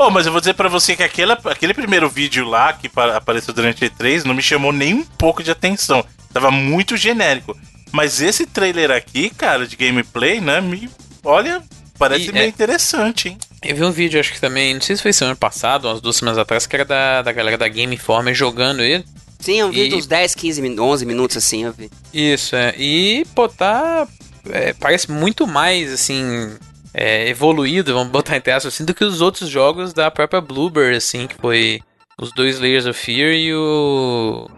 [0.00, 3.16] Ô, mas eu vou dizer pra você que aquela, aquele primeiro vídeo lá que pa-
[3.16, 6.04] apareceu durante a E3 não me chamou nem um pouco de atenção.
[6.32, 7.56] Tava muito genérico.
[7.90, 10.88] Mas esse trailer aqui, cara, de gameplay, né, me.
[11.24, 11.60] Olha,
[11.98, 13.38] parece E, meio é- interessante, hein?
[13.62, 16.16] Eu vi um vídeo, acho que também, não sei se foi semana passada, umas duas
[16.16, 19.04] semanas atrás, que era da, da galera da Game Informer jogando ele.
[19.40, 21.90] Sim, eu vi E- uns 10, 15, min- 11 minutos assim, eu vi.
[22.14, 22.74] Isso, é.
[22.78, 24.06] E, pô, tá.
[24.50, 26.56] é, parece muito mais, assim.
[26.94, 30.96] é, evoluído, vamos botar entre aspas, assim, do que os outros jogos da própria Bluebird,
[30.96, 31.80] assim, que foi
[32.20, 34.48] os dois Layers of Fear e o.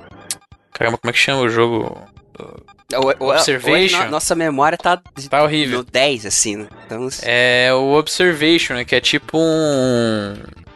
[0.72, 2.01] Caramba, como é que chama o jogo?
[2.95, 3.72] O- o- Observation.
[3.99, 5.78] hoje no- nossa memória tá Tá horrível.
[5.78, 6.66] no 10, assim, né?
[6.86, 8.84] Então, É o Observation, né?
[8.84, 10.34] Que é tipo um.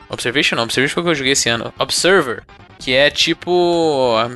[0.08, 1.72] Observation não, Observation foi o que eu joguei esse ano.
[1.78, 2.42] Observer.
[2.78, 3.50] Que é tipo.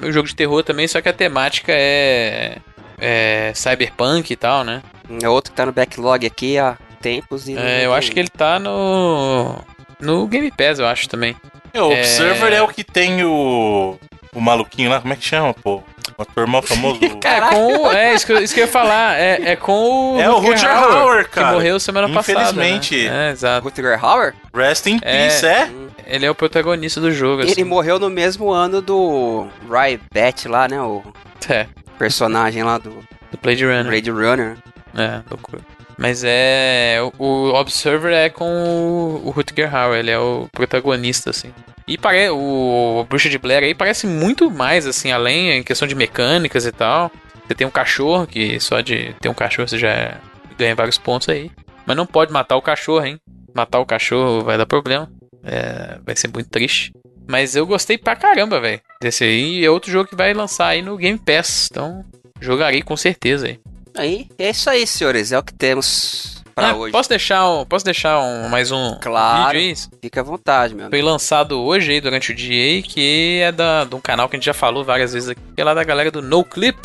[0.02, 2.56] um jogo de terror também, só que a temática é.
[3.00, 3.52] É.
[3.54, 4.82] Cyberpunk e tal, né?
[5.22, 7.48] é outro que tá no backlog aqui há tempos.
[7.48, 9.54] E É, eu acho que ele tá no.
[10.00, 11.34] No Game Pass, eu acho também.
[11.72, 12.00] É, o É.
[12.00, 13.98] Observer é o que tem o.
[14.34, 15.82] O maluquinho lá, como é que chama, pô?
[16.16, 17.00] O ator mal famoso.
[17.20, 17.54] Caraca.
[17.54, 19.18] É, com o- é isso, que eu, isso que eu ia falar.
[19.18, 20.20] É, é com o.
[20.20, 21.48] É o Rutger Hauer, cara.
[21.48, 22.40] Que morreu semana passada.
[22.42, 23.08] Infelizmente.
[23.08, 23.28] Né?
[23.28, 23.64] É, exato.
[23.64, 24.34] Rutger Hauer?
[24.54, 25.28] Rest in É.
[25.28, 25.70] Peace, é?
[26.06, 27.42] Ele é o protagonista do jogo.
[27.42, 27.64] Ele assim.
[27.64, 30.80] morreu no mesmo ano do Rybat lá, né?
[30.80, 31.02] O
[31.48, 31.66] É,
[31.98, 33.84] personagem lá do do Blade Runner.
[33.84, 34.56] Blade Runner.
[34.96, 35.60] É, loucura.
[35.98, 36.98] Mas é.
[37.18, 41.52] o- Observer é com o, o Rutger Hauer, ele é o protagonista, assim.
[41.88, 45.94] E pare, o, Bruxa de Blair aí parece muito mais, assim, além em questão de
[45.94, 47.10] mecânicas e tal.
[47.46, 50.20] Você tem um cachorro, que só de ter um cachorro você já
[50.58, 51.50] ganha vários pontos aí.
[51.86, 53.18] Mas não pode matar o cachorro, hein?
[53.54, 55.10] Matar o cachorro vai dar problema.
[55.42, 56.92] É, vai ser muito triste.
[57.26, 58.82] Mas eu gostei pra caramba, velho.
[59.00, 59.60] Desse aí.
[59.60, 61.68] E é outro jogo que vai lançar aí no Game Pass.
[61.70, 62.04] Então,
[62.38, 63.58] jogarei com certeza aí.
[63.96, 65.32] Aí, é isso aí, senhores.
[65.32, 66.92] É o que temos pra Ah, hoje.
[66.92, 69.58] Posso deixar, um, posso deixar um, mais um Claro.
[69.58, 69.76] vídeo aí?
[70.02, 70.96] Fica à vontade, meu amigo.
[70.96, 74.36] Foi lançado hoje aí, durante o dia aí, que é da, de um canal que
[74.36, 76.78] a gente já falou várias vezes aqui, que é lá da galera do No Clip.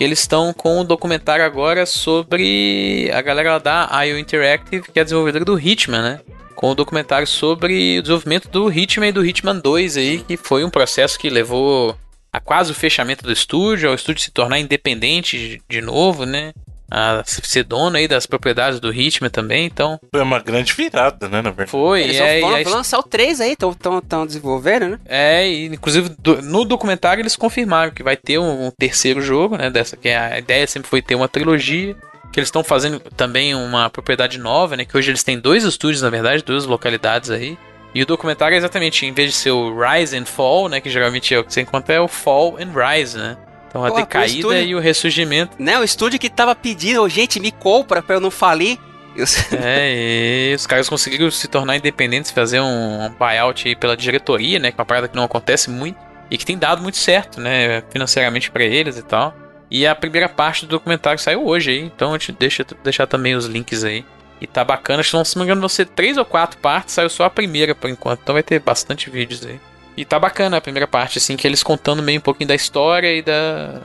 [0.00, 5.04] Eles estão com um documentário agora sobre a galera da IO Interactive, que é a
[5.04, 6.20] desenvolvedora do Hitman, né?
[6.54, 10.64] Com um documentário sobre o desenvolvimento do Hitman e do Hitman 2 aí, que foi
[10.64, 11.96] um processo que levou
[12.32, 16.52] a quase o fechamento do estúdio, ao estúdio se tornar independente de- de novo, né?
[16.90, 21.36] A ser dono aí das propriedades do Hitman também, então Foi uma grande virada, né,
[21.42, 21.70] na verdade.
[21.70, 22.02] foi.
[22.02, 24.98] Eles é, vão, e lançar o 3 aí, estão desenvolvendo, né?
[25.06, 29.56] É, e inclusive do- no documentário eles confirmaram que vai ter um, um terceiro jogo,
[29.58, 29.68] né?
[29.70, 31.94] Dessa que a ideia sempre foi ter uma trilogia.
[32.30, 34.84] Que eles estão fazendo também uma propriedade nova, né?
[34.84, 37.56] Que hoje eles têm dois estúdios, na verdade, duas localidades aí.
[37.94, 40.78] E o documentário é exatamente, em vez de ser o Rise and Fall, né?
[40.78, 43.36] Que geralmente é o que você encontra, é o Fall and Rise, né?
[43.68, 45.56] Então a com o decaída estúdio- e o ressurgimento.
[45.58, 48.78] Né, o estúdio que tava pedindo, "Ô, gente, me compra pra eu não falir.
[49.52, 54.58] É, e os caras conseguiram se tornar independentes, fazer um, um buyout aí pela diretoria,
[54.58, 54.70] né?
[54.70, 55.98] Que é uma parada que não acontece muito
[56.30, 57.82] e que tem dado muito certo, né?
[57.90, 59.34] Financeiramente pra eles e tal.
[59.70, 63.34] E a primeira parte do documentário saiu hoje aí, então a gente deixa deixar também
[63.34, 64.04] os links aí.
[64.40, 66.94] E tá bacana, acho que não se me engano, vão ser três ou quatro partes,
[66.94, 69.58] saiu só a primeira por enquanto, então vai ter bastante vídeos aí.
[69.98, 73.12] E tá bacana a primeira parte, assim, que eles contando meio um pouquinho da história
[73.12, 73.80] e da.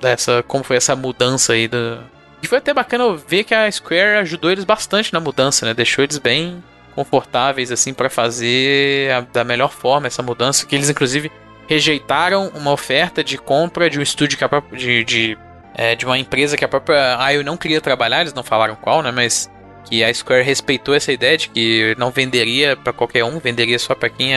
[0.00, 0.42] dessa.
[0.42, 2.00] como foi essa mudança aí da.
[2.42, 5.72] E foi até bacana ver que a Square ajudou eles bastante na mudança, né?
[5.72, 6.60] Deixou eles bem
[6.96, 10.66] confortáveis, assim, para fazer a, da melhor forma essa mudança.
[10.66, 11.30] Que eles, inclusive,
[11.68, 15.38] rejeitaram uma oferta de compra de um estúdio que a própria, de, de,
[15.76, 19.00] é, de uma empresa que a própria IO não queria trabalhar, eles não falaram qual,
[19.00, 19.12] né?
[19.12, 19.48] Mas
[19.84, 23.94] que a Square respeitou essa ideia de que não venderia para qualquer um, venderia só
[23.94, 24.34] para quem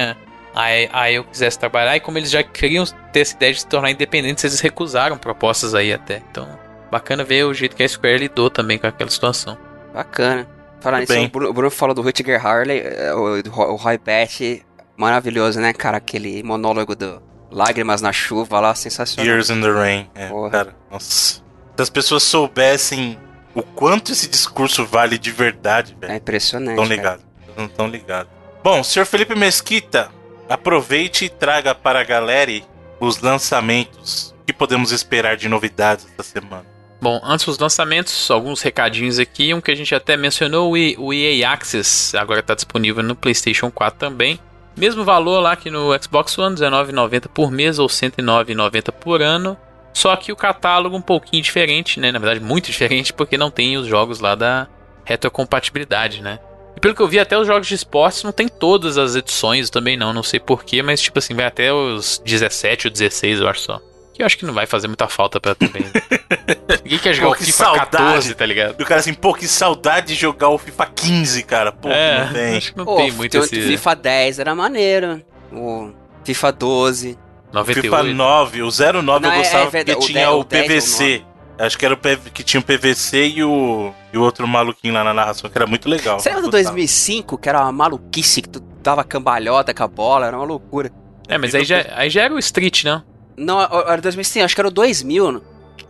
[0.56, 1.96] a, a eu quisesse trabalhar.
[1.96, 5.76] E como eles já queriam ter essa ideia de se tornar independentes, eles recusaram propostas
[5.76, 6.22] aí até.
[6.32, 6.48] Então,
[6.90, 9.58] bacana ver o jeito que a Square lidou também com aquela situação.
[9.94, 10.48] Bacana.
[10.80, 13.42] Falar nisso, o Bruno, falou do Rutger Harley, é, o,
[13.72, 14.62] o Roy Batch,
[14.96, 15.98] maravilhoso, né, cara?
[15.98, 19.26] Aquele monólogo do Lágrimas na Chuva lá, sensacional.
[19.26, 20.50] Years in the Rain, é, Porra.
[20.52, 21.42] cara, nossa.
[21.76, 23.18] Se as pessoas soubessem
[23.56, 26.14] o quanto esse discurso vale de verdade, velho.
[26.14, 26.76] É impressionante.
[26.76, 27.24] Tão ligado.
[27.58, 28.30] Não tão ligado.
[28.64, 30.12] Bom, senhor Felipe Mesquita,
[30.50, 32.62] aproveite e traga para a galera
[33.00, 34.34] os lançamentos.
[34.42, 36.66] O que podemos esperar de novidades essa semana?
[37.02, 39.54] Bom, antes dos lançamentos, alguns recadinhos aqui.
[39.54, 44.00] Um que a gente até mencionou, o EA Access, agora está disponível no PlayStation 4
[44.00, 44.40] também.
[44.76, 49.58] Mesmo valor lá que no Xbox One, R$19,90 por mês ou R$109,90 por ano.
[49.94, 52.12] Só que o catálogo um pouquinho diferente, né?
[52.12, 54.68] Na verdade, muito diferente, porque não tem os jogos lá da
[55.06, 56.40] retrocompatibilidade, né?
[56.76, 59.70] E pelo que eu vi, até os jogos de esportes não tem todas as edições
[59.70, 63.48] também não, não sei porquê, mas tipo assim, vai até os 17 ou 16, eu
[63.48, 63.82] acho só.
[64.14, 65.84] Que eu acho que não vai fazer muita falta pra também.
[66.84, 67.92] Ninguém quer jogar pô, o FIFA saudade.
[67.92, 68.82] 14, tá ligado?
[68.82, 71.72] O cara assim, pô, que saudade de jogar o FIFA 15, cara.
[71.74, 72.58] Pô, é, não tem.
[72.58, 73.60] Acho que não pô, tem muito esse...
[73.60, 75.22] O FIFA 10 era maneiro.
[75.52, 75.92] O
[76.24, 77.20] FIFA 12.
[77.52, 77.82] 98.
[77.82, 81.26] FIFA 9, o 09 não, eu gostava é, é, porque tinha 10, o, o PVC.
[81.58, 84.94] Acho que era o PV, que tinha o PVC e o, e o outro maluquinho
[84.94, 86.20] lá na narração, que era muito legal.
[86.20, 90.28] Você lembra do 2005, que era uma maluquice, que tu dava cambalhota com a bola,
[90.28, 90.92] era uma loucura.
[91.28, 93.04] É, mas aí já, aí já era o Street, não?
[93.38, 95.42] Não, era 2005, acho que era o 2000,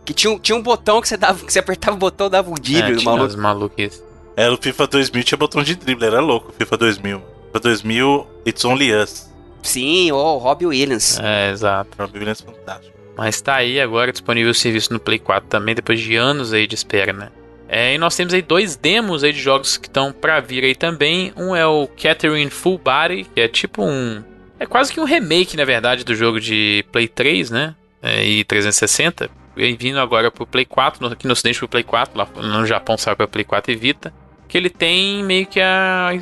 [0.04, 2.54] que tinha, tinha um botão que você, dava, que você apertava o botão dava um
[2.54, 3.26] drible, é, maluco.
[3.26, 4.04] Os maluquices.
[4.36, 7.22] Era o FIFA 2000 tinha botão de drible, era louco o FIFA 2000.
[7.46, 9.32] FIFA 2000, It's Only Us.
[9.62, 11.18] Sim, o oh, Robbie Williams.
[11.18, 11.90] É, exato.
[11.98, 12.95] Robbie Williams fantástico.
[13.16, 16.66] Mas tá aí agora disponível o serviço no Play 4 também, depois de anos aí
[16.66, 17.30] de espera, né?
[17.68, 20.74] É, e nós temos aí dois demos aí de jogos que estão para vir aí
[20.74, 21.32] também.
[21.36, 24.22] Um é o Catherine Full Body, que é tipo um.
[24.58, 27.74] É quase que um remake, na verdade, do jogo de Play 3, né?
[28.02, 29.28] É, e 360.
[29.56, 32.66] E vindo agora pro Play 4, no, aqui no Ocidente pro Play 4, lá no
[32.66, 34.14] Japão saiu pra Play 4 e Vita.
[34.46, 36.12] Que ele tem meio que a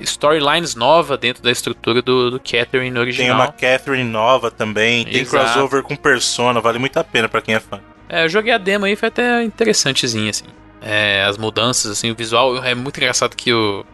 [0.00, 3.36] storylines nova dentro da estrutura do, do Catherine original.
[3.36, 5.44] Tem uma Catherine nova também, tem Exato.
[5.44, 7.80] crossover com Persona, vale muito a pena para quem é fã.
[8.08, 10.44] É, eu joguei a demo aí, foi até interessantezinho, assim.
[10.80, 13.84] É, as mudanças, assim, o visual é muito engraçado que o,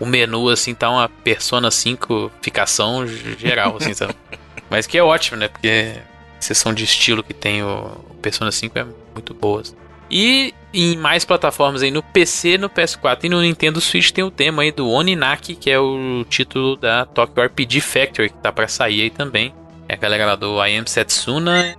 [0.00, 4.14] o menu, assim, tá uma Persona 5 ficação geral, assim, sabe?
[4.70, 5.48] Mas que é ótimo, né?
[5.48, 5.94] Porque
[6.38, 9.60] a sessão de estilo que tem o, o Persona 5 é muito boa.
[9.60, 9.74] Assim.
[10.10, 14.30] E em mais plataformas aí no PC, no PS4 e no Nintendo Switch tem o
[14.30, 18.68] tema aí do Oninaki, que é o título da Tokyo RPG Factory, que tá para
[18.68, 19.54] sair aí também.
[19.88, 21.74] É a galera lá do I Am Setsuna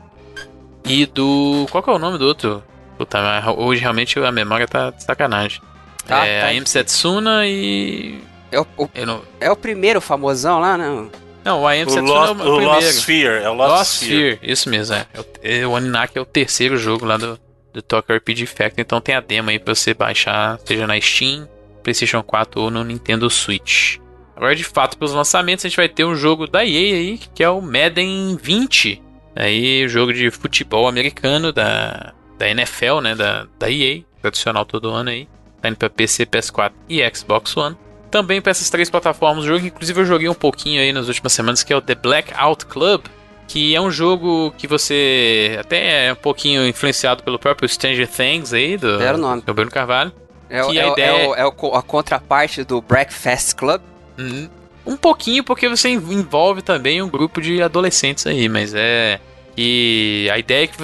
[0.86, 1.68] e do.
[1.70, 2.64] Qual que é o nome do outro?
[2.98, 3.20] Puta,
[3.58, 5.62] hoje realmente a memória tá de sacanagem.
[6.06, 6.54] Tá, é tá.
[6.54, 8.20] I Am Setsuna e.
[8.52, 9.22] É o, o não...
[9.40, 11.12] é o primeiro famosão lá, não?
[11.46, 12.66] Não, o I Am o Setsuna Lost, é o, o primeiro.
[12.66, 14.34] Lost Sphere, é o Lost, Lost Sphere.
[14.34, 14.52] Sphere.
[14.52, 15.06] Isso mesmo, é.
[15.44, 17.40] é o, o Oninaki é o terceiro jogo lá do,
[17.74, 18.82] do Tokyo RPG Factory.
[18.82, 21.48] Então tem a demo aí pra você baixar, seja na Steam,
[21.84, 23.98] PlayStation 4 ou no Nintendo Switch.
[24.36, 27.44] Agora, de fato, pelos lançamentos, a gente vai ter um jogo da EA aí, que
[27.44, 29.02] é o Madden 20.
[29.36, 33.16] Aí, jogo de futebol americano da, da NFL, né?
[33.16, 35.28] Da, da EA, tradicional todo ano aí.
[35.62, 37.76] Tá indo pra PC, PS4 e Xbox One.
[38.10, 41.34] Também para essas três plataformas, o jogo inclusive eu joguei um pouquinho aí nas últimas
[41.34, 43.06] semanas, que é o The Blackout Club
[43.50, 48.54] que é um jogo que você até é um pouquinho influenciado pelo próprio Stranger Things
[48.54, 49.42] aí, do, Era o nome.
[49.42, 50.14] do Bruno Carvalho.
[50.48, 51.10] É, que é, a ideia...
[51.10, 53.82] é, o, é o, a contraparte do Breakfast Club?
[54.20, 54.48] Uhum.
[54.86, 59.20] Um pouquinho, porque você envolve também um grupo de adolescentes aí, mas é.
[59.58, 60.78] E a ideia é que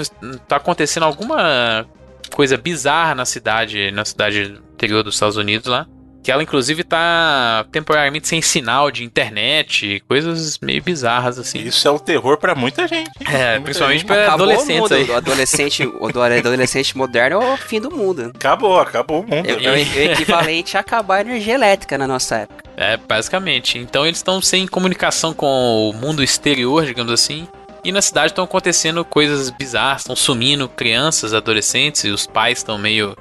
[0.47, 1.85] tá acontecendo alguma
[2.33, 5.87] coisa bizarra na cidade, na cidade interior dos Estados Unidos lá
[6.25, 11.59] que ela inclusive tá temporariamente sem sinal de internet, coisas meio bizarras assim.
[11.59, 13.11] Isso é o terror para muita gente.
[13.31, 15.03] É, principalmente para adolescentes aí.
[15.07, 18.31] O adolescente, o adolescente moderno é o fim do mundo.
[18.33, 19.47] Acabou, acabou o mundo.
[19.47, 22.63] É, é o equivalente a acabar a energia elétrica na nossa época.
[22.75, 23.77] É, basicamente.
[23.77, 27.47] Então eles estão sem comunicação com o mundo exterior, digamos assim.
[27.83, 32.79] E na cidade estão acontecendo coisas bizarras, estão sumindo crianças, adolescentes, e os pais estão
[32.79, 33.15] meio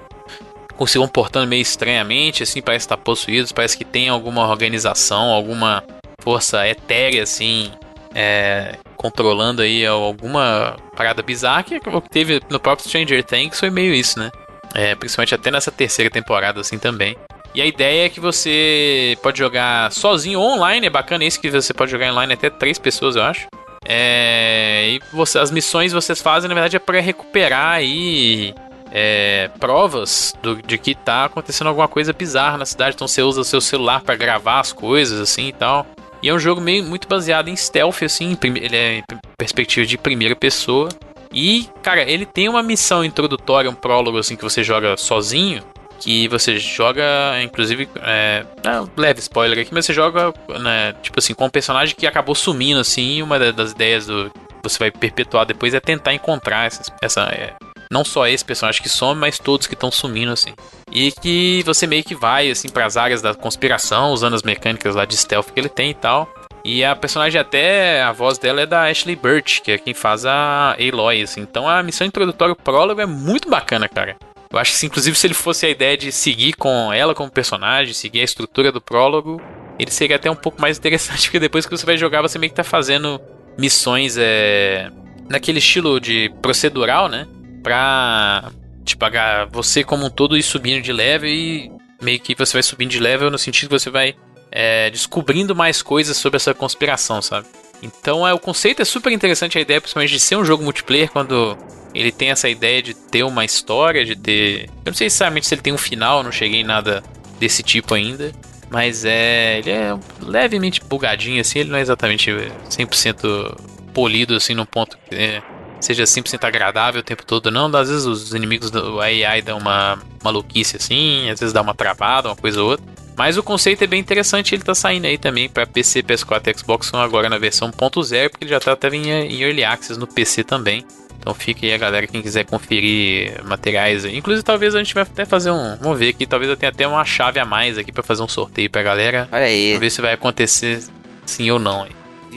[0.87, 5.85] se comportando meio estranhamente, assim, parece estar possuídos, parece que tem alguma organização, alguma
[6.21, 7.71] força etérea, assim,
[8.15, 13.71] é, controlando aí alguma parada bizarra que o que teve no próprio Stranger Things foi
[13.71, 14.31] meio isso, né?
[14.75, 17.17] É, principalmente até nessa terceira temporada assim também.
[17.55, 21.51] E a ideia é que você pode jogar sozinho ou online, é bacana isso que
[21.51, 23.47] você pode jogar online até três pessoas, eu acho.
[23.87, 28.55] É, e você, as missões vocês fazem, na verdade, é para recuperar aí
[28.95, 32.95] é, provas do, de que tá acontecendo alguma coisa bizarra na cidade.
[32.95, 35.85] Então você usa o seu celular para gravar as coisas assim e tal.
[36.23, 38.39] E é um jogo meio muito baseado em stealth, assim.
[38.43, 39.05] Ele é em
[39.37, 40.89] perspectiva de primeira pessoa.
[41.33, 45.63] E, cara, ele tem uma missão introdutória, um prólogo, assim, que você joga sozinho
[45.99, 51.33] que você joga, inclusive, é, é leve spoiler aqui, mas você joga, né, tipo assim,
[51.33, 55.47] com um personagem que acabou sumindo, assim, uma das ideias do que você vai perpetuar
[55.47, 57.55] depois é tentar encontrar essa, essa é,
[57.91, 60.55] não só esse personagem que some, mas todos que estão sumindo, assim.
[60.91, 64.95] E que você meio que vai, assim, para as áreas da conspiração, usando as mecânicas
[64.95, 66.29] lá de stealth que ele tem e tal.
[66.65, 70.25] E a personagem até, a voz dela é da Ashley Burch, que é quem faz
[70.25, 71.43] a Aloy, assim.
[71.43, 74.17] Então a missão introdutória, o prólogo é muito bacana, cara.
[74.51, 77.93] Eu acho que, inclusive, se ele fosse a ideia de seguir com ela como personagem,
[77.93, 79.43] seguir a estrutura do prólogo,
[79.79, 82.51] ele seria até um pouco mais interessante, porque depois que você vai jogar, você meio
[82.51, 83.21] que tá fazendo
[83.59, 84.91] missões é,
[85.29, 87.27] naquele estilo de procedural, né?
[87.65, 88.53] Pra
[88.85, 92.63] te pagar você como um todo ir subindo de level e meio que você vai
[92.63, 94.15] subindo de level no sentido que você vai
[94.53, 97.49] é, descobrindo mais coisas sobre essa conspiração, sabe?
[97.83, 101.11] Então é, o conceito é super interessante, a ideia principalmente de ser um jogo multiplayer
[101.11, 101.59] quando
[101.95, 104.69] ele tem essa ideia de ter uma história, de ter.
[104.85, 107.03] Eu não sei exatamente se ele tem um final, não cheguei em nada
[107.39, 108.33] desse tipo ainda.
[108.71, 109.59] Mas é.
[109.59, 112.31] Ele é levemente bugadinho, assim, ele não é exatamente
[112.69, 113.57] 100%
[113.93, 115.43] polido, assim, no ponto que é,
[115.85, 117.67] seja 100% agradável o tempo todo, não.
[117.77, 122.29] Às vezes os inimigos do AI dão uma maluquice, assim, às vezes dá uma travada,
[122.29, 122.85] uma coisa ou outra.
[123.17, 126.59] Mas o conceito é bem interessante, ele tá saindo aí também para PC, PS4 e
[126.59, 130.01] Xbox One agora na versão 1.0, porque ele já tá até em, em Early Access
[130.01, 130.85] no PC também.
[131.21, 134.17] Então fica aí a galera, quem quiser conferir materiais aí.
[134.17, 135.77] Inclusive, talvez a gente vai até fazer um.
[135.81, 138.29] Vamos ver aqui, talvez eu tenha até uma chave a mais aqui para fazer um
[138.29, 139.29] sorteio pra galera.
[139.31, 139.69] Olha aí.
[139.69, 140.83] Vamos ver se vai acontecer
[141.25, 141.87] sim ou não.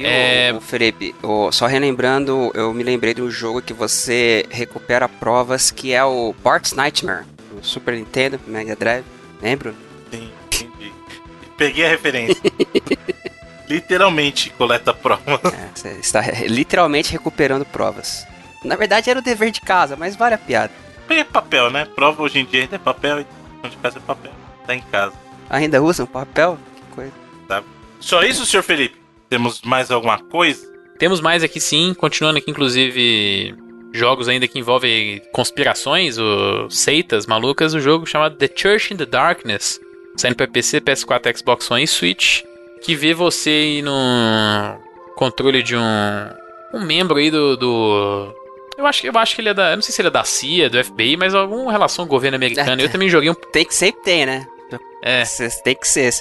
[0.06, 0.54] É...
[0.54, 5.72] o Felipe, o, só relembrando, eu me lembrei de um jogo que você recupera provas
[5.72, 9.06] que é o Bart's Nightmare, do Super Nintendo, Mega Drive.
[9.42, 9.76] Lembro?
[10.12, 10.92] Sim, entendi.
[11.58, 12.42] Peguei a referência.
[13.68, 15.54] literalmente coleta provas.
[15.54, 18.26] É, você está literalmente recuperando provas.
[18.64, 20.72] Na verdade era o dever de casa, mas vale a piada.
[21.10, 21.86] É papel, né?
[21.86, 24.32] Prova hoje em dia ainda é papel e de casa é papel.
[24.66, 25.14] Tá em casa.
[25.50, 26.58] Ainda usam papel?
[26.76, 27.12] Que coisa.
[27.48, 27.64] Tá.
[28.00, 28.98] Só isso, senhor Felipe?
[29.30, 30.68] Temos mais alguma coisa?
[30.98, 33.56] Temos mais aqui sim, continuando aqui, inclusive,
[33.94, 39.06] jogos ainda que envolvem conspirações ou seitas malucas, o jogo chamado The Church in the
[39.06, 39.80] Darkness,
[40.16, 42.44] saindo para PC, PS4, Xbox One e Switch,
[42.82, 44.80] que vê você no
[45.16, 45.82] controle de um,
[46.74, 48.34] um membro aí do, do
[48.78, 49.72] eu acho, eu acho que ele é da.
[49.72, 52.16] Eu não sei se ele é da CIA, do FBI, mas alguma relação com o
[52.16, 52.80] governo americano.
[52.80, 53.34] Eu também joguei um.
[53.34, 54.46] Tem que sempre ter, né?
[55.02, 55.24] É.
[55.64, 56.14] Tem que ser.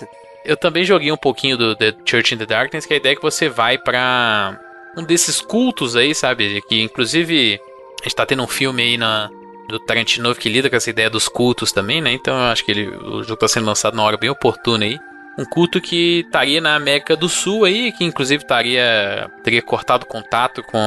[0.46, 3.16] Eu também joguei um pouquinho do The Church in the Darkness, que a ideia é
[3.16, 4.58] que você vai pra
[4.96, 6.62] um desses cultos aí, sabe?
[6.68, 7.60] Que inclusive
[8.00, 9.28] a gente tá tendo um filme aí na,
[9.68, 12.12] do Tarantino que lida com essa ideia dos cultos também, né?
[12.12, 14.98] Então eu acho que ele, o jogo tá sendo lançado numa hora bem oportuna aí.
[15.38, 20.62] Um culto que estaria na América do Sul aí, que inclusive estaria teria cortado contato
[20.62, 20.80] com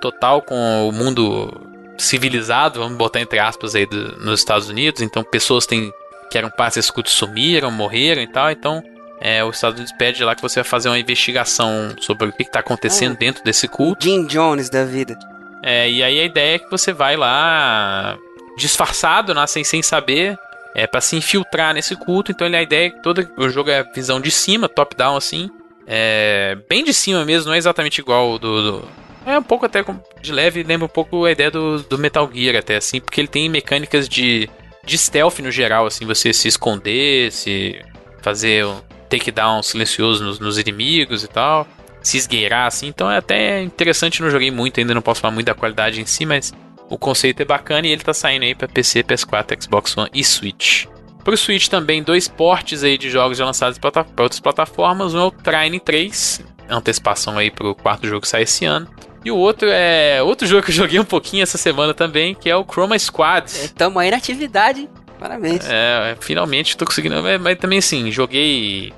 [0.00, 5.02] total com o mundo civilizado, vamos botar entre aspas aí do, nos Estados Unidos.
[5.02, 5.92] Então, pessoas têm,
[6.30, 8.50] que eram partes desse culto sumiram, morreram e tal.
[8.50, 8.82] Então,
[9.20, 12.42] é, os Estados Unidos pede lá que você vai fazer uma investigação sobre o que
[12.42, 14.04] está acontecendo ah, dentro desse culto.
[14.04, 15.18] Jim Jones da vida.
[15.62, 18.16] É, e aí a ideia é que você vai lá
[18.56, 20.38] disfarçado, né, sem, sem saber,
[20.74, 22.30] é para se infiltrar nesse culto.
[22.30, 25.50] Então, a ideia é que todo o jogo é visão de cima, top down assim,
[25.86, 28.88] é bem de cima mesmo, não é exatamente igual do, do
[29.26, 29.84] é um pouco até
[30.22, 33.28] de leve, lembra um pouco a ideia do, do Metal Gear até assim, porque ele
[33.28, 34.48] tem mecânicas de,
[34.88, 37.78] de stealth no geral, assim, você se esconder, se
[38.22, 41.66] fazer um takedown silencioso nos, nos inimigos e tal,
[42.02, 45.46] se esgueirar assim, então é até interessante, não joguei muito, ainda não posso falar muito
[45.46, 46.54] da qualidade em si, mas
[46.88, 50.24] o conceito é bacana e ele tá saindo aí para PC, PS4, Xbox One e
[50.24, 50.86] Switch.
[51.22, 55.24] Pro Switch também, dois portes aí de jogos já lançados para outras plataformas, um é
[55.24, 58.88] o Trine 3, antecipação aí pro quarto jogo que sai esse ano.
[59.24, 62.48] E o outro é outro jogo que eu joguei um pouquinho essa semana também, que
[62.48, 63.50] é o Chroma Squad.
[63.64, 64.88] É, tamo aí na atividade,
[65.18, 65.68] parabéns.
[65.68, 67.22] É, finalmente tô conseguindo.
[67.22, 68.92] Mas, mas também assim, joguei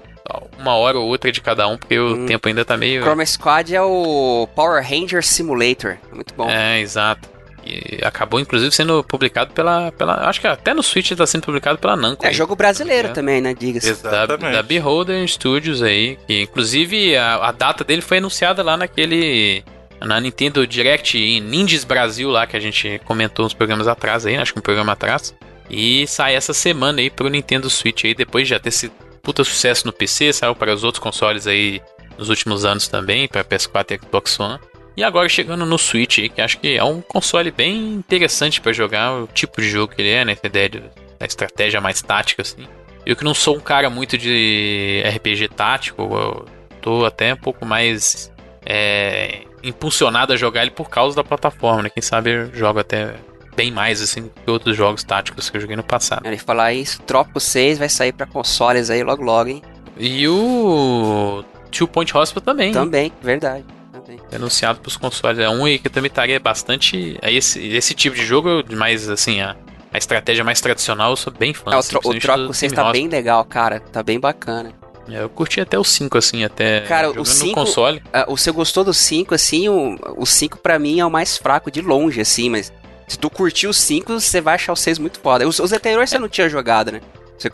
[0.59, 2.25] uma hora ou outra de cada um, porque hum.
[2.25, 3.03] o tempo ainda tá meio.
[3.03, 5.97] Chroma Squad é o Power Ranger Simulator.
[6.13, 6.49] Muito bom.
[6.49, 7.29] É, exato.
[7.65, 9.93] E acabou, inclusive, sendo publicado pela.
[9.93, 12.25] pela acho que até no Switch está sendo publicado pela Namco.
[12.25, 13.55] É aí, jogo brasileiro tá também, né?
[13.55, 14.03] Diga-se.
[14.03, 14.53] da, Exatamente.
[14.53, 16.19] da Beholder Studios aí.
[16.27, 19.63] Que, inclusive, a, a data dele foi anunciada lá naquele.
[20.01, 24.37] Na Nintendo Direct em Ninjas Brasil lá, que a gente comentou uns programas atrás aí,
[24.37, 25.35] acho que um programa atrás.
[25.69, 29.45] E sai essa semana aí pro Nintendo Switch aí, depois de já ter sido puta
[29.45, 31.81] sucesso no PC, saiu para os outros consoles aí
[32.19, 34.59] nos últimos anos também, para PS4 e Xbox One.
[34.97, 38.73] E agora chegando no Switch aí, que acho que é um console bem interessante para
[38.73, 40.33] jogar, o tipo de jogo que ele é, né?
[40.33, 40.83] Essa ideia de,
[41.19, 42.67] da estratégia mais tática, assim.
[43.07, 46.45] Eu que não sou um cara muito de RPG tático, eu
[46.83, 48.31] tô até um pouco mais
[48.67, 51.91] é, impulsionado a jogar ele por causa da plataforma, né?
[51.91, 53.15] Quem sabe eu jogo até
[53.57, 56.27] bem mais, assim, que outros jogos táticos que eu joguei no passado.
[56.27, 59.63] Ele falar isso, Tropico 6 vai sair pra consoles aí logo logo, hein?
[59.99, 62.73] E o Two Point Hospital também.
[62.73, 63.65] Também, verdade.
[63.93, 64.19] Também.
[64.33, 65.39] É anunciado pros consoles.
[65.39, 67.19] É um aí que eu também estaria bastante.
[67.21, 69.55] é Esse, esse tipo de jogo, mais assim, a,
[69.93, 71.73] a estratégia mais tradicional, eu sou bem fã.
[71.73, 73.81] É, o, assim, tro o do 6 Team tá bem legal, cara.
[73.81, 74.73] Tá bem bacana.
[75.13, 76.81] É, Eu curti até o 5, assim, até.
[76.83, 78.03] Cara, o jogando cinco- no console.
[78.13, 81.37] Ah, o você gostou do 5, assim, o, o 5 pra mim é o mais
[81.37, 82.73] fraco de longe, assim, mas
[83.09, 85.47] se tu curtiu o 5, você vai achar o 6 muito foda.
[85.47, 87.01] Os, os anteriores você não tinha jogado, né?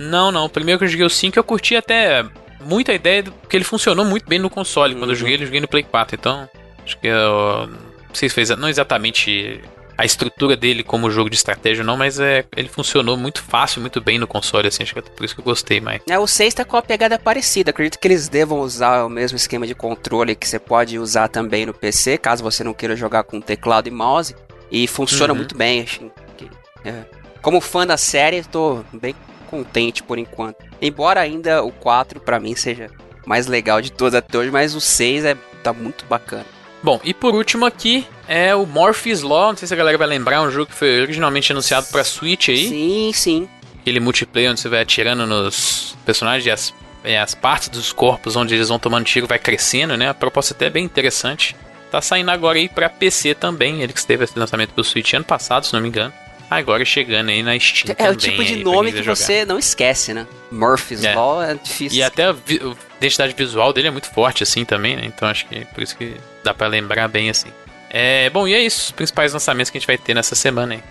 [0.00, 0.46] Não, não.
[0.46, 2.24] O primeiro que eu joguei o 5, eu curti até
[2.64, 4.94] muito a ideia, do, porque ele funcionou muito bem no console.
[4.94, 5.14] Quando eu Uhum.
[5.14, 6.16] joguei, eu joguei no Play 4.
[6.16, 6.48] Então,
[6.84, 7.68] acho que eu.
[7.68, 8.50] Não sei se fez.
[8.50, 9.60] Não exatamente
[9.98, 14.00] a estrutura dele como jogo de estratégia, não, mas é, ele funcionou muito fácil, muito
[14.00, 14.82] bem no console, assim.
[14.82, 16.02] Acho que é por isso que eu gostei mais.
[16.08, 17.70] É, o 6 tá com uma pegada parecida.
[17.70, 21.64] Acredito que eles devam usar o mesmo esquema de controle que você pode usar também
[21.66, 24.34] no PC, caso você não queira jogar com teclado e mouse.
[24.70, 25.38] E funciona Uhum.
[25.38, 25.82] muito bem.
[25.82, 26.50] Acho que,
[26.84, 27.04] é.
[27.40, 29.14] Como fã da série, tô bem
[29.48, 30.56] contente por enquanto.
[30.82, 32.90] Embora ainda o 4 pra mim seja
[33.24, 36.44] mais legal de todos até hoje, mas o 6 é, tá muito bacana.
[36.86, 39.48] Bom, e por último aqui é o Morpheus Law.
[39.48, 42.48] Não sei se a galera vai lembrar, um jogo que foi originalmente anunciado pra Switch
[42.48, 42.68] aí.
[42.68, 43.48] Sim, sim.
[43.80, 48.36] Aquele multiplayer onde você vai atirando nos personagens e as, e as partes dos corpos
[48.36, 50.10] onde eles vão tomando tiro vai crescendo, né?
[50.10, 51.56] A proposta até é bem interessante.
[51.90, 53.82] Tá saindo agora aí pra PC também.
[53.82, 56.12] Ele que teve esse lançamento pro Switch ano passado, se não me engano.
[56.48, 58.12] Agora chegando aí na Steam É também.
[58.12, 59.16] o tipo de nome que jogar.
[59.16, 60.26] você não esquece, né?
[60.50, 61.14] Murphy's É.
[61.14, 61.98] Law é difícil.
[61.98, 62.60] E até a, vi-
[62.98, 65.02] identidade visual dele é muito forte, assim, também, né?
[65.06, 66.14] Então acho que por isso que
[66.44, 67.48] dá pra lembrar bem, assim.
[67.90, 68.84] É, bom, e é isso.
[68.86, 70.82] Os principais lançamentos que a gente vai ter nessa semana aí.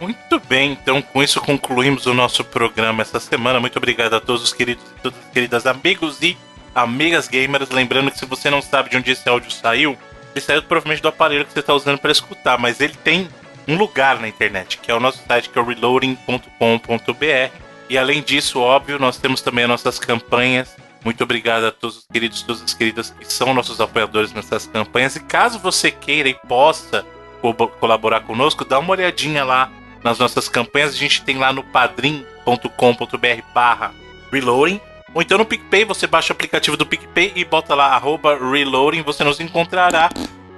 [0.00, 3.60] Muito bem, então com isso concluímos o nosso programa essa semana.
[3.60, 6.36] Muito obrigado a todos os queridos e todas as queridas amigos e
[6.74, 7.70] amigas gamers.
[7.70, 9.96] Lembrando que se você não sabe de onde esse áudio saiu,
[10.34, 13.28] ele saiu provavelmente do aparelho que você está usando para escutar, mas ele tem
[13.68, 17.56] um lugar na internet, que é o nosso site, que é o reloading.com.br.
[17.88, 20.76] E além disso, óbvio, nós temos também as nossas campanhas.
[21.04, 25.16] Muito obrigado a todos os queridos todas as queridas que são nossos apoiadores nessas campanhas.
[25.16, 27.04] E caso você queira e possa
[27.40, 29.70] co- colaborar conosco, dá uma olhadinha lá
[30.02, 30.94] nas nossas campanhas.
[30.94, 33.92] A gente tem lá no padrim.com.br barra
[34.30, 34.80] reloading.
[35.14, 39.02] Ou então no PicPay, você baixa o aplicativo do PicPay e bota lá arroba reloading,
[39.02, 40.08] você nos encontrará.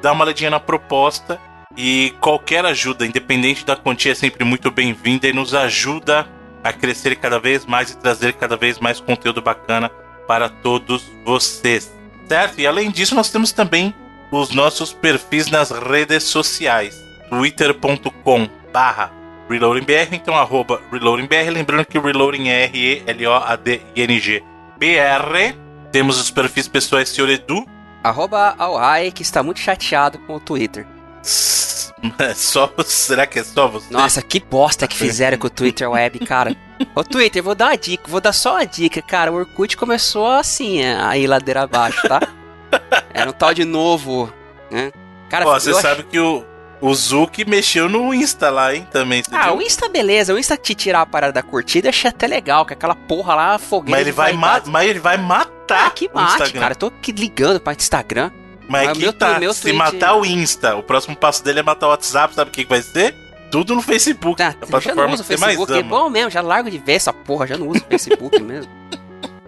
[0.01, 1.41] Dá uma olhadinha na proposta.
[1.77, 6.27] E qualquer ajuda, independente da quantia, é sempre muito bem-vinda e nos ajuda
[6.63, 9.91] a crescer cada vez mais e trazer cada vez mais conteúdo bacana
[10.27, 11.93] para todos vocês.
[12.29, 12.61] Certo?
[12.61, 13.93] E além disso, nós temos também
[14.31, 16.95] os nossos perfis nas redes sociais.
[17.29, 19.13] twitter.com barra
[19.49, 24.43] reloadingbr, então arroba reloadingbr, lembrando que reloading é R-E-L-O-A-D-I-N-G
[24.79, 25.57] BR.
[25.93, 27.65] Temos os perfis pessoais Senhor Edu.
[28.03, 30.87] Arroba Alhai, que está muito chateado com o Twitter.
[32.19, 33.87] É Só, será que é só você?
[33.93, 36.55] Nossa, que bosta que fizeram com o Twitter Web, cara.
[36.95, 39.33] Ô Twitter, vou dar uma dica, vou dar só uma dica, cara.
[39.33, 42.21] O Orkut começou assim, a ir ladeira abaixo, tá?
[43.15, 44.31] Era um tal de novo,
[44.71, 44.93] né?
[45.31, 46.45] Cara, Ó, você sabe que o,
[46.81, 49.23] o Zuki mexeu no Insta lá, hein, também.
[49.33, 49.57] Ah, viu?
[49.57, 52.75] o Insta beleza, o Insta te tirar a parada da curtida, achei até legal, que
[52.75, 56.33] aquela porra lá, fogueira Mas ele, vai ma mas ele vai matar Ah, que mate,
[56.33, 56.61] Instagram.
[56.61, 56.73] cara.
[56.75, 58.31] Eu tô aqui ligando pra Instagram.
[58.69, 61.63] Mas Mas que meu tá, meu se matar o Insta, o próximo passo dele é
[61.63, 63.15] matar o WhatsApp, sabe o que que vai ser?
[63.51, 66.11] Tudo no Facebook, Ah, a eu já não plataforma uso o mais Facebook, é bom
[66.11, 68.71] mesmo, já largo de ver essa porra, já não uso o Facebook mesmo.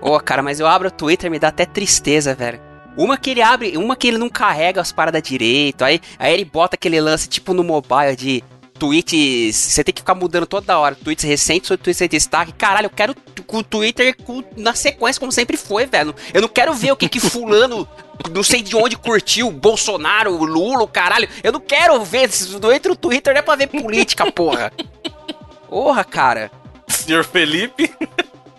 [0.01, 2.60] Ô, cara, mas eu abro o Twitter me dá até tristeza, velho.
[2.97, 6.44] Uma que ele abre, uma que ele não carrega as paradas direito, aí, aí ele
[6.44, 8.43] bota aquele lance tipo no mobile de
[8.78, 12.53] tweets, você tem que ficar mudando toda hora, tweets recentes ou tweets em destaque.
[12.53, 13.15] Caralho, eu quero
[13.48, 16.15] o Twitter com- na sequência como sempre foi, velho.
[16.32, 17.89] Eu não quero ver o que que fulano
[18.32, 21.28] não sei de onde curtiu, Bolsonaro, Lula, o caralho.
[21.43, 22.31] Eu não quero ver,
[22.62, 24.73] eu entro no Twitter não é pra ver política, porra.
[25.69, 26.51] Porra, cara.
[26.89, 27.93] Senhor Felipe,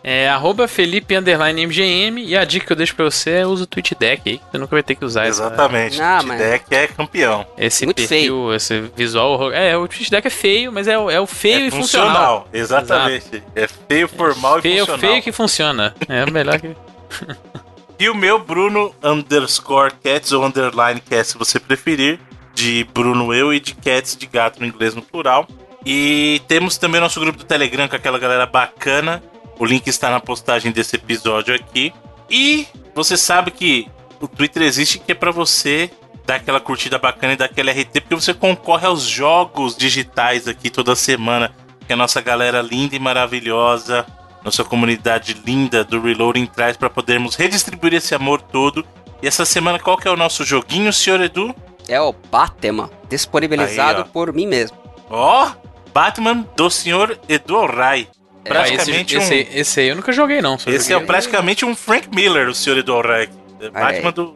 [0.10, 3.66] É arroba Felipe underline MGM e a dica que eu deixo pra você é usa
[3.66, 4.40] o Twitch Deck aí.
[4.50, 6.02] Você nunca vai ter que usar essa- Exatamente.
[6.02, 7.46] Ah, o mas- deck é campeão.
[7.58, 9.52] esse Muito perfil, esse visual.
[9.52, 12.48] É, o Twitch Deck é feio, mas é, o- é o feio é e funcional.
[12.54, 13.44] Exatamente.
[13.54, 15.00] É feio, formal feio, e funcional.
[15.02, 15.94] feio que funciona.
[16.08, 16.74] É o melhor que.
[18.00, 22.20] E o meu Bruno underscore cats ou underline cats, se você preferir,
[22.54, 25.48] de Bruno eu e de cats de gato no inglês no plural.
[25.84, 29.24] E temos também nosso grupo do Telegram com aquela galera bacana.
[29.60, 31.94] O link está na postagem desse episódio aqui.
[32.30, 33.88] E você sabe que
[34.20, 35.90] o Twitter existe que é para você
[36.26, 40.70] dar aquela curtida bacana e dar aquele RT, porque você concorre aos jogos digitais aqui
[40.70, 41.52] toda semana.
[41.88, 44.06] Que a nossa galera linda e maravilhosa
[44.48, 48.86] nossa comunidade linda do Reloading traz para podermos redistribuir esse amor todo.
[49.22, 51.54] E essa semana qual que é o nosso joguinho, senhor Edu?
[51.86, 54.78] É o Batman, disponibilizado Aí, por mim mesmo.
[55.10, 55.52] Ó,
[55.94, 58.08] Batman do senhor Edu Alray.
[58.50, 59.38] Ah, Praticamente esse, um.
[59.38, 60.56] esse, esse aí eu nunca joguei, não.
[60.56, 63.30] Esse é joguei- praticamente um Frank Miller, o senhor Edu Alray.
[63.60, 64.36] É Batman do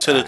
[0.00, 0.24] senhor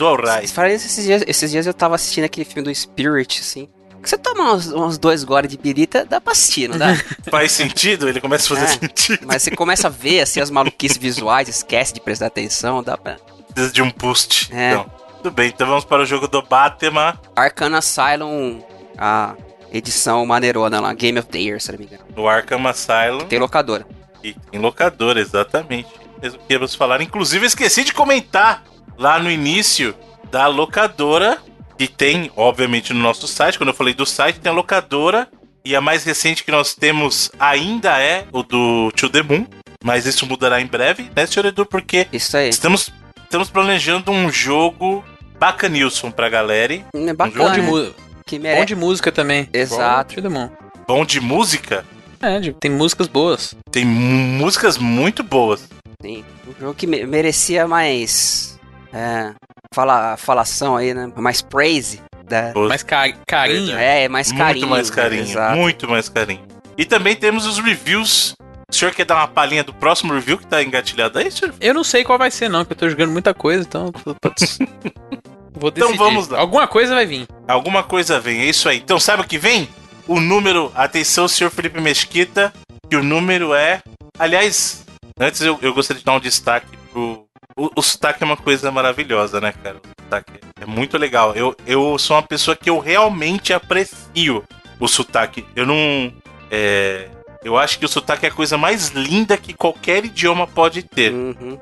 [0.53, 3.69] falaram isso esses dias, esses dias eu tava assistindo aquele filme do Spirit, assim.
[4.03, 6.89] Que você toma uns, uns dois goles de birita, dá pra assistir, não dá?
[7.31, 8.09] Faz sentido?
[8.09, 8.79] Ele começa a fazer É.
[8.79, 9.27] sentido.
[9.27, 13.17] Mas você começa a ver, assim, as maluquices visuais, esquece de prestar atenção, dá pra...
[13.55, 14.49] Precisa de um boost.
[14.53, 14.73] É.
[14.73, 14.87] Então,
[15.23, 17.17] tudo bem, então vamos para o jogo do Batman.
[17.37, 18.61] Arcana Asylum,
[18.99, 19.35] a
[19.73, 22.05] edição maneirona lá, Game of the Year, se não me engano.
[22.15, 23.27] No Arkham Asylum.
[23.27, 23.87] Tem locadora.
[24.23, 25.89] E tem locadora, exatamente.
[26.23, 27.01] Mesmo que íamos falar.
[27.01, 28.63] Inclusive, eu esqueci de comentar
[28.97, 29.95] lá no início
[30.31, 31.39] da locadora,
[31.77, 33.59] que tem, obviamente, no nosso site.
[33.59, 35.29] Quando eu falei do site, tem a locadora.
[35.65, 39.47] E a mais recente que nós temos ainda é o do To The Moon.
[39.85, 41.67] Mas isso mudará em breve, né, senhor Edu?
[41.67, 42.49] Porque Isso aí.
[42.49, 42.91] estamos,
[43.25, 45.05] estamos planejando um jogo
[45.39, 46.75] bacanilson pra galera.
[46.75, 47.91] É Bom de, bacana, né?
[48.33, 48.67] Que bom merece.
[48.67, 49.49] de música também.
[49.53, 50.21] Exato.
[50.21, 50.49] Demon.
[50.87, 51.85] Bom de música.
[52.21, 53.55] É, tem músicas boas.
[53.71, 55.69] Tem músicas muito boas.
[56.01, 58.59] Sim, um jogo que me- merecia mais...
[58.93, 59.33] É,
[59.75, 61.11] fala, falação aí, né?
[61.17, 62.01] Mais praise.
[62.25, 63.77] Da, Mais ca- carinho.
[63.77, 64.67] É, mais carinho.
[64.67, 65.23] Muito mais carinho.
[65.23, 65.57] Exato.
[65.57, 66.41] Muito mais carinho.
[66.79, 68.35] E também temos os reviews.
[68.71, 71.55] O senhor quer dar uma palhinha do próximo review que tá engatilhado aí, senhor?
[71.61, 73.93] Eu não sei qual vai ser, não, que eu tô jogando muita coisa, então.
[75.63, 75.99] Vou Então decidir.
[76.05, 76.41] vamos lá.
[76.41, 77.29] Alguma coisa vai vir.
[77.47, 78.79] Alguma coisa vem, é isso aí.
[78.79, 79.69] Então sabe o que vem?
[80.09, 82.53] O número, atenção, senhor Felipe Mesquita,
[82.91, 83.81] que o número é.
[84.19, 84.85] Aliás,
[85.21, 87.25] antes eu, eu gostaria de dar um destaque pro.
[87.57, 89.77] O, o sotaque é uma coisa maravilhosa, né, cara?
[89.77, 91.33] O sotaque é muito legal.
[91.37, 94.43] Eu, eu sou uma pessoa que eu realmente aprecio
[94.81, 95.45] o sotaque.
[95.55, 96.13] Eu não.
[96.51, 97.09] é,
[97.45, 101.13] eu acho que o sotaque é a coisa mais linda que qualquer idioma pode ter.
[101.13, 101.57] Uhum.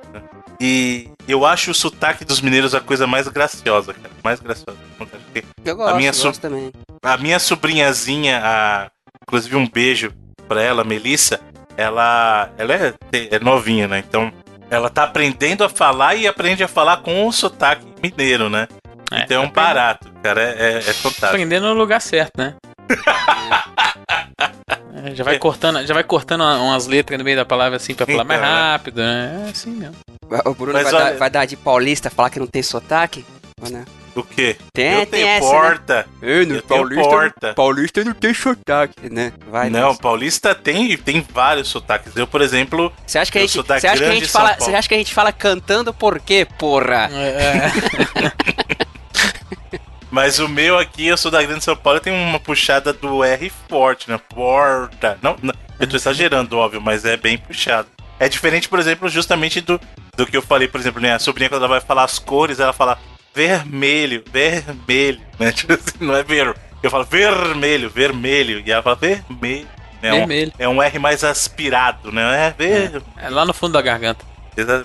[0.60, 4.10] E eu acho o sotaque dos mineiros a coisa mais graciosa, cara.
[4.24, 4.78] Mais graciosa.
[5.64, 6.72] Eu gosto, minha gosto so- também.
[7.02, 8.90] a minha sobrinhazinha, a,
[9.22, 10.12] inclusive um beijo
[10.48, 11.40] pra ela, Melissa,
[11.76, 13.98] ela, ela é, é novinha, né?
[14.06, 14.32] Então,
[14.70, 18.66] ela tá aprendendo a falar e aprende a falar com o sotaque mineiro, né?
[19.12, 20.40] É, então é um barato, cara.
[20.42, 21.26] É, é, é fantástico.
[21.26, 22.54] Aprendendo no lugar certo, né?
[25.02, 27.94] É, já vai cortando, já vai cortando uma- umas letras no meio da palavra assim
[27.94, 28.60] pra falar mais Então, né?
[28.72, 29.44] rápido, né?
[29.46, 29.94] É assim mesmo.
[30.44, 33.24] O Bruno vai, olha- dar, vai dar de paulista, falar que não tem sotaque?
[33.60, 33.84] Ou não?
[34.14, 34.56] O quê?
[34.72, 35.96] Tem, eu tem essa, porta.
[35.98, 36.04] né?
[36.20, 37.54] Eu tenho porta.
[37.54, 39.32] Paulista não tem sotaque, né?
[39.48, 40.00] Vai Não, nessa.
[40.00, 42.16] paulista tem, tem vários sotaques.
[42.16, 44.56] Eu, por exemplo, Você acha que a eu gente, você acha que a gente fala,
[44.58, 47.08] você acha que a gente fala cantando por quê, porra?
[47.12, 47.70] É,
[50.10, 53.50] Mas o meu aqui, eu sou da Grande São Paulo, tem uma puxada do R
[53.68, 54.18] forte, né?
[54.28, 55.16] Porta.
[55.22, 57.86] Não, não, eu tô exagerando, óbvio, mas é bem puxado.
[58.18, 59.80] É diferente, por exemplo, justamente do,
[60.24, 62.72] do que eu falei, por exemplo, minha sobrinha, quando ela vai falar as cores, ela
[62.72, 62.98] fala
[63.34, 65.50] vermelho, vermelho, né?
[65.52, 66.54] Tipo assim, não é ver.
[66.82, 69.66] Eu falo vermelho, vermelho, e ela fala vermelho.
[70.02, 70.12] né?
[70.12, 70.52] Um- vermelho.
[70.58, 72.46] é um R mais aspirado, né?
[72.48, 73.02] É ver.
[73.16, 74.24] É lá no fundo da garganta.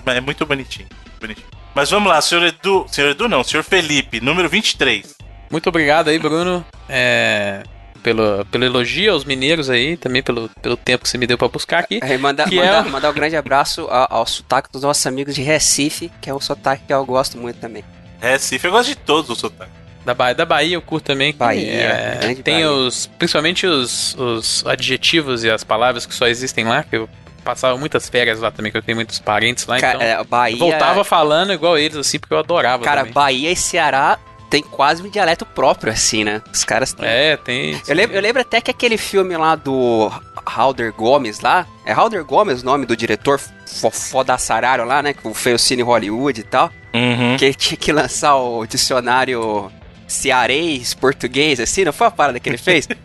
[0.06, 0.88] É muito bonitinho,
[1.20, 1.46] bonitinho.
[1.74, 2.86] Mas vamos lá, senhor Edu.
[2.88, 5.14] Senhor Edu não, senhor Felipe, número 23.
[5.50, 6.64] Muito obrigado aí, Bruno.
[6.88, 7.62] É,
[8.06, 11.48] pelo, pelo elogio aos mineiros aí, também pelo, pelo tempo que você me deu pra
[11.48, 11.98] buscar aqui.
[12.00, 16.08] É, mandar, é- mandar um grande abraço ao, ao sotaque dos nossos amigos de Recife,
[16.20, 17.82] que é um sotaque que eu gosto muito também.
[18.20, 19.74] Recife, eu gosto de todos os sotaques.
[20.04, 21.32] Da Bahia, da Bahia eu curto também.
[21.32, 22.70] que, Bahia, é, tem Bahia.
[22.70, 23.06] os.
[23.18, 27.08] Principalmente os, os adjetivos e as palavras que só existem lá, que eu
[27.42, 30.20] passava muitas férias lá também, que eu tenho muitos parentes lá, Cara, então.
[30.20, 32.84] é, Bahia, voltava falando igual eles, assim, porque eu adorava.
[32.84, 33.12] cara, também.
[33.14, 34.16] Bahia e Ceará
[34.50, 36.40] tem quase um dialeto próprio, assim, né?
[36.52, 37.80] Os caras têm É, tem.
[37.86, 40.10] Eu lembro, eu lembro até que aquele filme lá do
[40.46, 45.34] Halder Gomes lá, é Halder Gomes o nome do diretor fo- fodaçarário lá, né, que
[45.34, 47.36] fez o Cine Hollywood e tal, Uhum.
[47.36, 49.70] que ele tinha que lançar o dicionário
[50.06, 52.88] cearês, português, assim, não foi a parada que ele fez?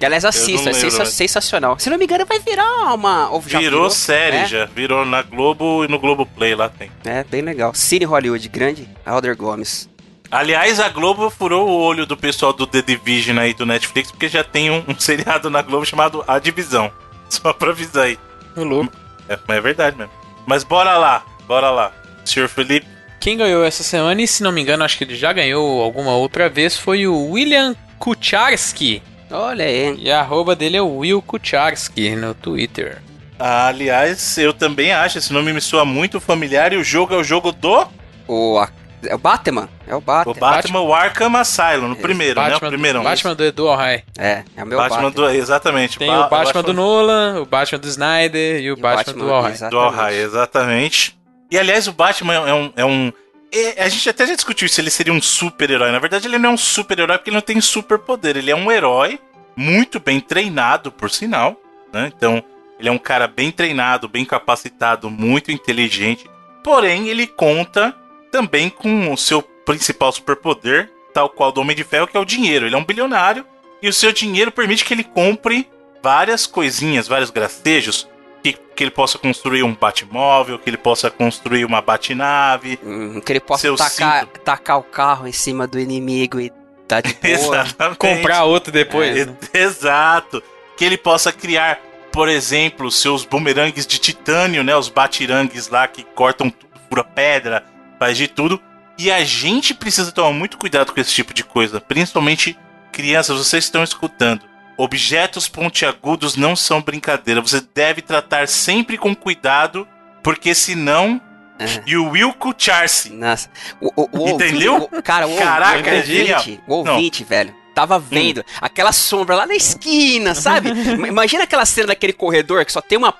[0.00, 1.78] Que aliás assisto, é sensa- sensacional.
[1.78, 3.28] Se não me engano, vai virar uma.
[3.28, 4.46] ou já Virou série é?
[4.46, 4.64] já.
[4.64, 6.90] Virou na Globo e no Globo Play lá tem.
[7.04, 7.74] É, bem legal.
[7.74, 9.89] Cine Hollywood, grande Alder Gomes.
[10.30, 14.28] Aliás, a Globo furou o olho do pessoal do The Division aí do Netflix, porque
[14.28, 16.90] já tem um, um seriado na Globo chamado A Divisão.
[17.28, 18.18] Só pra avisar aí.
[18.56, 18.92] Ô, louco.
[19.28, 20.12] É, mas é verdade mesmo.
[20.46, 21.92] Mas bora lá, bora lá.
[22.24, 22.86] Senhor Felipe,
[23.20, 26.12] Quem ganhou essa semana, e se não me engano, acho que ele já ganhou alguma
[26.12, 29.02] outra vez, foi o William Kucharski.
[29.30, 29.96] Olha aí.
[29.98, 33.00] E a arroba dele é o Will Kucharski no Twitter.
[33.38, 37.16] ah, aliás, eu também acho, esse nome me soa muito familiar e o jogo é
[37.16, 37.86] o jogo do
[38.28, 38.64] O,
[39.04, 39.68] é o Batman.
[39.86, 40.32] É o Batman.
[40.32, 42.48] o Batman, o Arkham Asylum, no primeiro, né?
[42.48, 43.02] O Batman, primeiro.
[43.02, 44.04] Batman do Edu Alhai.
[44.18, 45.10] É, é o meu Batman, Batman.
[45.10, 45.30] do.
[45.30, 45.98] Exatamente.
[45.98, 48.96] Tem Ba- o Batman do Nolan, o Batman do Snyder e o E o Batman,
[49.12, 49.52] Batman, do Alhai.
[49.52, 49.70] exato.
[49.70, 51.18] Do Alhai, exatamente.
[51.50, 52.72] E aliás, o Batman é um.
[52.76, 53.12] É um
[53.52, 55.90] é- a gente até já discutiu se ele seria um super-herói.
[55.90, 58.36] Na verdade, ele não é um super-herói porque ele não tem superpoder.
[58.36, 59.18] Ele é um herói
[59.56, 61.56] muito bem treinado, por sinal.
[61.92, 62.12] Né?
[62.16, 62.42] Então,
[62.78, 66.30] ele é um cara bem treinado, bem capacitado, muito inteligente.
[66.62, 67.94] Porém, ele conta
[68.30, 72.24] também com o seu principal superpoder, tal qual do Homem de Ferro, que é o
[72.24, 72.66] dinheiro.
[72.66, 73.44] Ele é um bilionário
[73.82, 75.68] e o seu dinheiro permite que ele compre
[76.02, 78.08] várias coisinhas, vários gracejos,
[78.42, 82.78] que, que ele possa construir um Batmóvel, que ele possa construir uma Batnave.
[82.82, 86.50] Hum, que ele possa tacar, tacar o carro em cima do inimigo e
[86.88, 87.28] tá de boa.
[87.28, 87.98] Exatamente.
[87.98, 89.16] Comprar outro depois.
[89.16, 89.36] E- né?
[89.52, 90.42] Exato.
[90.76, 91.78] Que ele possa criar,
[92.10, 94.74] por exemplo, seus bumerangues de titânio, né?
[94.74, 97.64] Os batirangues lá que cortam tudo, fura pedra,
[98.00, 98.60] faz de tudo.
[98.98, 101.80] E a gente precisa tomar muito cuidado com esse tipo de coisa.
[101.80, 102.58] Principalmente
[102.90, 104.42] crianças, vocês estão escutando.
[104.76, 107.40] Objetos pontiagudos não são brincadeira.
[107.40, 109.86] Você deve tratar sempre com cuidado,
[110.22, 111.20] porque senão.
[111.58, 111.82] É.
[111.86, 113.10] E o Will Kucharsi.
[113.10, 113.50] Nossa.
[113.80, 114.74] O, o, o Entendeu?
[114.74, 116.94] ouvinte- o- cara, o, Caraca, o ouvinte, o Não.
[116.94, 120.72] ouvinte, velho, tava vendo aquela sombra lá na esquina, sabe?
[120.96, 123.14] Ma- Imagina aquela cena daquele corredor que só tem uma.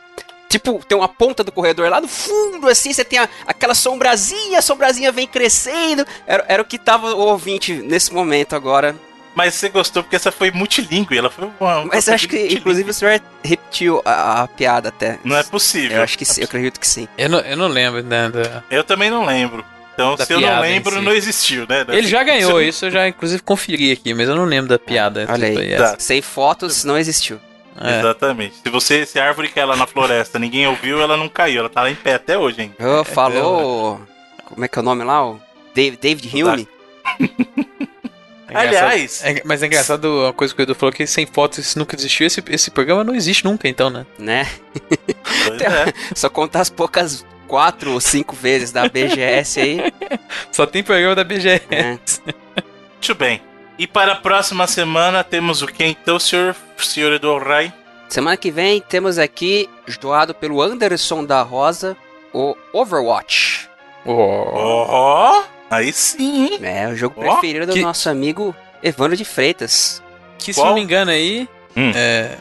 [0.51, 4.59] Tipo, tem uma ponta do corredor lá no fundo, assim, você tem a- aquela sombrazinha,
[4.59, 6.05] a sombrazinha vem crescendo.
[6.27, 8.95] Era, era o que tava o ouvinte nesse momento agora.
[9.33, 11.17] Mas você gostou porque essa foi multilingüe.
[11.17, 11.85] Ela foi uma.
[11.85, 15.21] Mas eu acho que, inclusive, o senhor repetiu a, a piada até.
[15.25, 15.99] Não é possível.
[15.99, 17.07] Eu acho que sim, eu acredito que sim.
[17.17, 18.29] Eu, não, eu não lembro, né?
[18.29, 19.65] da- Eu também não lembro.
[19.95, 21.01] Então, Da se eu não lembro, si.
[21.01, 21.85] não existiu, né?
[21.91, 25.27] Ele já ganhou isso, eu já inclusive conferi aqui, mas eu não lembro da piada.
[25.31, 25.57] Olha aí.
[25.57, 25.93] tipo, essa.
[25.93, 25.97] Tá.
[26.01, 27.39] Sem fotos, não existiu.
[27.79, 28.01] É.
[28.01, 28.57] Exatamente.
[28.63, 31.61] Se você, se a árvore cai lá na floresta, ninguém ouviu, ela não caiu.
[31.61, 32.75] Ela tá lá em pé até hoje, hein?
[32.79, 34.01] Oh, falou.
[34.45, 35.25] Como é que é o nome lá?
[35.27, 35.41] O
[35.75, 36.69] Dave, David Hume?
[38.53, 41.59] É Aliás, é- mas é engraçado uma coisa que o Edu falou que sem fotos
[41.61, 42.27] isso nunca existiu.
[42.27, 44.05] Esse, esse programa não existe nunca, então, né?
[44.19, 44.45] Né?
[45.47, 45.93] pois é.
[46.17, 49.93] Só contar as poucas quatro ou cinco vezes da BGS aí.
[50.51, 51.63] Só tem programa da BGS.
[51.71, 51.99] né?
[52.95, 53.41] Muito bem.
[53.79, 57.73] E para a próxima semana temos o que então, senhor, senhor Edu Rai?
[58.09, 59.69] Semana que vem temos aqui,
[60.01, 61.97] doado pelo Anderson da Rosa,
[62.35, 63.69] o Overwatch.
[64.05, 64.13] Oh.
[64.15, 66.59] Ó, aí sim, hein?
[66.63, 70.03] É o jogo Ó, preferido do que- nosso amigo Evandro de Freitas.
[70.39, 70.69] Que se Qual?
[70.69, 71.93] não me engano aí, Hum.
[71.95, 72.37] é,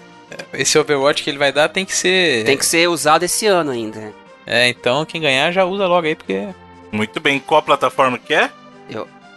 [0.54, 2.44] esse Overwatch que ele vai dar tem que ser.
[2.46, 4.12] Tem que ser usado esse ano ainda.
[4.48, 6.48] É, então quem ganhar já usa logo aí, porque.
[6.92, 7.40] Muito bem.
[7.40, 8.50] Qual plataforma que é?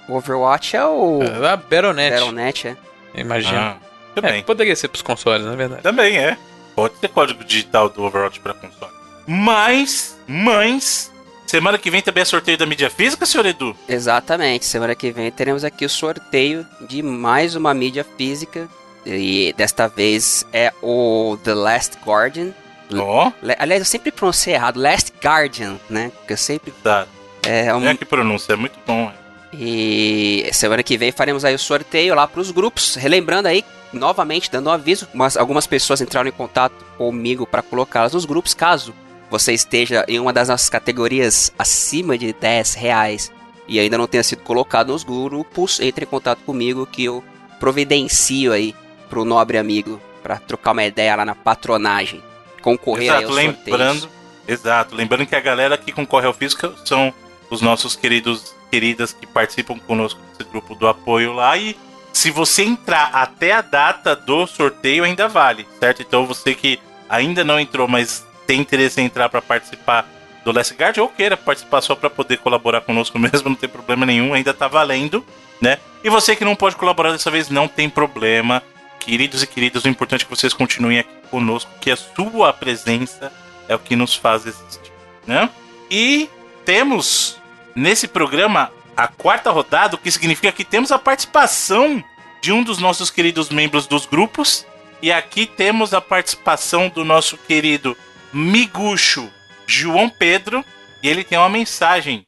[0.08, 2.76] O Overwatch é o É a Battle.net, Battle.net, é.
[3.20, 3.60] imagina.
[3.60, 3.76] Ah,
[4.20, 5.82] muito É, poderia ser pros consoles, na verdade.
[5.82, 6.36] Também é.
[6.74, 8.92] Pode ter código digital do Overwatch para console.
[9.26, 11.10] Mas, mas,
[11.46, 13.76] semana que vem também é sorteio da mídia física, senhor Edu?
[13.88, 14.64] Exatamente.
[14.64, 18.68] Semana que vem teremos aqui o sorteio de mais uma mídia física.
[19.04, 22.50] E desta vez é o The Last Guardian.
[22.94, 24.78] Ó, Le- Aliás, eu sempre pronunciei errado.
[24.78, 26.10] Last Guardian, né?
[26.18, 26.72] Porque eu sempre.
[26.82, 27.06] tá.
[27.44, 29.10] É, um- É que pronúncia, é muito bom.
[29.10, 29.21] é.
[29.52, 32.94] E semana que vem faremos aí o sorteio lá pros grupos.
[32.94, 38.14] Relembrando aí, novamente, dando um aviso, mas algumas pessoas entraram em contato comigo para colocá-las
[38.14, 38.54] nos grupos.
[38.54, 38.94] Caso
[39.30, 43.32] você esteja em uma das nossas categorias acima de 10 reais
[43.68, 47.22] e ainda não tenha sido colocado nos grupos, entre em contato comigo que eu
[47.58, 48.74] providencio aí
[49.08, 52.22] pro nobre amigo para trocar uma ideia lá na patronagem.
[52.60, 53.64] Concorrer aí Exato, aos sorteios.
[53.66, 54.08] lembrando.
[54.46, 57.12] Exato, lembrando que a galera que concorre ao físico são
[57.50, 61.76] os nossos queridos queridas que participam conosco desse grupo do apoio lá e
[62.10, 66.00] se você entrar até a data do sorteio ainda vale, certo?
[66.00, 70.08] Então você que ainda não entrou, mas tem interesse em entrar para participar
[70.42, 74.06] do Last Guard ou queira participar só para poder colaborar conosco mesmo, não tem problema
[74.06, 75.22] nenhum, ainda tá valendo,
[75.60, 75.78] né?
[76.02, 78.62] E você que não pode colaborar dessa vez, não tem problema.
[78.98, 83.30] Queridos e queridas, o importante é que vocês continuem aqui conosco, que a sua presença
[83.68, 84.92] é o que nos faz existir,
[85.26, 85.50] né?
[85.90, 86.30] E
[86.64, 87.41] temos
[87.74, 92.02] nesse programa a quarta rodada, o que significa que temos a participação
[92.42, 94.66] de um dos nossos queridos membros dos grupos,
[95.00, 97.96] E aqui temos a participação do nosso querido
[98.32, 99.28] miguxo
[99.66, 100.64] João Pedro.
[101.02, 102.22] E ele tem uma mensagem.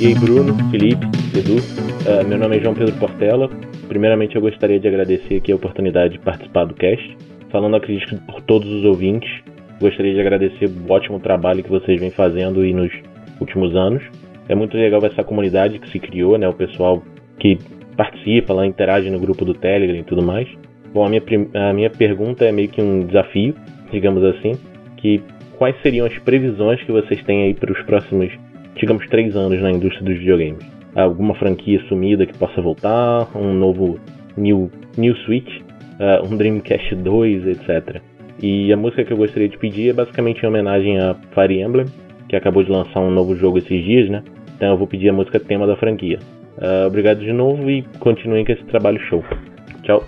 [0.00, 1.04] E aí, Bruno, Felipe,
[1.36, 1.56] Edu.
[1.58, 3.50] Uh, meu nome é João Pedro Portela.
[3.88, 7.18] Primeiramente, eu gostaria de agradecer aqui a oportunidade de participar do cast.
[7.50, 9.28] Falando, acredito, por todos os ouvintes.
[9.80, 12.90] Gostaria de agradecer o ótimo trabalho que vocês vêm fazendo aí nos
[13.40, 14.02] últimos anos.
[14.48, 16.48] É muito legal essa comunidade que se criou, né?
[16.48, 17.02] O pessoal
[17.38, 17.58] que
[17.96, 20.48] participa lá, interage no grupo do Telegram e tudo mais.
[20.92, 21.22] Bom, a minha,
[21.54, 23.54] a minha pergunta é meio que um desafio,
[23.92, 24.52] digamos assim,
[24.96, 25.22] que
[25.56, 28.32] quais seriam as previsões que vocês têm aí para os próximos,
[28.76, 30.64] digamos, três anos na indústria dos videogames?
[30.94, 33.28] Alguma franquia sumida que possa voltar?
[33.36, 33.98] Um novo
[34.36, 35.60] New, new Switch?
[35.98, 38.00] Uh, um Dreamcast 2, etc.
[38.40, 41.86] E a música que eu gostaria de pedir é basicamente em homenagem a Fire Emblem,
[42.28, 44.22] que acabou de lançar um novo jogo esses dias, né?
[44.54, 46.18] Então eu vou pedir a música tema da franquia.
[46.56, 49.24] Uh, obrigado de novo e continuem com esse trabalho show.
[49.82, 50.04] Tchau.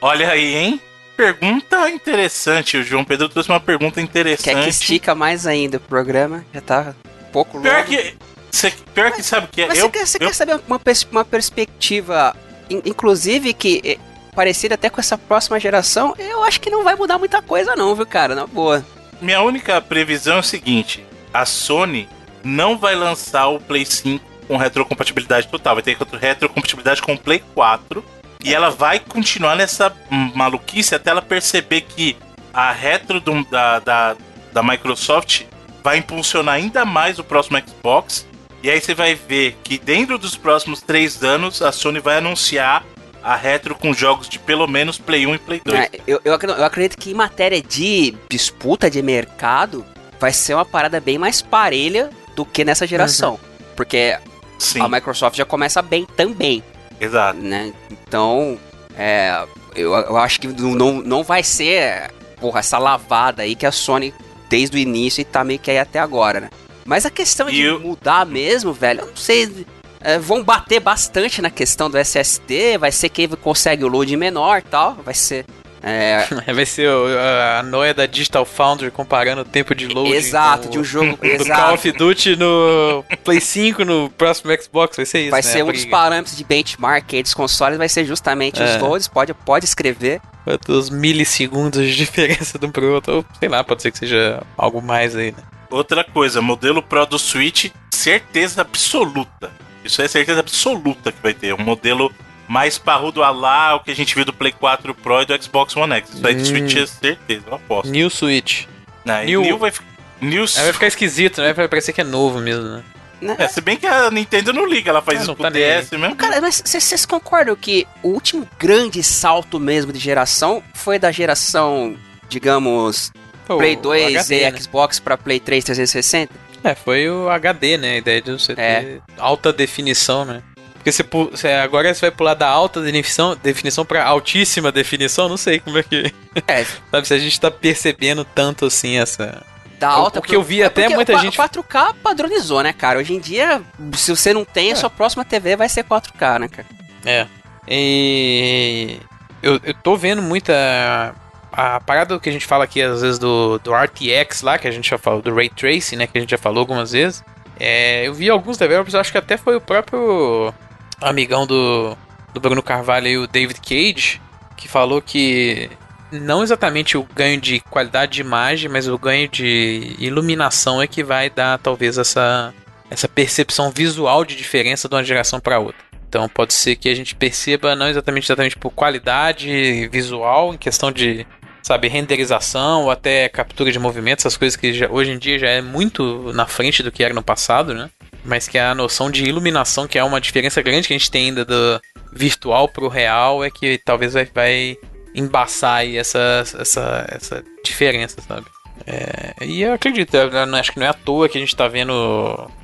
[0.00, 0.80] Olha aí, hein?
[1.16, 2.76] Pergunta interessante.
[2.76, 4.54] O João Pedro trouxe uma pergunta interessante.
[4.54, 6.44] Quer que estica mais ainda o programa?
[6.54, 6.94] Já tá
[7.28, 7.68] um pouco longo.
[7.68, 8.14] Pior que,
[8.52, 9.66] cê, pior que sabe o que é?
[9.66, 10.26] Mas eu, você, quer, você eu...
[10.28, 12.36] quer saber uma, pers uma perspectiva,
[12.70, 13.98] in, inclusive que é,
[14.38, 16.14] parecida até com essa próxima geração?
[16.16, 18.36] Eu acho que não vai mudar muita coisa não, viu, cara?
[18.36, 18.86] Na boa.
[19.20, 21.04] Minha única previsão é o seguinte.
[21.34, 22.08] A Sony
[22.44, 25.74] não vai lançar o Play 5 com retrocompatibilidade total.
[25.74, 28.04] Vai ter retrocompatibilidade com o Play 4
[28.44, 32.16] e ela vai continuar nessa maluquice até ela perceber que
[32.54, 34.16] a retro do, da, da,
[34.52, 35.46] da Microsoft
[35.82, 38.24] vai impulsionar ainda mais o próximo Xbox.
[38.62, 42.84] E aí você vai ver que dentro dos próximos três anos a Sony vai anunciar
[43.22, 45.78] a retro com jogos de pelo menos Play 1 e Play 2.
[45.78, 49.84] É, eu, eu, eu acredito que em matéria de disputa de mercado
[50.20, 53.32] vai ser uma parada bem mais parelha do que nessa geração.
[53.32, 53.38] Uhum.
[53.76, 54.18] Porque
[54.58, 54.80] Sim.
[54.80, 56.62] a Microsoft já começa bem também.
[57.00, 57.38] Exato.
[57.38, 57.72] Né?
[57.90, 58.58] Então,
[58.96, 63.72] é, eu, eu acho que não, não vai ser porra, essa lavada aí que a
[63.72, 64.14] Sony
[64.48, 66.50] desde o início e tá meio que aí até agora, né?
[66.84, 67.80] Mas a questão de eu...
[67.80, 69.66] mudar mesmo, velho, eu não sei.
[70.08, 74.62] É, vão bater bastante na questão do SSD, vai ser quem consegue o load menor
[74.62, 75.44] tal, vai ser
[75.82, 76.26] é...
[76.52, 80.12] Vai ser a noia da Digital Foundry comparando o tempo de load.
[80.12, 81.16] Exato, de um jogo.
[81.20, 81.60] do exato.
[81.60, 85.30] Call of Duty no Play 5, no próximo Xbox, vai ser isso.
[85.30, 88.64] Vai né, ser um dos parâmetros de benchmark aí dos consoles, vai ser justamente é.
[88.64, 89.08] os loads.
[89.08, 90.20] Pode, pode escrever.
[90.42, 94.42] Quantos milissegundos de diferença de um pro outro, ou sei lá, pode ser que seja
[94.56, 95.42] algo mais aí, né?
[95.70, 99.67] Outra coisa, modelo Pro do Switch, certeza absoluta.
[99.88, 101.54] Isso é certeza absoluta que vai ter.
[101.54, 102.12] Um modelo
[102.46, 105.42] mais parrudo a lá o que a gente viu do Play 4 Pro e do
[105.42, 106.14] Xbox One X.
[106.14, 106.44] Isso aí de hum.
[106.44, 107.90] Switch é certeza, eu aposto.
[107.90, 108.66] New Switch.
[109.04, 109.42] Não, New...
[109.42, 109.72] New vai
[110.20, 110.44] New...
[110.44, 111.52] É, vai ficar esquisito, né?
[111.52, 112.84] Vai parecer que é novo mesmo, né?
[113.20, 113.36] né?
[113.38, 115.90] É, se bem que a Nintendo não liga, ela faz ah, isso pro tá DS
[115.92, 116.16] mesmo.
[116.16, 121.96] Cara, mas vocês concordam que o último grande salto mesmo de geração foi da geração,
[122.28, 123.12] digamos,
[123.46, 124.60] Pô, Play 2 HD, e né?
[124.60, 126.47] Xbox pra Play 3 360?
[126.64, 127.92] É, foi o HD, né?
[127.92, 128.54] A ideia de você é.
[128.54, 130.42] ter alta definição, né?
[130.74, 135.36] Porque você, você, agora você vai pular da alta definição, definição pra altíssima definição, não
[135.36, 136.12] sei como é que.
[136.46, 136.64] É.
[136.90, 139.42] Sabe, se a gente tá percebendo tanto assim essa.
[139.78, 140.18] Da alta.
[140.18, 141.38] O que eu vi é até muita o gente.
[141.38, 142.98] 4K padronizou, né, cara?
[142.98, 143.62] Hoje em dia,
[143.94, 144.72] se você não tem, é.
[144.72, 146.68] a sua próxima TV vai ser 4K, né, cara?
[147.04, 147.26] É.
[147.68, 148.98] E.
[149.42, 151.14] Eu, eu tô vendo muita.
[151.60, 154.70] A parada que a gente fala aqui, às vezes, do, do RTX lá, que a
[154.70, 157.24] gente já falou, do Ray Tracing, né, que a gente já falou algumas vezes.
[157.58, 160.54] É, eu vi alguns developers, acho que até foi o próprio
[161.00, 161.96] amigão do,
[162.32, 164.22] do Bruno Carvalho e o David Cage,
[164.56, 165.68] que falou que
[166.12, 171.02] não exatamente o ganho de qualidade de imagem, mas o ganho de iluminação é que
[171.02, 172.54] vai dar talvez essa,
[172.88, 175.88] essa percepção visual de diferença de uma geração para outra.
[176.08, 180.92] Então pode ser que a gente perceba não exatamente exatamente por qualidade visual, em questão
[180.92, 181.26] de
[181.68, 185.48] sabe renderização ou até captura de movimento, essas coisas que já, hoje em dia já
[185.48, 187.90] é muito na frente do que era no passado, né?
[188.24, 191.26] mas que a noção de iluminação, que é uma diferença grande que a gente tem
[191.26, 191.80] ainda do
[192.12, 194.76] virtual pro real, é que talvez vai, vai
[195.14, 198.46] embaçar aí essa, essa, essa diferença, sabe?
[198.86, 201.68] É, e eu acredito, eu acho que não é à toa que a gente está
[201.68, 201.92] vendo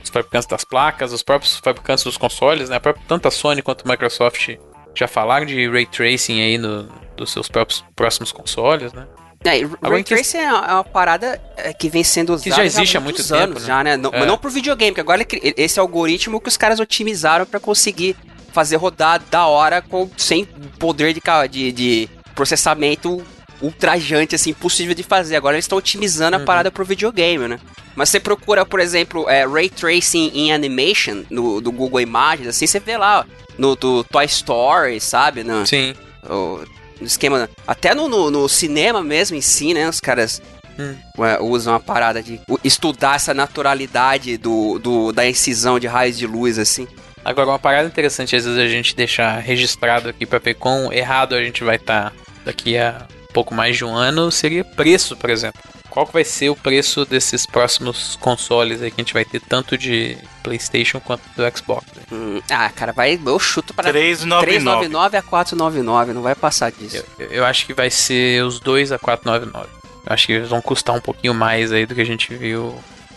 [0.02, 2.80] os fabricantes das placas, os próprios fabricantes dos consoles, né?
[3.06, 4.56] Tanto a Sony quanto a Microsoft
[4.94, 9.06] já falaram de ray tracing aí no, dos seus próprios próximos consoles, né?
[9.44, 13.00] É, Ray Tracing é uma parada é, que vem sendo usada que já existe há,
[13.00, 13.66] muito anos tempo, né?
[13.66, 13.96] já, né?
[13.96, 14.24] Não, é.
[14.24, 15.26] não pro videogame, porque agora
[15.58, 18.16] esse algoritmo que os caras otimizaram para conseguir
[18.52, 20.46] fazer rodar da hora com, sem
[20.78, 21.20] poder de,
[21.50, 23.22] de, de processamento
[23.60, 25.36] ultrajante, assim, impossível de fazer.
[25.36, 26.42] Agora eles estão otimizando Uhum.
[26.42, 27.60] a parada pro videogame, né?
[27.94, 32.66] Mas você procura, por exemplo, é, Ray Tracing em Animation no, do Google Imagens, assim,
[32.66, 33.24] você vê lá ó,
[33.58, 35.44] no do Toy Story, sabe?
[35.44, 35.94] No, Sim.
[36.28, 36.64] o-
[37.00, 37.48] no esquema.
[37.66, 39.88] Até no, no, no cinema mesmo em si, né?
[39.88, 40.40] Os caras
[40.78, 40.96] Hum.
[41.18, 46.26] ué, usam a parada de estudar essa naturalidade do, do, da incisão de raios de
[46.26, 46.88] luz, assim.
[47.24, 51.42] Agora, uma parada interessante, às vezes, a gente deixar registrado aqui pra quão errado a
[51.42, 52.12] gente vai estar
[52.44, 55.60] daqui a pouco mais de um ano, seria preço, por exemplo.
[55.94, 59.40] Qual que vai ser o preço desses próximos consoles aí que a gente vai ter,
[59.40, 61.86] tanto de PlayStation quanto do Xbox?
[61.94, 62.02] né?
[62.10, 63.16] Hum, ah, cara, vai.
[63.24, 64.44] Eu chuto para 399.
[64.44, 67.04] 399 a 499, não vai passar disso.
[67.16, 69.68] Eu, eu acho que vai ser os dois a 499.
[70.06, 72.74] Eu acho que eles vão custar um pouquinho mais aí do que a gente viu.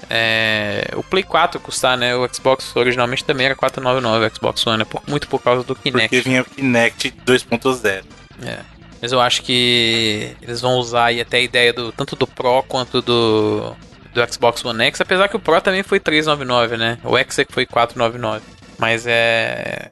[0.08, 2.16] É, o Play 4 custar, né?
[2.16, 5.76] O Xbox originalmente também era 499, o Xbox One, é por- muito por causa do
[5.76, 6.10] Kinect.
[6.10, 8.04] Porque vinha o Kinect 2.0.
[8.44, 8.60] É.
[9.02, 12.64] Mas eu acho que eles vão usar aí até a ideia do tanto do Pro
[12.64, 13.76] quanto do
[14.14, 16.98] do Xbox One X, apesar que o Pro também foi 399, né?
[17.04, 18.44] O X é que foi 499.
[18.80, 19.92] Mas é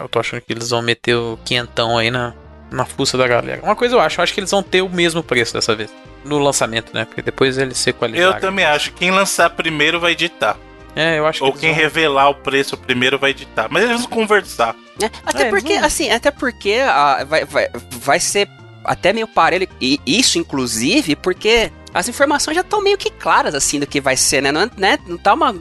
[0.00, 2.34] eu tô achando que eles vão meter o quinhentão aí na
[2.70, 3.62] na fuça da galera.
[3.62, 5.90] Uma coisa eu acho, eu acho que eles vão ter o mesmo preço dessa vez
[6.24, 7.04] no lançamento, né?
[7.04, 8.34] Porque depois eles se equalizarem.
[8.34, 10.56] Eu também acho que quem lançar primeiro vai editar.
[10.98, 11.78] É, eu acho Ou que quem vão...
[11.78, 13.68] revelar o preço primeiro vai editar.
[13.70, 14.74] Mas eles vão conversar.
[15.00, 18.48] É, até É, porque, assim, até porque ah, vai, vai, vai ser
[18.84, 23.78] até meio parelho, e isso inclusive porque as informações já estão meio que claras, assim,
[23.78, 24.50] do que vai ser, né?
[24.50, 24.98] Não, é- né?
[25.06, 25.52] não tá uma.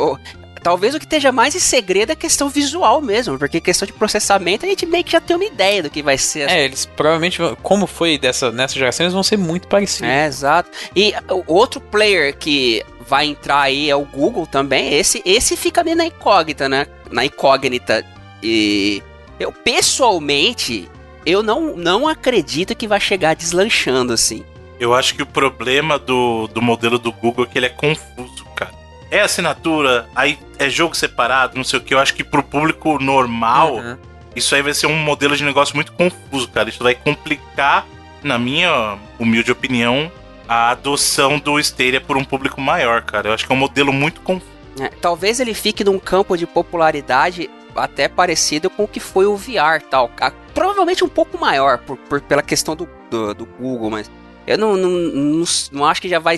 [0.00, 0.18] o-
[0.62, 3.92] talvez o que esteja mais em segredo é a questão visual mesmo, porque questão de
[3.92, 6.48] processamento a gente meio que já tem uma ideia do que vai ser.
[6.50, 10.08] É, eles provavelmente vão, como foi dessa nessa geração, eles vão ser muito parecidos.
[10.10, 10.70] É, exato.
[10.94, 14.94] E o outro player que vai entrar aí é o Google também.
[14.94, 16.86] Esse, esse fica meio na incógnita, né?
[17.10, 18.04] Na incógnita.
[18.42, 19.02] E
[19.38, 20.88] eu pessoalmente
[21.24, 24.44] eu não, não acredito que vai chegar deslanchando assim.
[24.78, 28.44] Eu acho que o problema do, do modelo do Google é que ele é confuso,
[28.54, 28.70] cara.
[29.10, 31.94] É assinatura, aí é jogo separado, não sei o que.
[31.94, 33.96] Eu acho que pro público normal, Uhum.
[34.36, 36.68] isso aí vai ser um modelo de negócio muito confuso, cara.
[36.68, 37.86] Isso vai complicar,
[38.22, 40.12] na minha humilde opinião,
[40.48, 43.28] a adoção do Stadia por um público maior, cara.
[43.28, 44.50] Eu acho que é um modelo muito confuso.
[44.80, 49.36] É, talvez ele fique num campo de popularidade até parecido com o que foi o
[49.36, 50.10] VR tal.
[50.20, 54.10] A- provavelmente um pouco maior por, por- pela questão do, do, do Google, mas
[54.46, 56.36] eu não, não, não, não acho que já vai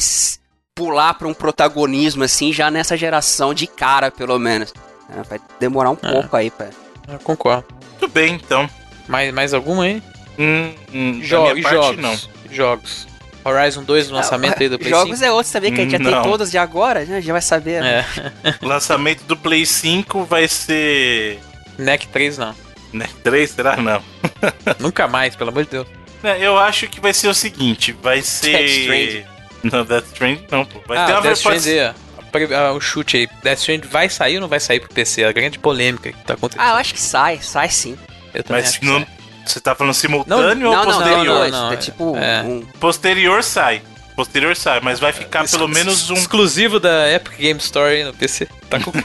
[0.74, 4.72] pular para um protagonismo assim já nessa geração de cara, pelo menos.
[5.16, 6.12] É, vai demorar um É.
[6.12, 6.70] pouco aí, pé.
[7.08, 7.64] Eu concordo.
[7.98, 8.68] Tudo bem, então.
[9.08, 10.02] Mais, mais alguma aí?
[10.38, 11.96] Hum, hum, da Jo- minha parte, jogos.
[12.02, 12.18] não.
[12.50, 13.08] Jogos.
[13.44, 15.24] Horizon 2, o lançamento aí do Play Jogos 5.
[15.24, 16.12] é outros também, que a gente já Não.
[16.22, 17.20] tem todos de agora, né?
[17.20, 17.80] Já vai saber.
[17.82, 18.04] né?
[18.44, 18.54] É.
[18.62, 21.38] O lançamento do Play 5 vai ser.
[21.78, 22.54] NEC 3 não.
[22.92, 23.50] Né, 3?
[23.50, 23.76] Será?
[23.76, 24.02] Não.
[24.80, 25.86] Nunca mais, pelo amor de Deus.
[26.24, 29.26] É, Eu acho que vai ser o seguinte: vai ser.
[29.26, 29.26] Death.
[29.72, 30.80] Não, Death Stranding não, pô.
[30.86, 31.54] Vai ah, ter uma Death versão.
[31.54, 33.28] Stranding, ah, o chute aí.
[33.42, 35.24] Death Stranding vai sair ou não vai sair pro PC?
[35.24, 36.64] A grande polêmica que tá acontecendo.
[36.64, 37.96] Ah, eu acho que sai, sai sim.
[38.34, 39.08] eu também Mas acho que não, sai.
[39.52, 41.24] Você tá falando simultâneo Não, ou não, posterior?
[41.24, 42.42] não, não, Não, é tipo é.
[42.42, 42.60] um.
[42.80, 43.82] Posterior sai.
[44.16, 46.14] Posterior sai, mas vai ficar pelo menos um.
[46.14, 48.48] Exclusivo da Epic Game Store no PC.
[48.68, 48.90] Tá com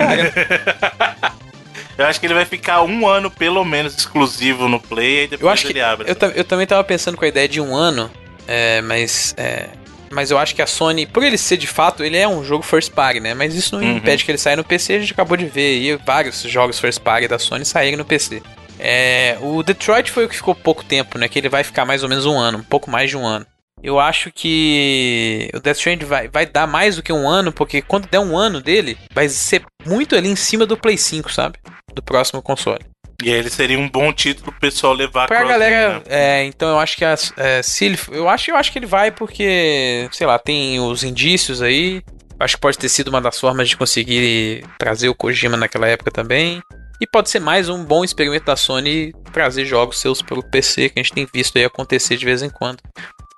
[1.98, 5.42] Eu acho que ele vai ficar um ano pelo menos exclusivo no Play e depois
[5.42, 5.74] Eu acho que.
[5.74, 6.10] ele abre.
[6.10, 8.10] Eu, eu também tava pensando com a ideia de um ano,
[8.48, 9.34] é, mas.
[9.38, 9.70] é,
[10.10, 12.64] mas eu acho que a Sony, por ele ser de fato, ele é um jogo
[12.64, 13.34] first party, né?
[13.34, 13.98] Mas isso não Uhum.
[13.98, 14.94] impede que ele saia no PC.
[14.94, 15.62] A gente acabou de ver
[15.92, 18.42] aí vários jogos first party da Sony saírem no PC.
[18.80, 21.28] É, o Detroit foi o que ficou pouco tempo, né?
[21.28, 23.46] Que ele vai ficar mais ou menos um ano, um pouco mais de um ano.
[23.82, 27.82] Eu acho que o Death Stranding vai, vai dar mais do que um ano, porque
[27.82, 31.58] quando der um ano dele, vai ser muito ali em cima do Play 5, sabe?
[31.94, 32.80] Do próximo console.
[33.22, 36.02] E aí ele seria um bom título pro pessoal levar Pra galera, né?
[36.08, 38.86] é, então eu acho que as- é, se ele, eu acho, eu acho que ele
[38.86, 42.02] vai porque, sei lá, tem os indícios aí.
[42.40, 46.10] Acho que pode ter sido uma das formas de conseguir trazer o Kojima naquela época
[46.12, 46.62] também.
[47.02, 51.00] E pode ser mais um bom experimento da Sony trazer jogos seus pelo PC, que
[51.00, 52.80] a gente tem visto aí acontecer de vez em quando.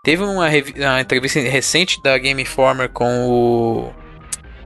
[0.04, 3.94] Teve uma, uma entrevista recente da Game Informer com o,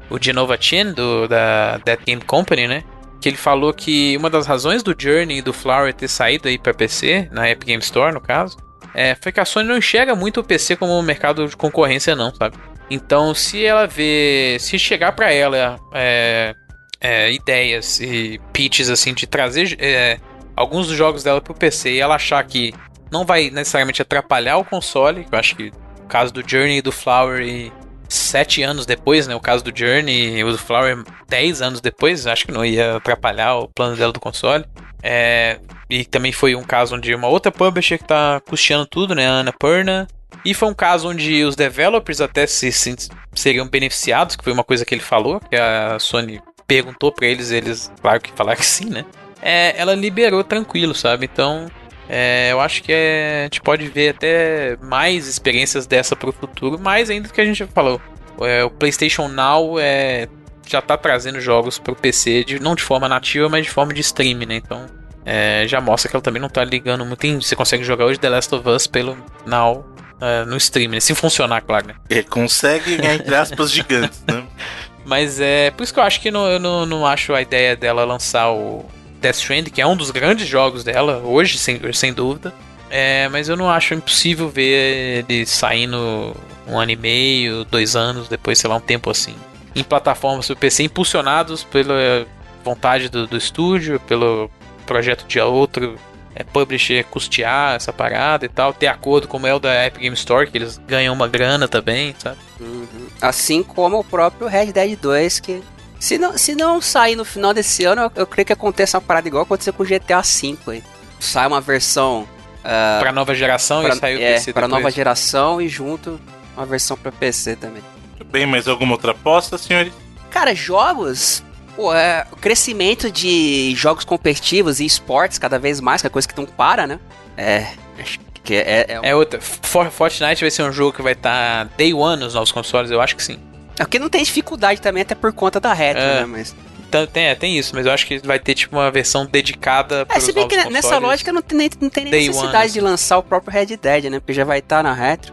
[0.09, 2.83] o Genova Chin, do, da Dead Game Company, né?
[3.19, 6.57] que ele falou que uma das razões do Journey e do Flower ter saído aí
[6.57, 8.57] para PC, na Epic Game Store no caso,
[8.93, 12.15] é, foi que a Sony não enxerga muito o PC como um mercado de concorrência
[12.15, 12.57] não, sabe?
[12.89, 16.55] Então, se ela vê, se chegar para ela é,
[16.99, 20.19] é, ideias e pitches assim de trazer é,
[20.55, 22.73] alguns dos jogos dela pro PC e ela achar que
[23.11, 25.71] não vai necessariamente atrapalhar o console, eu acho que
[26.03, 27.71] o caso do Journey e do Flower e
[28.07, 29.35] sete anos depois, né?
[29.35, 32.97] O caso do Journey e o do Flower dez anos depois, acho que não ia
[32.97, 34.65] atrapalhar o plano dela do console.
[35.01, 35.59] É,
[35.89, 39.27] e também foi um caso onde uma outra publisher que tá custeando tudo, né?
[39.27, 40.07] A Annapurna.
[40.43, 42.95] E foi um caso onde os developers até se, se
[43.33, 47.49] seriam beneficiados, que foi uma coisa que ele falou, que a Sony perguntou para eles,
[47.49, 49.03] eles, claro que falaram que sim, né?
[49.41, 51.25] É, ela liberou tranquilo, sabe?
[51.25, 51.65] Então,
[52.07, 56.77] é, eu acho que é, a gente pode ver até mais experiências dessa pro futuro,
[56.79, 57.99] mais ainda do que a gente falou.
[58.41, 60.27] É, o PlayStation Now é,
[60.67, 64.01] já tá trazendo jogos pro PC, de, não de forma nativa, mas de forma de
[64.01, 64.55] streaming, né?
[64.57, 64.85] Então,
[65.25, 67.41] é, já mostra que ela também não tá ligando muito em.
[67.41, 69.85] Você consegue jogar hoje The Last of Us pelo Now
[70.21, 70.99] uh, no stream, né?
[70.99, 71.95] se funcionar, claro, né?
[72.09, 74.45] É, consegue, entre aspas, gigantes, né?
[75.09, 77.75] Mas é por isso que eu acho que não, eu não, não acho a ideia
[77.75, 78.85] dela lançar o
[79.19, 82.53] Death Stranding, que é um dos grandes jogos dela, hoje, sem, sem dúvida.
[82.91, 86.35] É, mas eu não acho impossível ver ele saindo
[86.67, 89.33] um ano e meio, dois anos, depois, sei lá, um tempo assim.
[89.75, 92.27] Em plataformas do PC, impulsionados pela
[92.63, 94.47] vontade do, do estúdio, pelo
[94.85, 95.97] projeto de outro
[96.35, 100.15] é, publisher custear essa parada e tal, ter acordo como é o da Epic Game
[100.15, 102.37] Store, que eles ganham uma grana também, sabe?
[102.59, 102.98] Uhum.
[103.21, 105.61] Assim como o próprio Red Dead 2, que
[105.99, 109.01] se não, se não sair no final desse ano, eu, eu creio que aconteça uma
[109.01, 110.83] parada igual aconteceu com o GTA V aí.
[111.19, 112.27] Sai uma versão.
[112.59, 116.19] Uh, pra nova geração pra, e saiu é, PC Pra nova geração e junto
[116.55, 117.81] uma versão pra PC também.
[118.09, 119.93] Muito bem, mais alguma outra aposta, senhores?
[120.29, 121.43] Cara, jogos
[121.79, 126.27] Pô, é, o crescimento de jogos competitivos e esportes cada vez mais, que é coisa
[126.27, 126.99] que não para, né?
[127.37, 127.67] É.
[127.97, 128.85] Acho que é.
[128.89, 129.39] É, é outra.
[129.39, 132.89] For, Fortnite vai ser um jogo que vai estar tá day one nos novos consoles,
[132.89, 133.39] eu acho que sim.
[133.77, 136.21] É porque não tem dificuldade também, até por conta da retro, é.
[136.21, 136.25] né?
[136.25, 136.55] Mas.
[136.87, 140.07] Então, tem, é, tem isso, mas eu acho que vai ter tipo uma versão dedicada
[140.07, 142.71] para É, se bem que consoles, nessa lógica não tem, não tem nem necessidade one.
[142.71, 144.19] de lançar o próprio Red Dead, né?
[144.19, 145.31] Porque já vai estar tá na retro.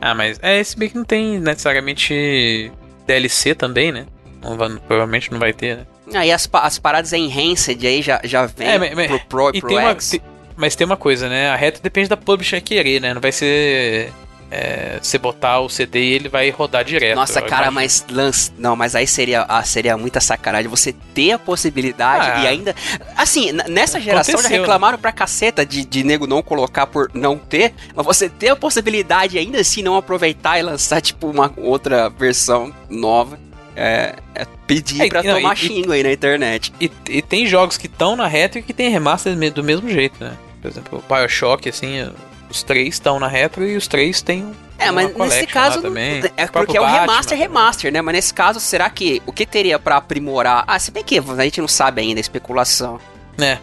[0.00, 2.72] Ah, mas é, se bem que não tem necessariamente
[3.06, 4.06] DLC também, né?
[4.42, 5.86] Não provavelmente não vai ter, né?
[6.14, 9.68] Aí as, as paradas enhanced aí já, já vem é, mas, pro Pro e, pro
[9.68, 10.14] tem X.
[10.14, 11.48] Uma, mas tem uma coisa, né?
[11.48, 13.14] A reta depende da publisher querer, né?
[13.14, 14.12] Não vai ser.
[14.50, 17.16] É, você botar o CD e ele vai rodar direto.
[17.16, 18.52] Nossa, cara, mas lance.
[18.56, 22.74] Não, mas aí seria, ah, seria muita sacanagem você ter a possibilidade ah, e ainda.
[23.16, 24.58] Assim, nessa geração já né?
[24.58, 28.56] reclamaram pra caceta de, de nego não colocar por não ter, mas você ter a
[28.56, 33.38] possibilidade ainda assim não aproveitar e lançar, tipo, uma outra versão nova.
[33.76, 36.72] É, é pedir é, pra não, tomar e, xingo aí na internet.
[36.80, 40.22] E, e tem jogos que estão na retro e que tem remaster do mesmo jeito,
[40.22, 40.36] né?
[40.64, 42.10] Por exemplo, o Bioshock, assim,
[42.48, 46.22] os três estão na retro e os três têm é, mas nesse caso também.
[46.38, 48.00] é porque é o remaster remaster, né?
[48.00, 50.64] Mas nesse caso, será que o que teria para aprimorar?
[50.66, 52.98] Ah, se bem que a gente não sabe ainda, especulação.
[53.38, 53.58] É.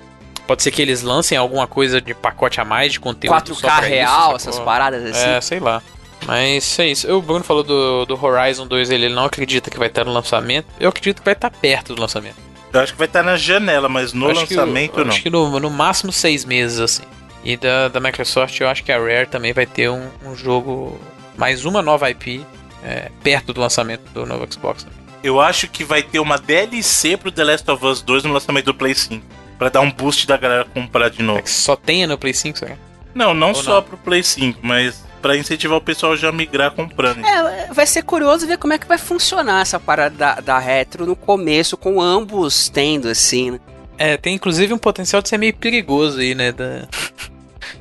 [0.45, 4.35] Pode ser que eles lancem alguma coisa de pacote a mais de conteúdo 4K real,
[4.35, 5.27] isso, essas paradas assim.
[5.27, 5.81] É, sei lá.
[6.27, 7.11] Mas é isso.
[7.11, 10.13] O Bruno falou do, do Horizon 2, ele, ele não acredita que vai estar no
[10.13, 10.67] lançamento.
[10.79, 12.50] Eu acredito que vai estar perto do lançamento.
[12.73, 15.09] Eu acho que vai estar na janela, mas no lançamento que, não.
[15.09, 17.03] Acho que no, no, máximo seis meses, assim.
[17.43, 20.99] E da, da Microsoft, eu acho que a Rare também vai ter um, um jogo,
[21.37, 22.45] mais uma nova IP,
[22.83, 24.85] é, perto do lançamento do novo Xbox.
[25.23, 28.65] Eu acho que vai ter uma DLC pro The Last of Us 2 no lançamento
[28.65, 29.23] do Play 5.
[29.57, 31.39] Pra dar um boost da galera comprar de novo.
[31.39, 32.77] É que só tenha no Play 5, sabe?
[33.13, 33.83] Não, não Ou só não?
[33.83, 37.23] pro Play 5, mas para incentivar o pessoal já migrar comprando.
[37.25, 41.05] É, vai ser curioso ver como é que vai funcionar essa parada da, da retro
[41.05, 43.59] no começo, com ambos tendo, assim, né?
[43.97, 46.51] É, tem inclusive um potencial de ser meio perigoso aí, né?
[46.51, 46.87] Da...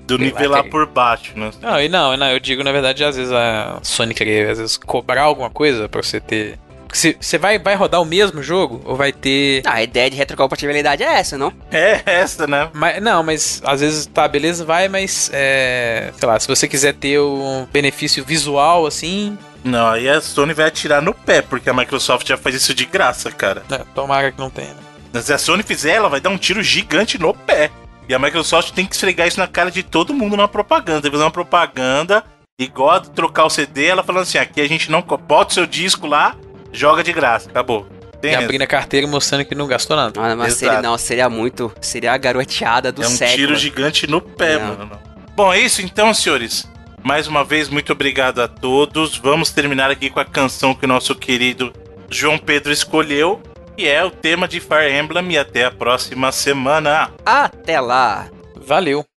[0.07, 1.51] Do nivelar por baixo, né?
[1.63, 4.77] Não, e não, não, eu digo, na verdade, às vezes a Sony querer, às vezes,
[4.77, 6.59] cobrar alguma coisa pra você ter
[6.93, 8.81] você vai, vai rodar o mesmo jogo?
[8.85, 9.63] Ou vai ter.
[9.65, 11.53] Ah, a ideia de retrocompatibilidade é essa, não?
[11.71, 12.69] É essa, né?
[12.73, 15.31] Mas, não, mas às vezes tá, beleza, vai, mas.
[15.33, 19.39] É, sei lá, se você quiser ter um benefício visual assim.
[19.63, 22.87] Não, aí a Sony vai atirar no pé, porque a Microsoft já faz isso de
[22.87, 23.63] graça, cara.
[23.71, 24.75] É, tomara que não tenha.
[25.13, 25.21] Né?
[25.21, 27.71] Se a Sony fizer, ela vai dar um tiro gigante no pé.
[28.09, 31.03] E a Microsoft tem que esfregar isso na cara de todo mundo na propaganda.
[31.03, 32.25] Tem que fazer uma propaganda
[32.59, 35.67] igual a trocar o CD, ela falando assim: aqui a gente não bota o seu
[35.67, 36.35] disco lá
[36.73, 37.87] joga de graça, acabou.
[38.21, 40.21] Tem e abrindo a carteira mostrando que não gastou nada.
[40.21, 41.73] Ah, mas seria, não, seria muito.
[41.81, 43.13] Seria a garoteada do século.
[43.13, 43.37] É um século.
[43.37, 44.77] tiro gigante no pé, não.
[44.77, 44.91] mano.
[45.35, 46.69] Bom, é isso então, senhores.
[47.03, 49.17] Mais uma vez, muito obrigado a todos.
[49.17, 51.73] Vamos terminar aqui com a canção que o nosso querido
[52.11, 53.41] João Pedro escolheu,
[53.75, 55.33] que é o tema de Fire Emblem.
[55.33, 57.11] E até a próxima semana.
[57.25, 58.29] Até lá.
[58.55, 59.10] Valeu.